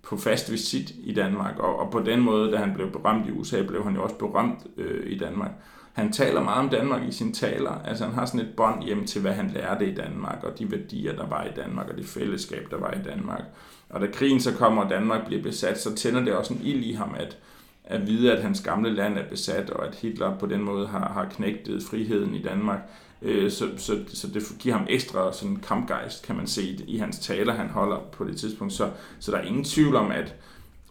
på 0.03 0.17
fast 0.17 0.51
visit 0.51 0.91
i 1.03 1.13
Danmark, 1.13 1.59
og, 1.59 1.79
og 1.79 1.91
på 1.91 1.99
den 1.99 2.21
måde, 2.21 2.51
da 2.51 2.57
han 2.57 2.73
blev 2.73 2.91
berømt 2.91 3.27
i 3.27 3.31
USA, 3.31 3.61
blev 3.61 3.83
han 3.83 3.95
jo 3.95 4.03
også 4.03 4.15
berømt 4.15 4.59
øh, 4.77 5.11
i 5.11 5.17
Danmark. 5.17 5.51
Han 5.93 6.11
taler 6.11 6.43
meget 6.43 6.59
om 6.59 6.69
Danmark 6.69 7.03
i 7.09 7.11
sine 7.11 7.33
taler. 7.33 7.71
Altså 7.85 8.05
han 8.05 8.13
har 8.13 8.25
sådan 8.25 8.39
et 8.39 8.55
bånd 8.57 8.83
hjem 8.83 9.05
til, 9.05 9.21
hvad 9.21 9.33
han 9.33 9.51
lærte 9.53 9.87
i 9.87 9.95
Danmark, 9.95 10.43
og 10.43 10.59
de 10.59 10.71
værdier, 10.71 11.15
der 11.15 11.27
var 11.27 11.43
i 11.43 11.51
Danmark, 11.55 11.89
og 11.89 11.97
det 11.97 12.05
fællesskab, 12.05 12.67
der 12.71 12.77
var 12.77 12.91
i 12.91 13.03
Danmark. 13.05 13.43
Og 13.89 14.01
da 14.01 14.07
krigen 14.13 14.39
så 14.39 14.53
kommer, 14.53 14.83
og 14.83 14.89
Danmark 14.89 15.25
bliver 15.25 15.41
besat, 15.41 15.81
så 15.81 15.95
tænder 15.95 16.23
det 16.25 16.33
også 16.33 16.53
en 16.53 16.61
ild 16.63 16.83
i 16.83 16.93
ham, 16.93 17.15
at, 17.17 17.37
at 17.85 18.07
vide, 18.07 18.31
at 18.31 18.43
hans 18.43 18.61
gamle 18.61 18.93
land 18.93 19.17
er 19.17 19.29
besat, 19.29 19.69
og 19.69 19.87
at 19.87 19.95
Hitler 19.95 20.37
på 20.37 20.45
den 20.45 20.61
måde 20.61 20.87
har, 20.87 21.09
har 21.13 21.29
knægtet 21.29 21.83
friheden 21.83 22.35
i 22.35 22.41
Danmark. 22.41 22.79
Øh, 23.21 23.51
så, 23.51 23.65
så, 23.77 23.99
så 24.07 24.27
det 24.27 24.43
giver 24.59 24.75
ham 24.75 24.87
ekstra 24.89 25.33
sådan 25.33 25.55
kampgejst, 25.55 26.25
kan 26.25 26.35
man 26.35 26.47
se 26.47 26.61
i 26.87 26.97
hans 26.97 27.19
taler, 27.19 27.53
han 27.53 27.69
holder 27.69 27.99
på 28.11 28.23
det 28.23 28.37
tidspunkt. 28.37 28.73
Så, 28.73 28.91
så 29.19 29.31
der 29.31 29.37
er 29.37 29.43
ingen 29.43 29.63
tvivl 29.63 29.95
om, 29.95 30.11
at, 30.11 30.35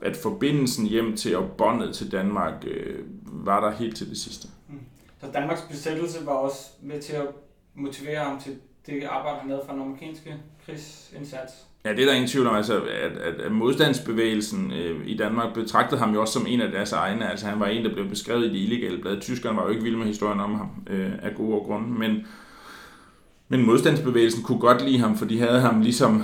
at 0.02 0.16
forbindelsen 0.16 0.86
hjem 0.86 1.16
til 1.16 1.36
og 1.36 1.50
båndet 1.50 1.94
til 1.94 2.12
Danmark 2.12 2.64
øh, 2.66 3.04
var 3.24 3.68
der 3.68 3.76
helt 3.76 3.96
til 3.96 4.10
det 4.10 4.18
sidste. 4.18 4.48
Mm. 4.68 4.80
Så 5.20 5.26
Danmarks 5.34 5.62
besættelse 5.70 6.26
var 6.26 6.32
også 6.32 6.68
med 6.82 7.02
til 7.02 7.12
at 7.12 7.26
motivere 7.74 8.24
ham 8.24 8.40
til 8.40 8.56
det 8.86 9.04
arbejde, 9.04 9.38
han 9.38 9.48
lavede 9.48 9.64
for 9.66 9.72
den 9.72 9.82
amerikanske 9.82 10.36
krigsindsats? 10.66 11.52
Ja, 11.84 11.90
det 11.90 12.00
er 12.00 12.06
der 12.06 12.12
ingen 12.12 12.28
tvivl 12.28 12.46
om, 12.46 12.54
altså, 12.54 12.80
at, 12.80 13.12
at, 13.12 13.40
at 13.40 13.52
modstandsbevægelsen 13.52 14.72
øh, 14.72 15.06
i 15.06 15.16
Danmark 15.16 15.54
betragtede 15.54 16.00
ham 16.00 16.14
jo 16.14 16.20
også 16.20 16.32
som 16.32 16.46
en 16.48 16.60
af 16.60 16.70
deres 16.70 16.92
egne. 16.92 17.30
Altså, 17.30 17.46
han 17.46 17.60
var 17.60 17.66
en, 17.66 17.84
der 17.84 17.94
blev 17.94 18.08
beskrevet 18.08 18.44
i 18.46 18.48
de 18.48 18.58
illegale 18.58 18.98
blade. 18.98 19.20
Tyskerne 19.20 19.56
var 19.56 19.64
jo 19.64 19.70
ikke 19.70 19.82
vilde 19.82 19.98
med 19.98 20.06
historien 20.06 20.40
om 20.40 20.54
ham 20.54 20.68
øh, 20.90 21.12
af 21.22 21.34
gode 21.34 21.60
grunde, 21.60 21.88
men, 21.88 22.26
men 23.48 23.66
modstandsbevægelsen 23.66 24.42
kunne 24.42 24.58
godt 24.58 24.84
lide 24.84 24.98
ham, 24.98 25.16
for 25.16 25.24
de 25.24 25.38
havde 25.38 25.60
ham 25.60 25.80
ligesom 25.80 26.22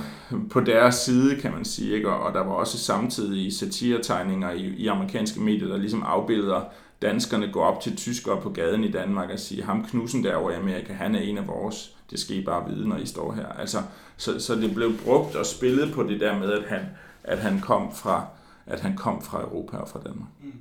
på 0.49 0.59
deres 0.59 0.95
side, 0.95 1.35
kan 1.35 1.51
man 1.51 1.65
sige. 1.65 1.95
Ikke? 1.95 2.09
Og, 2.09 2.19
og 2.19 2.33
der 2.33 2.43
var 2.43 2.53
også 2.53 2.77
samtidig 2.77 3.53
satiretegninger 3.53 4.51
i, 4.51 4.73
i 4.77 4.87
amerikanske 4.87 5.41
medier, 5.41 5.67
der 5.67 5.77
ligesom 5.77 6.03
afbilder 6.03 6.61
danskerne 7.01 7.51
går 7.51 7.63
op 7.63 7.81
til 7.81 7.95
tyskere 7.95 8.41
på 8.41 8.49
gaden 8.49 8.83
i 8.83 8.91
Danmark 8.91 9.29
og 9.29 9.39
siger, 9.39 9.65
ham 9.65 9.85
Knudsen 9.85 10.23
derovre 10.23 10.53
i 10.53 10.57
Amerika, 10.57 10.93
han 10.93 11.15
er 11.15 11.19
en 11.19 11.37
af 11.37 11.47
vores. 11.47 11.95
Det 12.11 12.19
skal 12.19 12.35
I 12.35 12.45
bare 12.45 12.69
vide, 12.69 12.89
når 12.89 12.97
I 12.97 13.05
står 13.05 13.33
her. 13.33 13.47
Altså, 13.47 13.77
så, 14.17 14.39
så 14.39 14.55
det 14.55 14.73
blev 14.75 14.91
brugt 15.05 15.35
og 15.35 15.45
spillet 15.45 15.93
på 15.93 16.03
det 16.03 16.19
der 16.19 16.39
med, 16.39 16.51
at 16.51 16.69
han, 16.69 16.85
at 17.23 17.39
han 17.39 17.59
kom 17.59 17.95
fra 17.95 18.27
at 18.69 18.79
han 18.79 18.95
kom 18.95 19.21
fra 19.21 19.41
Europa 19.41 19.77
og 19.77 19.87
fra 19.87 20.01
Danmark. 20.05 20.29
Mm. 20.41 20.53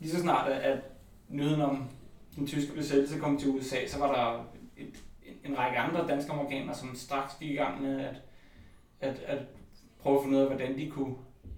Lige 0.00 0.12
så 0.12 0.20
snart, 0.20 0.52
at 0.52 0.78
nyheden 1.28 1.60
om 1.60 1.84
den 2.36 2.46
tyske 2.46 2.74
besættelse 2.74 3.18
kom 3.18 3.38
til 3.38 3.48
USA, 3.48 3.76
så 3.88 3.98
var 3.98 4.14
der 4.14 4.46
et, 4.76 5.02
en 5.44 5.58
række 5.58 5.78
andre 5.78 6.08
danske 6.08 6.32
amerikanere, 6.32 6.74
som 6.74 6.94
straks 6.94 7.34
gik 7.40 7.50
i 7.50 7.54
gang 7.54 7.82
med 7.82 8.00
at, 8.00 8.14
at, 9.00 9.20
at 9.26 9.38
prøve 9.98 10.16
at 10.16 10.22
finde 10.24 10.36
ud 10.36 10.42
af, 10.42 10.48
hvordan 10.48 10.78
de 10.78 10.90
kunne 10.90 11.14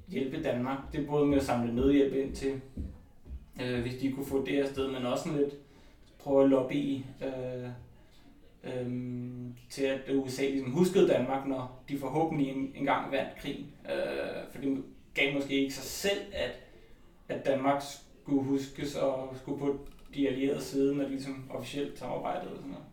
hjælpe 0.09 0.43
Danmark. 0.43 0.79
Det 0.93 1.01
er 1.01 1.07
både 1.07 1.27
med 1.27 1.39
at 1.39 1.45
samle 1.45 1.75
nødhjælp 1.75 2.15
ind 2.15 2.35
til, 2.35 2.61
øh, 3.63 3.83
hvis 3.83 3.95
de 3.95 4.13
kunne 4.13 4.27
få 4.27 4.45
det 4.45 4.61
afsted, 4.61 4.91
men 4.91 5.07
også 5.07 5.33
lidt 5.33 5.55
prøve 6.19 6.45
at 6.45 6.51
lobby 6.51 6.99
øh, 7.23 7.69
øh, 8.65 8.93
til 9.71 9.85
at 9.85 10.01
USA 10.15 10.43
ligesom 10.43 10.71
huskede 10.71 11.09
Danmark, 11.09 11.47
når 11.47 11.83
de 11.89 11.99
forhåbentlig 11.99 12.49
en, 12.49 12.73
engang 12.75 13.13
vandt 13.13 13.39
krig. 13.39 13.67
Øh, 13.85 14.53
for 14.53 14.61
det 14.61 14.85
gav 15.15 15.35
måske 15.35 15.55
ikke 15.55 15.75
sig 15.75 15.85
selv, 15.85 16.21
at, 16.33 16.51
at 17.29 17.47
Danmark 17.47 17.83
skulle 18.23 18.43
huskes 18.43 18.95
og 18.95 19.35
skulle 19.43 19.59
på 19.59 19.79
de 20.15 20.29
allierede 20.29 20.63
side, 20.63 20.97
når 20.97 21.05
de 21.05 21.11
ligesom 21.11 21.51
officielt 21.51 21.99
samarbejdede. 21.99 22.51
Og 22.51 22.57
sådan 22.57 22.71
noget. 22.71 22.87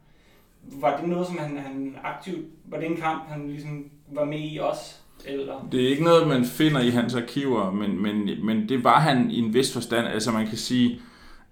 Var 0.82 0.98
det 0.98 1.10
noget, 1.10 1.28
som 1.28 1.38
han, 1.38 1.58
han 1.58 1.98
aktivt, 2.04 2.46
var 2.66 2.80
det 2.80 2.88
en 2.88 2.98
kamp, 2.98 3.28
han 3.28 3.48
ligesom 3.48 3.92
var 4.08 4.26
med 4.26 4.40
i 4.52 4.58
også? 4.58 5.01
Eller? 5.26 5.68
Det 5.72 5.84
er 5.84 5.90
ikke 5.90 6.04
noget, 6.04 6.28
man 6.28 6.46
finder 6.46 6.82
i 6.82 6.90
hans 6.90 7.16
arkiver, 7.16 7.72
men, 7.72 8.02
men, 8.02 8.30
men 8.46 8.70
det 8.70 8.84
var 8.84 9.00
han 9.00 9.32
i 9.32 9.40
en 9.40 9.54
vis 9.54 9.74
forstand. 9.74 10.08
Altså 10.08 10.32
man 10.32 10.48
kan 10.48 10.58
sige, 10.58 11.02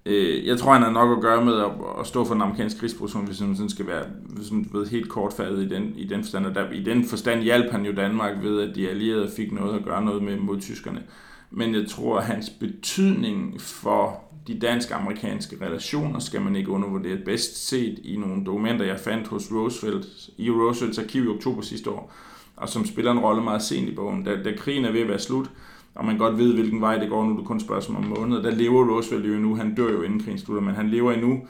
Øh, 0.06 0.48
jeg 0.48 0.58
tror, 0.60 0.74
han 0.74 0.82
har 0.82 0.92
nok 0.92 1.18
at 1.18 1.22
gøre 1.22 1.46
med 1.46 1.54
at, 1.60 1.72
at 2.00 2.08
stå 2.08 2.26
for 2.26 2.34
den 2.34 2.42
amerikanske 2.42 2.80
krigsproduktion, 2.80 3.26
hvis 3.26 3.42
man 3.42 3.56
sådan 3.56 3.70
skal 3.70 3.88
være 3.88 4.06
sådan, 4.42 4.70
ved, 4.72 4.88
helt 4.88 5.10
kortfattet 5.10 5.64
i 5.64 5.70
den, 5.70 5.94
i 5.96 6.06
den 6.06 6.24
forstand. 6.24 6.46
Og 6.46 6.56
der, 6.56 6.72
I 6.72 6.84
den 6.84 7.06
forstand 7.06 7.42
hjalp 7.42 7.72
han 7.72 7.86
jo 7.86 7.92
Danmark 7.92 8.44
ved, 8.44 8.70
at 8.70 8.76
de 8.76 8.90
allierede 8.90 9.32
fik 9.36 9.52
noget 9.52 9.76
at 9.76 9.86
gøre 9.86 10.06
noget 10.06 10.24
med 10.24 10.38
mod 10.38 10.60
tyskerne. 10.60 11.04
Men 11.52 11.76
jeg 11.76 11.88
tror, 11.90 12.18
at 12.18 12.26
hans 12.26 12.50
betydning 12.50 13.62
for 13.62 14.24
de 14.48 14.60
dansk-amerikanske 14.60 15.58
relationer 15.62 16.20
skal 16.20 16.42
man 16.42 16.56
ikke 16.56 16.70
undervurdere. 16.70 17.18
Bedst 17.26 17.68
set 17.68 18.00
i 18.04 18.18
nogle 18.18 18.46
dokumenter, 18.46 18.86
jeg 18.86 19.00
fandt 19.00 19.28
hos 19.28 19.52
Roosevelt, 19.52 20.30
i 20.38 20.50
Roosevelts 20.50 21.00
arkiv 21.00 21.24
i 21.24 21.28
oktober 21.28 21.62
sidste 21.62 21.90
år, 21.90 22.14
og 22.60 22.70
som 22.70 22.86
spiller 22.86 23.12
en 23.12 23.20
rolle 23.20 23.43
meget 23.43 23.62
sent 23.62 23.89
i 23.89 23.95
bogen. 23.95 24.24
Da, 24.24 24.43
da 24.43 24.55
krigen 24.57 24.86
er 24.86 24.91
ved 24.91 25.01
at 25.01 25.07
være 25.07 25.20
slut, 25.20 25.51
og 25.95 26.05
man 26.05 26.18
godt 26.18 26.38
ved, 26.38 26.53
hvilken 26.53 26.82
vej 26.82 26.97
det 26.97 27.10
går 27.10 27.26
nu, 27.26 27.38
du 27.38 27.43
kun 27.43 27.60
spørgsmål 27.60 27.97
om 27.97 28.14
måneder. 28.18 28.41
Der 28.41 28.51
lever 28.51 28.95
Roosevelt 28.95 29.28
jo 29.28 29.34
endnu, 29.34 29.55
han 29.55 29.76
dør 29.76 29.91
jo 29.91 30.01
inden 30.01 30.20
krigen 30.20 30.39
slutter, 30.39 30.64
men 30.64 30.76
han 30.76 30.89
lever 30.89 31.12
endnu, 31.12 31.41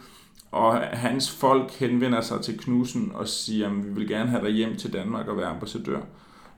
og 0.51 0.77
hans 0.77 1.31
folk 1.31 1.71
henvender 1.71 2.21
sig 2.21 2.41
til 2.41 2.57
Knudsen 2.57 3.11
og 3.13 3.27
siger, 3.27 3.69
at 3.69 3.85
vi 3.85 3.89
vil 3.89 4.07
gerne 4.07 4.29
have 4.29 4.45
dig 4.45 4.51
hjem 4.51 4.75
til 4.75 4.93
Danmark 4.93 5.27
og 5.27 5.37
være 5.37 5.47
ambassadør. 5.47 5.99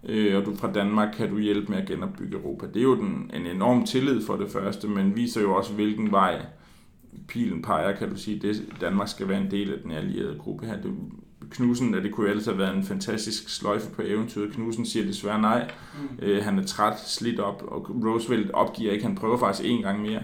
Øh, 0.04 0.38
og 0.38 0.46
du 0.46 0.56
fra 0.56 0.72
Danmark 0.72 1.14
kan 1.18 1.30
du 1.30 1.40
hjælpe 1.40 1.72
med 1.72 1.82
at 1.82 1.88
genopbygge 1.88 2.38
Europa. 2.38 2.68
Det 2.68 2.78
er 2.78 2.84
jo 2.84 2.96
den, 2.96 3.32
en 3.34 3.48
enorm 3.48 3.86
tillid 3.86 4.22
for 4.22 4.36
det 4.36 4.52
første, 4.52 4.88
men 4.88 5.16
viser 5.16 5.42
jo 5.42 5.54
også, 5.54 5.74
hvilken 5.74 6.12
vej 6.12 6.42
pilen 7.28 7.62
peger, 7.62 7.96
kan 7.96 8.10
du 8.10 8.16
sige, 8.16 8.40
det 8.40 8.64
Danmark 8.82 9.08
skal 9.08 9.28
være 9.28 9.42
en 9.42 9.52
del 9.52 9.74
af 9.74 9.80
den 9.84 9.92
allierede 9.92 10.38
gruppe 10.40 10.66
her. 10.66 10.82
Det, 10.82 10.94
Knudsen, 11.52 11.96
at 11.96 12.04
det 12.04 12.12
kunne 12.12 12.30
ellers 12.30 12.46
have 12.46 12.58
været 12.58 12.76
en 12.78 12.84
fantastisk 12.84 13.50
sløjfe 13.50 13.92
på 13.92 14.02
eventyret. 14.06 14.54
Knudsen 14.54 14.86
siger 14.86 15.06
desværre 15.06 15.42
nej. 15.42 15.72
Mm. 15.94 16.26
Øh, 16.26 16.44
han 16.44 16.60
er 16.60 16.64
træt, 16.64 17.00
slidt 17.00 17.40
op, 17.40 17.64
og 17.68 17.90
Roosevelt 18.06 18.52
opgiver 18.52 18.92
ikke. 18.92 19.06
Han 19.06 19.16
prøver 19.16 19.38
faktisk 19.38 19.70
en 19.70 19.82
gang 19.82 20.02
mere. 20.02 20.22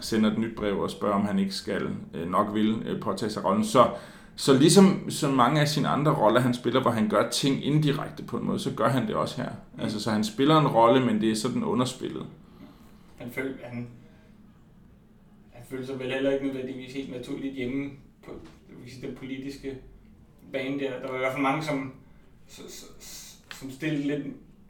Sender 0.00 0.32
et 0.32 0.38
nyt 0.38 0.56
brev 0.56 0.78
og 0.78 0.90
spørger, 0.90 1.14
om 1.14 1.24
han 1.24 1.38
ikke 1.38 1.54
skal 1.54 1.88
øh, 2.14 2.30
nok 2.30 2.54
vil 2.54 2.82
øh, 2.86 3.00
påtage 3.00 3.30
sig 3.30 3.44
rollen. 3.44 3.64
Så, 3.64 3.90
så 4.36 4.58
ligesom 4.58 5.10
så 5.10 5.30
mange 5.30 5.60
af 5.60 5.68
sine 5.68 5.88
andre 5.88 6.14
roller, 6.14 6.40
han 6.40 6.54
spiller, 6.54 6.82
hvor 6.82 6.90
han 6.90 7.08
gør 7.08 7.30
ting 7.30 7.64
indirekte 7.64 8.22
på 8.22 8.36
en 8.36 8.46
måde, 8.46 8.58
så 8.58 8.70
gør 8.76 8.88
han 8.88 9.06
det 9.06 9.14
også 9.14 9.42
her. 9.42 9.50
Mm. 9.74 9.80
Altså, 9.80 10.00
så 10.00 10.10
han 10.10 10.24
spiller 10.24 10.60
en 10.60 10.66
rolle, 10.66 11.06
men 11.06 11.20
det 11.20 11.30
er 11.30 11.36
sådan 11.36 11.64
underspillet. 11.64 12.26
Han 13.16 13.30
føler, 13.32 13.52
han, 13.64 13.88
han 15.52 15.62
føler 15.70 15.86
sig 15.86 15.98
vel 15.98 16.12
heller 16.12 16.30
ikke 16.30 16.46
nødvendigvis 16.46 16.94
helt 16.94 17.10
naturligt 17.10 17.54
hjemme 17.54 17.90
på 18.24 18.30
den 19.02 19.14
politiske 19.16 19.78
bane 20.54 20.80
der. 20.80 20.90
Der 21.02 21.08
var 21.08 21.14
i 21.14 21.18
hvert 21.18 21.32
fald 21.32 21.42
mange, 21.42 21.62
som, 21.64 21.92
som 23.60 23.70
stillede 23.70 24.06
lidt 24.06 24.22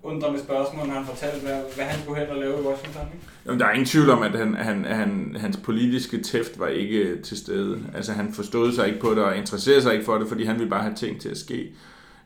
undrende 0.02 0.40
spørgsmål, 0.40 0.86
når 0.86 0.94
han 0.94 1.04
fortalte, 1.04 1.46
hvad, 1.46 1.62
hvad 1.74 1.84
han 1.84 2.00
skulle 2.02 2.20
hen 2.20 2.30
og 2.30 2.36
lave 2.36 2.60
i 2.60 2.66
Washington. 2.66 3.02
Ikke? 3.14 3.26
Jamen, 3.46 3.60
der 3.60 3.66
er 3.66 3.72
ingen 3.72 3.86
tvivl 3.86 4.10
om, 4.10 4.22
at 4.22 4.38
han, 4.38 4.54
han, 4.54 4.84
han, 4.84 5.36
hans 5.40 5.56
politiske 5.56 6.22
tæft 6.22 6.58
var 6.58 6.68
ikke 6.68 7.22
til 7.22 7.36
stede. 7.36 7.80
Altså, 7.94 8.12
han 8.12 8.32
forstod 8.32 8.72
sig 8.72 8.86
ikke 8.86 9.00
på 9.00 9.10
det 9.10 9.24
og 9.24 9.36
interesserede 9.36 9.82
sig 9.82 9.92
ikke 9.92 10.04
for 10.04 10.18
det, 10.18 10.28
fordi 10.28 10.44
han 10.44 10.56
ville 10.56 10.70
bare 10.70 10.82
have 10.82 10.94
ting 10.94 11.20
til 11.20 11.28
at 11.28 11.38
ske. 11.38 11.72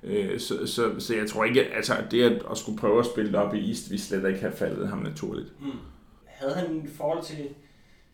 Øh, 0.05 0.41
så, 0.41 0.67
så, 0.67 0.91
så 0.99 1.15
jeg 1.15 1.27
tror 1.27 1.45
ikke, 1.45 1.65
altså 1.65 1.95
det 2.11 2.23
at, 2.23 2.43
at 2.51 2.59
skulle 2.59 2.79
prøve 2.79 2.99
at 2.99 3.07
spille 3.07 3.33
det 3.33 3.41
op 3.41 3.55
i 3.55 3.69
East, 3.69 3.91
vi 3.91 3.99
slet 3.99 4.29
ikke 4.29 4.41
have 4.41 4.53
faldet 4.53 4.89
ham 4.89 4.99
naturligt. 4.99 5.53
Hmm. 5.61 5.71
Havde 6.27 6.55
han 6.55 6.83
i 6.85 6.89
forhold 6.97 7.25
til 7.25 7.49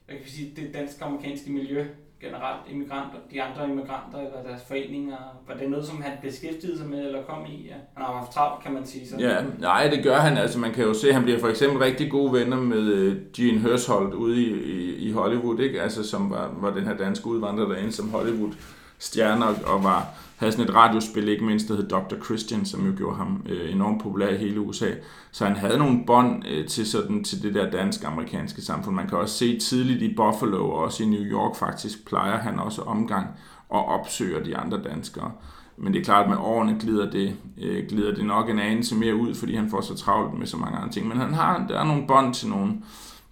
hvad 0.07 0.17
kan 0.17 0.25
vi 0.25 0.31
sige, 0.31 0.53
det 0.57 0.75
dansk-amerikanske 0.75 1.53
miljø, 1.53 1.87
generelt 2.25 2.63
immigranter, 2.71 3.19
de 3.33 3.43
andre 3.43 3.69
immigranter 3.71 4.19
eller 4.19 4.43
deres 4.49 4.63
foreninger? 4.69 5.17
Var 5.49 5.55
det 5.55 5.71
noget, 5.71 5.87
som 5.87 6.03
han 6.03 6.13
beskæftigede 6.23 6.79
sig 6.79 6.89
med 6.89 7.07
eller 7.07 7.23
kom 7.23 7.47
i? 7.47 7.67
Ja. 7.67 7.75
Han 7.95 8.07
har 8.07 8.13
haft 8.13 8.33
travlt, 8.33 8.65
kan 8.65 8.73
man 8.73 8.87
sige. 8.87 9.09
Sådan. 9.09 9.25
Ja, 9.25 9.37
nej, 9.59 9.89
det 9.89 10.05
gør 10.05 10.17
han. 10.17 10.37
Altså, 10.39 10.59
man 10.59 10.73
kan 10.73 10.85
jo 10.85 10.95
se, 10.95 11.09
at 11.09 11.15
han 11.15 11.23
bliver 11.23 11.41
for 11.41 11.49
eksempel 11.49 11.79
rigtig 11.79 12.11
gode 12.11 12.33
venner 12.33 12.57
med 12.57 12.83
øh, 12.83 13.17
Gene 13.37 13.59
Hersholt 13.59 14.15
ude 14.15 14.43
i, 14.43 14.49
i, 14.49 14.95
i 15.09 15.13
Hollywood, 15.13 15.59
ikke? 15.59 15.83
Altså, 15.83 16.09
som 16.09 16.31
var, 16.31 16.51
var 16.57 16.75
den 16.75 16.85
her 16.85 16.97
danske 16.97 17.27
udvandrer 17.27 17.69
derinde 17.69 17.93
som 17.93 18.11
Hollywood 18.11 18.53
stjerner 18.99 19.47
og 19.47 19.85
var, 19.85 20.09
havde 20.37 20.53
sådan 20.53 20.69
et 20.69 20.75
radiospil, 20.75 21.29
ikke 21.29 21.45
mindst, 21.45 21.69
der 21.69 21.77
hed 21.77 21.89
Dr. 21.89 22.25
Christian, 22.25 22.65
som 22.65 22.87
jo 22.87 22.93
gjorde 22.97 23.17
ham 23.17 23.47
øh, 23.49 23.73
enormt 23.73 24.03
populær 24.03 24.29
i 24.29 24.37
hele 24.37 24.61
USA. 24.61 24.91
Så 25.33 25.47
han 25.47 25.57
havde 25.57 25.79
nogle 25.79 26.07
bånd 26.07 26.43
øh, 26.49 26.67
til, 26.69 26.87
sådan, 26.87 27.25
til 27.25 27.43
det 27.43 27.55
der 27.55 27.71
dansk-amerikanske 27.71 28.63
samfund. 28.63 28.97
Man 28.97 29.09
kan 29.09 29.19
også 29.19 29.35
se 29.35 29.59
tidligt 29.59 30.03
i 30.03 30.15
Buffalo 30.15 30.71
og 30.71 30.79
også 30.79 31.03
i 31.03 31.07
New 31.07 31.23
York 31.23 31.57
faktisk, 31.57 32.07
plejer 32.07 32.39
han 32.39 32.59
også 32.59 32.83
omgang 32.83 33.27
og 33.69 33.85
opsøger 33.85 34.45
de 34.45 34.57
andre 34.57 34.83
danskere. 34.83 35.33
Men 35.77 35.93
det 35.93 36.01
er 36.01 36.05
klart, 36.05 36.25
at 36.25 36.31
med 36.31 36.39
årene 36.39 36.77
glider 36.81 37.11
det, 37.11 37.37
øh, 37.59 37.89
glider 37.89 38.15
det 38.15 38.25
nok 38.25 38.51
en 38.51 38.59
anelse 38.59 38.95
mere 38.95 39.15
ud, 39.15 39.35
fordi 39.35 39.55
han 39.55 39.71
får 39.71 39.81
så 39.81 39.97
travlt 39.97 40.39
med 40.39 40.47
så 40.47 40.57
mange 40.57 40.79
andre 40.79 40.93
ting. 40.93 41.09
Men 41.09 41.17
han 41.17 41.35
har, 41.35 41.67
der 41.69 41.81
er 41.81 41.85
nogle 41.85 42.07
bånd 42.07 42.35
til 42.35 42.49
nogle, 42.49 42.73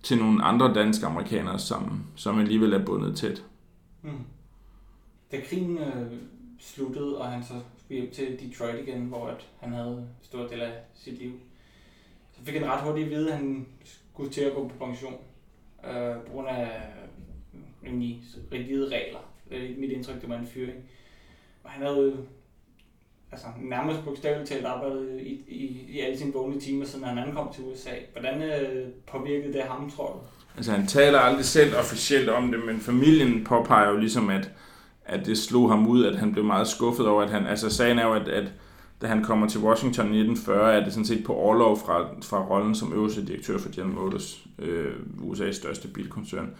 til 0.02 0.18
nogle 0.18 0.44
andre 0.44 0.74
danske 0.74 1.06
amerikanere, 1.06 1.58
som, 1.58 2.00
som 2.14 2.38
alligevel 2.38 2.72
er 2.72 2.84
bundet 2.84 3.16
tæt. 3.16 3.42
Mm 4.02 4.10
da 5.32 5.40
krigen 5.40 5.78
øh, 5.78 6.12
sluttede, 6.62 7.18
og 7.18 7.26
han 7.26 7.44
så 7.44 7.54
skulle 7.78 8.00
hjem 8.00 8.12
til 8.12 8.40
Detroit 8.40 8.88
igen, 8.88 9.00
hvor 9.00 9.26
at 9.26 9.48
han 9.60 9.72
havde 9.72 10.08
stor 10.22 10.46
del 10.46 10.60
af 10.60 10.72
sit 10.94 11.18
liv, 11.18 11.32
så 12.32 12.44
fik 12.44 12.54
han 12.54 12.70
ret 12.70 12.80
hurtigt 12.80 13.04
at 13.04 13.10
vide, 13.10 13.32
at 13.32 13.36
han 13.38 13.66
skulle 13.84 14.30
til 14.30 14.40
at 14.40 14.54
gå 14.54 14.68
på 14.68 14.86
pension, 14.86 15.14
øh, 15.84 16.16
på 16.26 16.32
grund 16.32 16.48
af 16.48 16.62
øh, 17.54 17.60
rimelig 17.86 18.22
rigide 18.52 18.84
regler. 18.84 19.18
Det 19.50 19.70
er 19.70 19.78
mit 19.78 19.90
indtryk, 19.90 20.20
det 20.20 20.28
var 20.28 20.38
en 20.38 20.46
fyring. 20.46 20.78
Og 21.64 21.70
han 21.70 21.86
havde 21.86 22.26
altså, 23.32 23.46
nærmest 23.60 24.04
bogstaveligt 24.04 24.48
talt 24.48 24.66
arbejdet 24.66 25.20
i, 25.20 25.44
i, 25.48 25.86
i 25.88 26.00
alle 26.00 26.18
sine 26.18 26.32
vågne 26.32 26.60
timer, 26.60 26.86
siden 26.86 27.04
han 27.04 27.18
ankom 27.18 27.52
til 27.52 27.64
USA. 27.64 27.90
Hvordan 28.12 28.42
øh, 28.42 28.88
påvirkede 29.06 29.52
det 29.52 29.62
ham, 29.62 29.90
tror 29.90 30.12
du? 30.12 30.18
Altså 30.56 30.72
han 30.72 30.86
taler 30.86 31.18
aldrig 31.18 31.44
selv 31.44 31.76
officielt 31.76 32.28
om 32.28 32.52
det, 32.52 32.64
men 32.66 32.80
familien 32.80 33.44
påpeger 33.44 33.90
jo 33.90 33.96
ligesom, 33.96 34.30
at 34.30 34.50
at 35.04 35.26
det 35.26 35.38
slog 35.38 35.70
ham 35.70 35.86
ud, 35.86 36.04
at 36.04 36.18
han 36.18 36.32
blev 36.32 36.44
meget 36.44 36.68
skuffet 36.68 37.06
over, 37.06 37.22
at 37.22 37.30
han, 37.30 37.46
altså 37.46 37.70
sagen 37.70 37.98
er 37.98 38.06
jo, 38.06 38.12
at, 38.12 38.28
at 38.28 38.52
da 39.02 39.06
han 39.06 39.24
kommer 39.24 39.48
til 39.48 39.60
Washington 39.60 40.14
i 40.14 40.20
1940, 40.20 40.74
er 40.74 40.84
det 40.84 40.92
sådan 40.92 41.06
set 41.06 41.24
på 41.24 41.34
overlov 41.34 41.78
fra, 41.78 42.06
fra 42.22 42.46
rollen 42.48 42.74
som 42.74 42.92
øverste 42.92 43.26
direktør 43.26 43.58
for 43.58 43.68
General 43.74 43.94
Motors, 43.94 44.46
øh, 44.58 44.92
USA's 45.20 45.52
største 45.52 45.88
bilkoncern. 45.88 46.50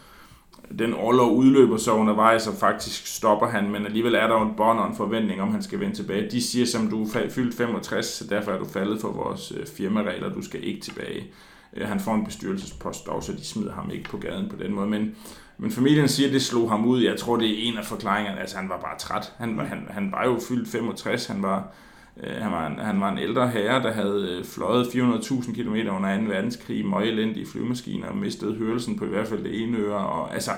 Den 0.78 0.94
overlov 0.94 1.36
udløber 1.36 1.76
så 1.76 1.92
undervejs, 1.92 2.46
og 2.46 2.54
faktisk 2.54 3.06
stopper 3.06 3.46
han, 3.46 3.70
men 3.70 3.86
alligevel 3.86 4.14
er 4.14 4.26
der 4.26 4.40
jo 4.40 4.48
et 4.48 4.56
bånd 4.56 4.78
og 4.78 4.88
en 4.88 4.96
forventning 4.96 5.42
om, 5.42 5.52
han 5.52 5.62
skal 5.62 5.80
vende 5.80 5.94
tilbage. 5.94 6.30
De 6.30 6.42
siger, 6.42 6.66
som 6.66 6.90
du 6.90 7.02
er 7.02 7.28
fyldt 7.30 7.54
65, 7.54 8.06
så 8.06 8.26
derfor 8.26 8.52
er 8.52 8.58
du 8.58 8.64
faldet 8.64 9.00
for 9.00 9.12
vores 9.12 9.52
øh, 9.56 9.66
firmaregler, 9.66 10.32
du 10.32 10.42
skal 10.42 10.64
ikke 10.64 10.80
tilbage. 10.80 11.32
Øh, 11.76 11.88
han 11.88 12.00
får 12.00 12.14
en 12.14 12.24
bestyrelsespost 12.24 13.06
dog, 13.06 13.22
så 13.22 13.32
de 13.32 13.44
smider 13.44 13.72
ham 13.72 13.90
ikke 13.90 14.10
på 14.10 14.16
gaden 14.16 14.48
på 14.48 14.56
den 14.56 14.74
måde, 14.74 14.88
men 14.88 15.14
men 15.62 15.70
familien 15.70 16.08
siger, 16.08 16.26
at 16.28 16.32
det 16.32 16.42
slog 16.42 16.70
ham 16.70 16.86
ud. 16.86 17.02
Jeg 17.02 17.18
tror, 17.18 17.36
det 17.36 17.50
er 17.50 17.68
en 17.68 17.78
af 17.78 17.84
forklaringerne. 17.84 18.40
Altså, 18.40 18.56
han 18.56 18.68
var 18.68 18.80
bare 18.80 18.98
træt. 18.98 19.32
Han, 19.38 19.56
var, 19.56 19.64
han, 19.64 19.86
han 19.90 20.12
var 20.12 20.24
jo 20.24 20.40
fyldt 20.48 20.68
65. 20.68 21.26
Han 21.26 21.42
var, 21.42 21.72
øh, 22.16 22.42
han, 22.42 22.52
var 22.52 22.66
en, 22.66 22.78
han 22.78 23.00
var 23.00 23.12
en 23.12 23.18
ældre 23.18 23.48
herre, 23.48 23.82
der 23.82 23.92
havde 23.92 24.36
øh, 24.38 24.44
fløjet 24.44 24.84
400.000 24.84 25.54
km 25.54 25.74
under 25.74 26.20
2. 26.20 26.24
verdenskrig, 26.24 26.86
møg 26.86 27.36
i 27.36 27.44
flyvemaskiner 27.44 28.08
og 28.08 28.16
mistet 28.16 28.56
hørelsen 28.56 28.98
på 28.98 29.04
i 29.04 29.08
hvert 29.08 29.28
fald 29.28 29.44
det 29.44 29.62
ene 29.62 29.78
øre. 29.78 30.06
Og, 30.06 30.34
altså, 30.34 30.50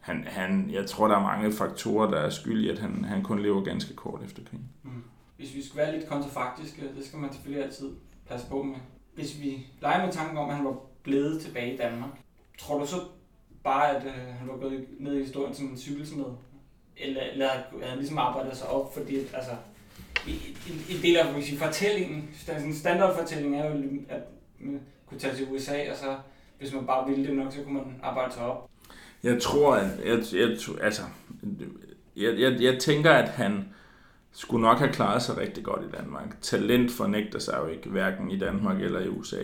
han, 0.00 0.24
han, 0.26 0.70
jeg 0.72 0.86
tror, 0.86 1.08
der 1.08 1.16
er 1.16 1.22
mange 1.22 1.52
faktorer, 1.52 2.10
der 2.10 2.18
er 2.18 2.30
skyld 2.30 2.64
i, 2.64 2.68
at 2.68 2.78
han, 2.78 3.04
han 3.04 3.22
kun 3.22 3.42
lever 3.42 3.64
ganske 3.64 3.94
kort 3.94 4.22
efter 4.24 4.42
krigen. 4.50 4.68
Mm. 4.82 4.90
Hvis 5.36 5.54
vi 5.54 5.66
skal 5.66 5.76
være 5.76 5.98
lidt 5.98 6.08
kontrafaktiske, 6.08 6.82
det 6.96 7.06
skal 7.06 7.18
man 7.18 7.32
selvfølgelig 7.32 7.64
altid 7.64 7.90
passe 8.28 8.46
på 8.46 8.62
med. 8.62 8.76
Hvis 9.14 9.40
vi 9.40 9.66
leger 9.82 10.04
med 10.04 10.12
tanken 10.12 10.38
om, 10.38 10.50
at 10.50 10.56
han 10.56 10.64
var 10.64 10.76
blevet 11.02 11.40
tilbage 11.40 11.74
i 11.74 11.76
Danmark, 11.76 12.10
tror 12.58 12.78
du 12.78 12.86
så 12.86 12.96
bare, 13.64 13.96
at 13.96 14.04
øh, 14.04 14.12
han 14.38 14.48
var 14.48 14.56
gået 14.56 14.86
ned 14.98 15.14
i 15.14 15.22
historien 15.22 15.54
som 15.54 15.66
en 15.66 15.78
cykelsmed. 15.78 16.24
Eller, 16.96 17.22
eller 17.32 17.48
havde 17.48 17.88
han 17.88 17.98
ligesom 17.98 18.18
arbejdet 18.18 18.56
sig 18.56 18.68
op, 18.68 18.94
fordi 18.94 19.18
at, 19.18 19.26
altså, 19.34 19.52
en, 20.26 20.96
en 20.96 21.02
del 21.02 21.16
af 21.16 21.42
sige, 21.42 21.58
fortællingen, 21.58 22.30
en 22.64 22.74
standardfortælling 22.74 23.56
er 23.56 23.70
jo, 23.70 23.82
at 24.08 24.22
man 24.58 24.80
kunne 25.06 25.20
tage 25.20 25.36
til 25.36 25.48
USA, 25.50 25.90
og 25.90 25.96
så 25.96 26.16
hvis 26.58 26.74
man 26.74 26.86
bare 26.86 27.08
ville 27.08 27.26
det 27.26 27.36
nok, 27.36 27.52
så 27.52 27.62
kunne 27.62 27.74
man 27.74 28.00
arbejde 28.02 28.32
sig 28.32 28.42
op. 28.42 28.70
Jeg 29.22 29.42
tror, 29.42 29.74
at 29.74 29.88
jeg, 30.04 30.18
jeg, 30.32 30.56
altså, 30.82 31.02
jeg, 32.16 32.38
jeg, 32.38 32.62
jeg 32.62 32.78
tænker, 32.78 33.10
at 33.10 33.28
han 33.28 33.68
skulle 34.32 34.62
nok 34.62 34.78
have 34.78 34.92
klaret 34.92 35.22
sig 35.22 35.36
rigtig 35.36 35.64
godt 35.64 35.82
i 35.82 35.96
Danmark. 35.96 36.40
Talent 36.40 36.90
fornægter 36.90 37.38
sig 37.38 37.58
jo 37.62 37.66
ikke, 37.66 37.88
hverken 37.88 38.30
i 38.30 38.38
Danmark 38.38 38.82
eller 38.82 39.00
i 39.00 39.08
USA. 39.08 39.42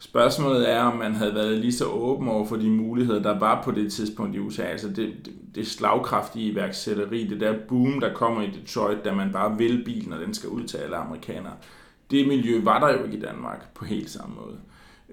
Spørgsmålet 0.00 0.70
er, 0.70 0.80
om 0.80 0.96
man 0.96 1.14
havde 1.14 1.34
været 1.34 1.58
lige 1.58 1.72
så 1.72 1.84
åben 1.84 2.28
over 2.28 2.46
for 2.46 2.56
de 2.56 2.70
muligheder, 2.70 3.22
der 3.22 3.38
var 3.38 3.62
på 3.62 3.70
det 3.70 3.92
tidspunkt 3.92 4.36
i 4.36 4.38
USA. 4.38 4.62
Altså 4.62 4.88
det, 4.88 4.96
det, 4.96 5.34
det 5.54 5.66
slagkraftige 5.66 6.50
iværksætteri, 6.50 7.26
det 7.26 7.40
der 7.40 7.54
boom, 7.68 8.00
der 8.00 8.14
kommer 8.14 8.42
i 8.42 8.50
Detroit, 8.50 9.04
da 9.04 9.14
man 9.14 9.32
bare 9.32 9.58
vil 9.58 9.84
bilen, 9.84 10.12
og 10.12 10.20
den 10.20 10.34
skal 10.34 10.48
ud 10.48 10.64
til 10.64 10.76
alle 10.76 10.96
amerikanere. 10.96 11.52
Det 12.10 12.28
miljø 12.28 12.60
var 12.64 12.80
der 12.80 12.98
jo 12.98 13.04
ikke 13.04 13.16
i 13.16 13.20
Danmark 13.20 13.74
på 13.74 13.84
helt 13.84 14.10
samme 14.10 14.34
måde. 14.34 14.58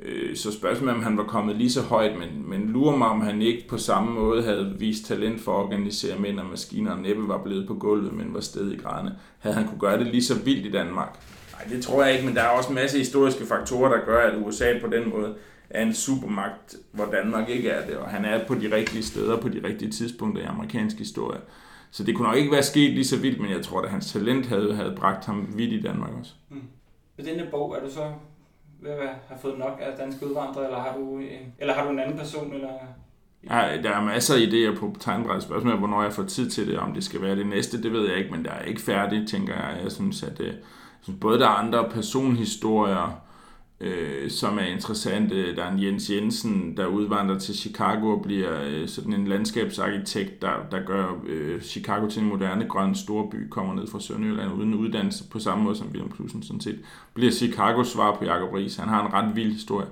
Øh, 0.03 0.35
så 0.35 0.51
spørgsmålet 0.51 0.91
er, 0.91 0.97
om 0.97 1.03
han 1.03 1.17
var 1.17 1.23
kommet 1.23 1.55
lige 1.55 1.71
så 1.71 1.81
højt, 1.81 2.19
men, 2.19 2.49
men 2.49 2.69
lurer 2.69 2.97
mig, 2.97 3.07
om 3.07 3.21
han 3.21 3.41
ikke 3.41 3.67
på 3.67 3.77
samme 3.77 4.13
måde 4.13 4.43
havde 4.43 4.75
vist 4.79 5.05
talent 5.05 5.41
for 5.41 5.51
at 5.51 5.63
organisere 5.63 6.19
mænd 6.19 6.39
og 6.39 6.45
maskiner, 6.45 6.91
og 6.91 6.99
næppe 6.99 7.27
var 7.27 7.43
blevet 7.43 7.67
på 7.67 7.73
gulvet, 7.73 8.13
men 8.13 8.33
var 8.33 8.39
sted 8.39 8.71
i 8.71 8.77
grædende. 8.77 9.15
Havde 9.39 9.55
han 9.55 9.67
kunne 9.67 9.79
gøre 9.79 9.99
det 9.99 10.07
lige 10.07 10.23
så 10.23 10.43
vildt 10.43 10.65
i 10.65 10.71
Danmark, 10.71 11.19
Nej, 11.59 11.67
det 11.69 11.83
tror 11.83 12.03
jeg 12.03 12.13
ikke, 12.13 12.25
men 12.25 12.35
der 12.35 12.41
er 12.41 12.47
også 12.47 12.69
en 12.69 12.75
masse 12.75 12.97
historiske 12.97 13.45
faktorer, 13.45 13.89
der 13.97 14.05
gør, 14.05 14.27
at 14.27 14.37
USA 14.37 14.79
på 14.81 14.87
den 14.87 15.09
måde 15.09 15.35
er 15.69 15.81
en 15.81 15.93
supermagt, 15.93 16.75
hvor 16.91 17.05
Danmark 17.05 17.49
ikke 17.49 17.69
er 17.69 17.87
det, 17.87 17.97
og 17.97 18.09
han 18.09 18.25
er 18.25 18.47
på 18.47 18.55
de 18.55 18.75
rigtige 18.75 19.03
steder 19.03 19.41
på 19.41 19.49
de 19.49 19.61
rigtige 19.67 19.91
tidspunkter 19.91 20.43
i 20.43 20.45
amerikansk 20.45 20.97
historie. 20.97 21.39
Så 21.91 22.03
det 22.03 22.15
kunne 22.15 22.27
nok 22.27 22.37
ikke 22.37 22.51
være 22.51 22.63
sket 22.63 22.91
lige 22.91 23.05
så 23.05 23.17
vildt, 23.17 23.41
men 23.41 23.51
jeg 23.51 23.61
tror, 23.61 23.81
at 23.81 23.89
hans 23.89 24.11
talent 24.11 24.45
havde, 24.45 24.75
havde 24.75 24.95
bragt 24.97 25.25
ham 25.25 25.47
vidt 25.55 25.73
i 25.73 25.81
Danmark 25.81 26.09
også. 26.19 26.33
Mm. 26.49 26.61
Ved 27.17 27.25
denne 27.25 27.47
bog, 27.51 27.75
er 27.77 27.87
du 27.87 27.91
så 27.93 28.11
ved 28.81 28.91
at 28.91 29.09
have 29.27 29.39
fået 29.41 29.59
nok 29.59 29.79
af 29.81 29.97
danske 29.97 30.27
udvandrere, 30.27 30.65
eller 30.65 30.79
har 30.79 30.97
du 30.97 31.17
en, 31.17 31.53
eller 31.59 31.73
har 31.73 31.83
du 31.83 31.89
en 31.89 31.99
anden 31.99 32.17
person? 32.17 32.53
Eller? 32.53 32.69
Ja, 33.49 33.81
der 33.83 33.89
er 33.89 34.03
masser 34.03 34.33
af 34.35 34.39
idéer 34.39 34.79
på 34.79 34.95
tegnbrættet. 34.99 35.43
Spørgsmålet 35.43 35.79
hvornår 35.79 36.03
jeg 36.03 36.13
får 36.13 36.23
tid 36.23 36.49
til 36.49 36.67
det, 36.67 36.79
om 36.79 36.93
det 36.93 37.03
skal 37.03 37.21
være 37.21 37.35
det 37.35 37.47
næste, 37.47 37.83
det 37.83 37.91
ved 37.91 38.09
jeg 38.09 38.17
ikke, 38.17 38.31
men 38.31 38.45
der 38.45 38.51
er 38.51 38.63
ikke 38.63 38.81
færdigt, 38.81 39.29
tænker 39.29 39.53
jeg. 39.53 39.79
Jeg 39.83 39.91
synes, 39.91 40.23
at 40.23 40.37
det, 40.37 40.45
øh, 40.45 40.53
så 41.05 41.11
både 41.21 41.39
der 41.39 41.45
er 41.45 41.49
andre 41.49 41.89
personhistorier, 41.89 43.21
øh, 43.79 44.31
som 44.31 44.57
er 44.57 44.65
interessante. 44.65 45.55
Der 45.55 45.63
er 45.63 45.71
en 45.71 45.83
Jens 45.83 46.09
Jensen, 46.09 46.77
der 46.77 46.85
udvandrer 46.85 47.39
til 47.39 47.55
Chicago 47.55 48.09
og 48.09 48.21
bliver 48.21 48.61
øh, 48.63 48.87
sådan 48.87 49.13
en 49.13 49.27
landskabsarkitekt, 49.27 50.41
der, 50.41 50.53
der 50.71 50.85
gør 50.85 51.21
øh, 51.27 51.61
Chicago 51.61 52.07
til 52.07 52.21
en 52.21 52.29
moderne 52.29 52.65
grøn 52.65 52.95
storby, 52.95 53.49
kommer 53.49 53.73
ned 53.73 53.87
fra 53.87 53.99
Sønderjylland 53.99 54.53
uden 54.53 54.73
uddannelse 54.73 55.29
på 55.29 55.39
samme 55.39 55.63
måde 55.63 55.75
som 55.75 55.87
William 55.87 56.11
Knudsen 56.11 56.43
sådan 56.43 56.61
set. 56.61 56.79
Bliver 57.13 57.31
Chicago 57.31 57.83
svar 57.83 58.15
på 58.15 58.25
Jacob 58.25 58.53
Ries. 58.53 58.75
Han 58.75 58.89
har 58.89 59.05
en 59.05 59.13
ret 59.13 59.35
vild 59.35 59.51
historie. 59.51 59.87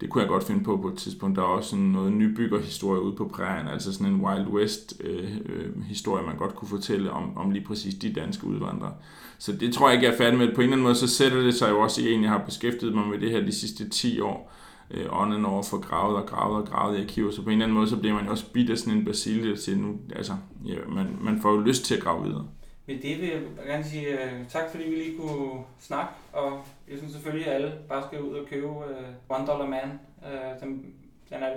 Det 0.00 0.10
kunne 0.10 0.22
jeg 0.22 0.28
godt 0.28 0.44
finde 0.44 0.64
på 0.64 0.76
på 0.76 0.88
et 0.88 0.98
tidspunkt. 0.98 1.36
Der 1.36 1.42
er 1.42 1.46
også 1.46 1.70
sådan 1.70 1.84
noget 1.84 2.12
nybyggerhistorie 2.12 3.00
ude 3.00 3.16
på 3.16 3.28
prærien, 3.28 3.68
altså 3.68 3.92
sådan 3.92 4.12
en 4.12 4.20
Wild 4.20 4.46
West 4.46 5.00
øh, 5.00 5.36
øh, 5.46 5.82
historie, 5.82 6.26
man 6.26 6.36
godt 6.36 6.54
kunne 6.54 6.68
fortælle 6.68 7.10
om, 7.10 7.36
om 7.36 7.50
lige 7.50 7.64
præcis 7.64 7.94
de 7.94 8.12
danske 8.12 8.46
udvandrere. 8.46 8.94
Så 9.38 9.52
det 9.52 9.74
tror 9.74 9.88
jeg 9.88 9.94
ikke, 9.94 10.06
jeg 10.06 10.12
er 10.12 10.18
færdig 10.18 10.38
med. 10.38 10.54
På 10.54 10.60
en 10.60 10.62
eller 10.62 10.72
anden 10.72 10.82
måde, 10.82 10.94
så 10.94 11.08
sætter 11.08 11.40
det 11.40 11.54
sig 11.54 11.70
jo 11.70 11.80
også 11.80 12.02
i 12.02 12.12
en, 12.12 12.22
jeg 12.22 12.30
har 12.30 12.44
beskæftiget 12.46 12.94
mig 12.94 13.06
med 13.06 13.18
det 13.18 13.30
her 13.30 13.40
de 13.40 13.52
sidste 13.52 13.88
10 13.88 14.20
år. 14.20 14.52
Øh, 14.90 15.06
ånden 15.20 15.44
over 15.44 15.62
for 15.62 15.80
gravet 15.80 16.16
og 16.16 16.26
gravet 16.26 16.62
og 16.62 16.68
gravet 16.68 16.98
i 16.98 17.02
arkiver. 17.02 17.30
Så 17.30 17.42
på 17.42 17.48
en 17.48 17.52
eller 17.52 17.64
anden 17.64 17.78
måde, 17.78 17.88
så 17.88 17.96
bliver 17.96 18.14
man 18.14 18.24
jo 18.24 18.30
også 18.30 18.52
bidt 18.52 18.70
af 18.70 18.78
sådan 18.78 18.98
en 18.98 19.04
basilie, 19.04 19.50
der 19.50 19.56
siger 19.56 19.78
nu, 19.78 19.96
altså, 20.16 20.32
ja, 20.66 20.74
man, 20.88 21.06
man 21.20 21.40
får 21.40 21.52
jo 21.52 21.60
lyst 21.60 21.84
til 21.84 21.94
at 21.94 22.02
grave 22.02 22.24
videre. 22.24 22.46
Med 22.86 22.94
det 22.94 23.20
vil 23.20 23.28
jeg 23.28 23.66
gerne 23.66 23.84
sige 23.84 24.06
uh, 24.08 24.48
tak, 24.48 24.62
fordi 24.70 24.84
vi 24.84 24.94
lige 24.94 25.18
kunne 25.18 25.50
snakke, 25.80 26.12
og 26.32 26.64
jeg 26.88 26.98
synes 26.98 27.12
selvfølgelig, 27.12 27.46
at 27.46 27.54
alle 27.54 27.78
bare 27.88 28.06
skal 28.06 28.22
ud 28.22 28.38
og 28.38 28.46
købe 28.46 28.66
uh, 28.66 28.82
One 29.28 29.46
Dollar 29.46 29.66
Man. 29.66 30.00
Uh, 30.22 30.60
den, 30.60 30.94
den, 31.30 31.42
er, 31.42 31.56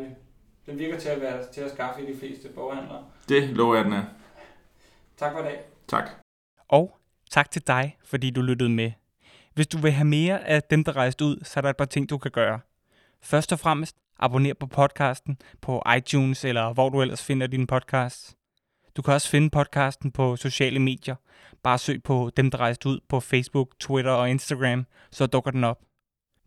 den 0.65 0.80
virker 0.80 0.99
til 0.99 1.09
at 1.09 1.21
være 1.21 1.45
til 1.53 1.61
at 1.61 1.71
skaffe 1.71 2.07
i 2.07 2.13
de 2.13 2.19
fleste 2.19 2.49
boghandlere. 2.49 3.05
Det 3.30 3.49
lover 3.49 3.75
jeg, 3.75 3.86
den 3.86 3.93
er. 3.93 4.03
Tak 5.17 5.32
for 5.32 5.39
i 5.39 5.43
dag. 5.43 5.59
Tak. 5.88 6.09
Og 6.67 6.97
tak 7.30 7.51
til 7.51 7.67
dig, 7.67 7.97
fordi 8.05 8.30
du 8.30 8.41
lyttede 8.41 8.69
med. 8.69 8.91
Hvis 9.53 9.67
du 9.67 9.78
vil 9.78 9.91
have 9.91 10.07
mere 10.07 10.47
af 10.47 10.63
dem, 10.63 10.84
der 10.84 10.95
rejste 10.95 11.25
ud, 11.25 11.43
så 11.43 11.59
er 11.59 11.61
der 11.61 11.69
et 11.69 11.78
par 11.78 11.86
ting, 11.86 12.09
du 12.09 12.17
kan 12.17 12.32
gøre. 12.32 12.59
Først 13.21 13.51
og 13.51 13.59
fremmest, 13.59 13.95
abonner 14.19 14.53
på 14.53 14.67
podcasten 14.67 15.38
på 15.61 15.84
iTunes 15.97 16.45
eller 16.45 16.73
hvor 16.73 16.89
du 16.89 17.01
ellers 17.01 17.23
finder 17.23 17.47
din 17.47 17.67
podcast. 17.67 18.37
Du 18.98 19.02
kan 19.02 19.14
også 19.14 19.30
finde 19.30 19.50
podcasten 19.50 20.12
på 20.12 20.36
sociale 20.36 20.80
medier. 20.80 21.16
Bare 21.64 21.78
søg 21.78 22.04
på 22.04 22.32
dem, 22.38 22.52
der 22.52 22.58
rejste 22.58 22.89
ud 22.89 23.00
på 23.10 23.20
Facebook, 23.20 23.80
Twitter 23.80 24.12
og 24.12 24.30
Instagram, 24.30 24.86
så 25.12 25.26
dukker 25.26 25.52
den 25.52 25.64
op. 25.64 25.82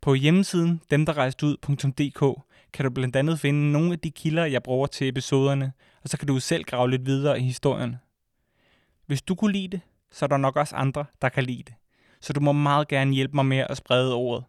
På 0.01 0.14
hjemmesiden 0.14 0.80
demderrejsteud.dk 0.90 2.42
kan 2.72 2.84
du 2.84 2.90
blandt 2.90 3.16
andet 3.16 3.40
finde 3.40 3.72
nogle 3.72 3.92
af 3.92 3.98
de 3.98 4.11
kilder, 4.11 4.44
jeg 4.44 4.62
bruger 4.62 4.86
til 4.86 5.09
episoderne, 5.09 5.72
og 6.03 6.09
så 6.09 6.18
kan 6.18 6.28
du 6.28 6.40
selv 6.40 6.64
grave 6.64 6.90
lidt 6.90 7.07
videre 7.07 7.40
i 7.40 7.42
historien. 7.42 7.96
Hvis 9.07 9.22
du 9.22 9.34
kunne 9.34 9.53
lide 9.53 9.68
det, 9.68 9.80
så 10.11 10.24
er 10.24 10.28
der 10.28 10.36
nok 10.36 10.57
også 10.57 10.76
andre, 10.76 11.05
der 11.22 11.28
kan 11.28 11.44
lide 11.44 11.62
det. 11.62 11.74
Så 12.20 12.32
du 12.32 12.40
må 12.40 12.53
meget 12.53 12.88
gerne 12.88 13.14
hjælpe 13.14 13.34
mig 13.34 13.46
med 13.46 13.59
at 13.59 13.76
sprede 13.76 14.14
ordet. 14.14 14.44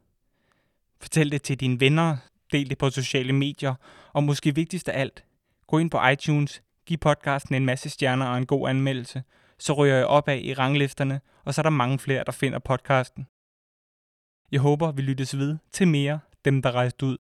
Fortæl 1.01 1.31
det 1.31 1.41
til 1.41 1.59
dine 1.59 1.79
venner, 1.79 2.17
del 2.51 2.69
det 2.69 2.77
på 2.77 2.89
sociale 2.89 3.33
medier, 3.33 3.75
og 4.13 4.23
måske 4.23 4.55
vigtigst 4.55 4.89
af 4.89 4.99
alt, 5.01 5.23
gå 5.67 5.77
ind 5.77 5.91
på 5.91 6.07
iTunes, 6.07 6.61
give 6.91 6.97
podcasten 6.97 7.55
en 7.55 7.65
masse 7.65 7.89
stjerner 7.89 8.25
og 8.25 8.37
en 8.37 8.45
god 8.45 8.69
anmeldelse, 8.69 9.23
så 9.59 9.73
ryger 9.73 9.95
jeg 9.95 10.05
opad 10.05 10.37
i 10.37 10.53
ranglisterne, 10.53 11.21
og 11.45 11.53
så 11.53 11.61
er 11.61 11.63
der 11.63 11.69
mange 11.69 11.99
flere, 11.99 12.23
der 12.23 12.31
finder 12.31 12.59
podcasten. 12.59 13.27
Jeg 14.51 14.59
håber, 14.59 14.91
vi 14.91 15.01
lyttes 15.01 15.37
ved 15.37 15.57
til 15.71 15.87
mere 15.87 16.19
Dem, 16.45 16.61
der 16.61 16.71
rejste 16.71 17.05
ud. 17.05 17.17